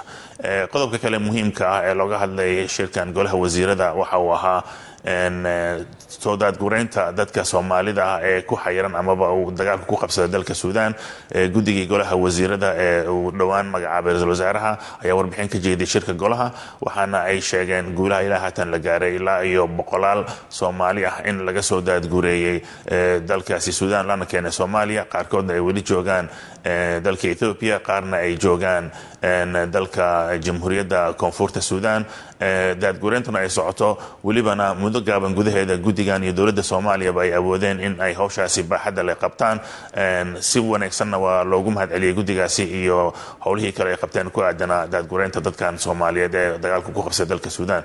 qodobka 0.72 0.98
kale 1.04 1.18
muhiimka 1.18 1.64
ah 1.76 1.82
ee 1.90 1.94
looga 1.94 2.18
hadlayay 2.24 2.68
shirkan 2.68 3.14
golaha 3.14 3.38
wasiirada 3.44 3.94
waxa 3.94 4.18
uu 4.20 4.34
ahaa 4.38 4.62
soo 6.08 6.36
daadgureynta 6.38 7.12
dadka 7.18 7.44
soomaalida 7.46 8.04
ah 8.14 8.20
ee 8.30 8.42
ku 8.42 8.56
xayiran 8.64 8.96
amaba 8.96 9.32
uu 9.34 9.52
dagaalka 9.52 9.86
ku 9.86 9.96
qabsada 10.02 10.28
dalka 10.28 10.54
suudaan 10.54 10.96
guddigii 11.54 11.86
golaha 11.88 12.16
wasiirada 12.16 12.70
ee 12.86 13.08
uu 13.08 13.32
dhowaan 13.40 13.68
magacaabay 13.76 14.14
ra'isul 14.14 14.30
wasaaraha 14.36 14.72
ayaa 15.04 15.16
warbixin 15.20 15.50
ka 15.54 15.58
jeediyay 15.66 15.90
shirka 15.94 16.14
golaha 16.14 16.48
waxaana 16.86 17.20
ay 17.32 17.40
sheegeen 17.42 17.94
guulaha 17.98 18.22
ilaa 18.28 18.40
haatan 18.46 18.72
la 18.72 18.80
gaaray 18.80 19.16
ilaa 19.20 19.42
iyo 19.52 19.68
boqolaal 19.68 20.26
soomaali 20.60 21.06
ah 21.06 21.16
in 21.30 21.46
laga 21.48 21.62
soo 21.70 21.82
daadgureeyey 21.82 22.58
dalkaasi 23.30 23.72
suudaan 23.72 24.08
lana 24.08 24.26
keenay 24.26 24.52
soomaaliya. 24.52 25.06
Qaarkoodna 25.14 25.54
ay 25.54 25.60
weli 25.68 25.82
joogaan 25.90 26.30
dalka 27.04 27.28
ethoobiya 27.34 27.80
qaarna 27.80 28.18
ay 28.18 28.38
joogaan 28.38 28.92
dalka 29.72 30.38
jamhuuriyadda 30.46 31.14
koonfurta 31.14 31.62
suudaan. 31.62 32.06
Daadgureentuna 32.80 33.40
ay 33.40 33.50
socoto. 33.50 33.98
Welibana 34.24 34.74
muddo 34.76 35.02
gaaban 35.02 35.34
gudaheeda 35.34 35.78
guddigan 35.78 36.24
iyo 36.24 36.34
dowladda 36.34 36.64
soomaaliyaba 36.64 37.22
ay 37.22 37.34
awoodeen 37.34 37.80
in 37.80 37.96
ay 38.02 38.14
howshaasi 38.14 38.64
baaxadda 38.64 39.04
le 39.04 39.16
qabtaan. 39.16 39.60
Si 40.40 40.60
wanaagsanna 40.60 41.18
waa 41.18 41.44
loogu 41.44 41.72
mahad 41.72 41.90
guddigaasi 42.16 42.64
iyo 42.64 43.14
howlihii 43.46 43.72
kale 43.72 43.90
ay 43.90 43.98
qabteen 43.98 44.30
ku 44.30 44.42
aadana 44.42 44.88
daadgureynta 44.88 45.42
dadkan 45.42 45.78
soomaaliyeed 45.80 46.36
ee 46.36 46.58
dagaalka 46.58 46.92
ku 46.92 47.02
qabsay 47.04 47.26
dalka 47.26 47.50
suudaan. 47.50 47.84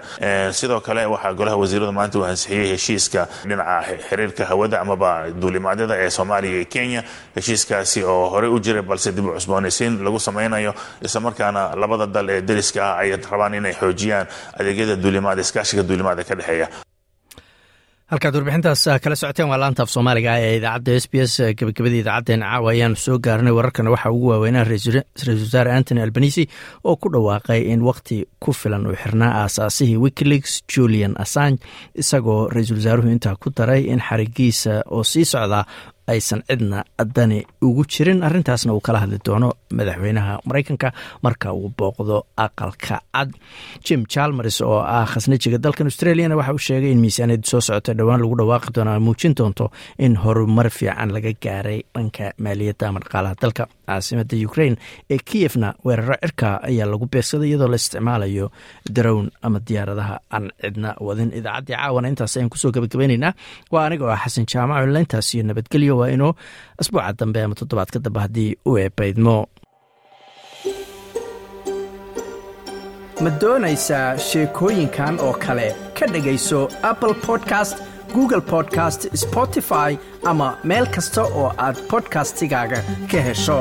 Sidoo 0.52 0.80
kale 0.80 1.06
waxaa 1.06 1.32
golaha 1.32 1.56
wasiirada 1.56 1.92
maanta 1.92 2.18
uu 2.18 2.24
ansixiyey 2.24 2.68
heshiiska 2.76 3.26
dhinaca 3.48 3.96
xiriirka 4.10 4.44
hawada 4.44 4.80
amaba 4.80 5.30
duulimaadyada 5.30 5.96
ee 5.96 6.10
soomaaliya 6.10 6.56
iyo 6.60 6.64
kenya. 6.68 7.02
Heshiiskaasi 7.34 8.04
oo 8.04 8.28
horey 8.28 8.50
u 8.50 8.58
jiray 8.72 8.82
balse 8.90 9.12
dib 9.16 9.26
u 9.30 9.36
cusboonaysiin 9.38 10.00
lagu 10.06 10.18
samaynayo 10.28 10.72
islamarkaana 11.06 11.62
labada 11.82 12.06
dal 12.16 12.28
ee 12.36 12.40
deriska 12.48 12.80
ah 12.90 12.98
ay 13.04 13.10
rabaan 13.32 13.54
inay 13.60 13.74
xoojiyaan 13.82 14.26
adeegyada 14.60 14.96
duulimaad 15.04 15.38
iskaashiga 15.44 15.82
duulimaada 15.88 16.24
ka 16.28 16.34
dhexeeya. 16.40 16.68
Halkaad 18.12 18.34
warbixintaas 18.36 18.82
kala 19.04 19.16
socoteen 19.20 19.48
waa 19.50 19.56
laantaaf 19.62 19.88
soomaaliga 19.94 20.32
ee 20.46 20.56
idaacadda 20.58 20.92
s 21.02 21.06
b 21.12 21.14
s 21.24 21.34
gebagabadii 21.58 22.00
idaacaddeen 22.04 22.42
caawa 22.44 22.68
ayaanu 22.74 22.96
soo 23.04 23.16
gaarnay 23.26 23.54
wararkana 23.58 23.90
waxaa 23.94 24.12
ugu 24.16 24.28
waaweynaa 24.32 24.64
ra'iisul 24.70 24.98
wasaare 25.44 25.70
antony 25.78 26.00
albanisi 26.06 26.44
oo 26.84 26.96
ku 27.02 27.08
dhawaaqay 27.14 27.60
in 27.72 27.80
wakhti 27.88 28.18
ku 28.44 28.52
filan 28.60 28.84
uu 28.90 28.96
xirnaa 29.02 29.32
aasaasihii 29.42 29.96
wikileaks 30.04 30.52
julian 30.74 31.14
assange 31.24 31.58
isagoo 32.02 32.40
ra'iisul 32.54 32.76
wasaaruhu 32.80 33.08
intaa 33.16 33.34
ku 33.42 33.48
daray 33.58 33.82
in 33.92 34.00
xarigiisa 34.08 34.74
oo 34.96 35.02
sii 35.12 35.24
socdaa 35.32 35.64
aysan 36.06 36.42
cidna 36.48 36.84
dani 37.16 37.44
ugu 37.62 37.84
jirin. 37.92 38.22
Arrintaasna 38.22 38.72
uu 38.74 38.80
kala 38.80 38.98
hadli 39.02 39.18
doono 39.26 39.52
madaxweynaha 39.72 40.40
maraykanka. 40.48 40.92
Marka 41.22 41.52
uu 41.52 41.72
booqdo 41.78 42.16
aqalka 42.36 43.00
cad 43.14 43.30
jim 43.84 44.04
jalmers 44.14 44.60
oo 44.60 44.78
ah 44.80 45.06
khasnajiga 45.12 45.58
dalkan 45.58 45.86
australiana 45.90 46.36
waxa 46.36 46.52
uu 46.52 46.58
sheegay 46.68 46.92
in 46.92 47.00
miisaaniyadda 47.04 47.46
soo 47.52 47.60
socota 47.60 47.92
dhowaan 47.98 48.20
lagu 48.22 48.36
dhawaaqi 48.40 48.70
doono 48.76 48.92
muujin 49.00 49.34
doonto 49.38 49.70
in 49.98 50.16
horumar 50.22 50.68
fiican 50.70 51.10
laga 51.14 51.32
gaaray 51.44 51.80
dhanka 51.94 52.32
maaliyadda 52.44 52.84
ama 52.88 53.00
dhaqaalaha 53.04 53.34
dalka 53.42 53.64
caasimada 53.92 54.36
ukrain 54.48 54.74
ee 55.10 55.18
kiyefna 55.28 55.68
weeraro 55.84 56.16
cirka 56.22 56.48
ayaa 56.68 56.86
lagu 56.92 57.06
beegsaday 57.12 57.48
iyadoo 57.50 57.68
la 57.72 57.76
isticmaalayo 57.82 58.46
darown 58.96 59.30
ama 59.42 59.58
diyaaradaha. 59.68 60.16
Aan 60.34 60.50
cidna 60.62 60.90
wadin 61.06 61.30
idaacaddii 61.38 61.76
caawana 61.76 62.08
intaas 62.12 62.36
ayaan 62.36 62.50
ku 62.52 62.58
soo 62.62 62.70
gabagabeyneynaa 62.76 63.32
waa 63.72 63.84
aniga 63.86 64.04
oo 64.10 64.16
xasan 64.24 64.46
jaamac 64.52 64.88
intaas 65.02 65.34
iyo 65.34 65.44
nabadgelyo. 65.44 65.94
Waa 66.00 66.08
inuu 66.14 66.32
asbuuca 66.80 67.12
dambe 67.18 67.42
ama 67.42 67.54
toddobaadka 67.54 67.98
dambe 68.04 68.20
haddii 68.20 68.50
u 68.66 68.78
eebaydmo. 68.78 69.36
Ma 73.22 73.30
doonaysaa 73.40 74.18
sheekooyinkan 74.18 75.20
oo 75.20 75.32
kale? 75.44 75.68
Ka 75.98 76.06
dhegayso 76.06 76.60
apple 76.82 77.14
podcast 77.26 77.76
google 78.14 78.40
podcast 78.40 79.06
spotify 79.24 79.90
ama 80.32 80.48
meel 80.70 80.86
kasta 80.96 81.22
oo 81.42 81.46
aad 81.66 81.76
bodkastigaaga 81.90 82.78
ka 83.12 83.20
hesho 83.28 83.58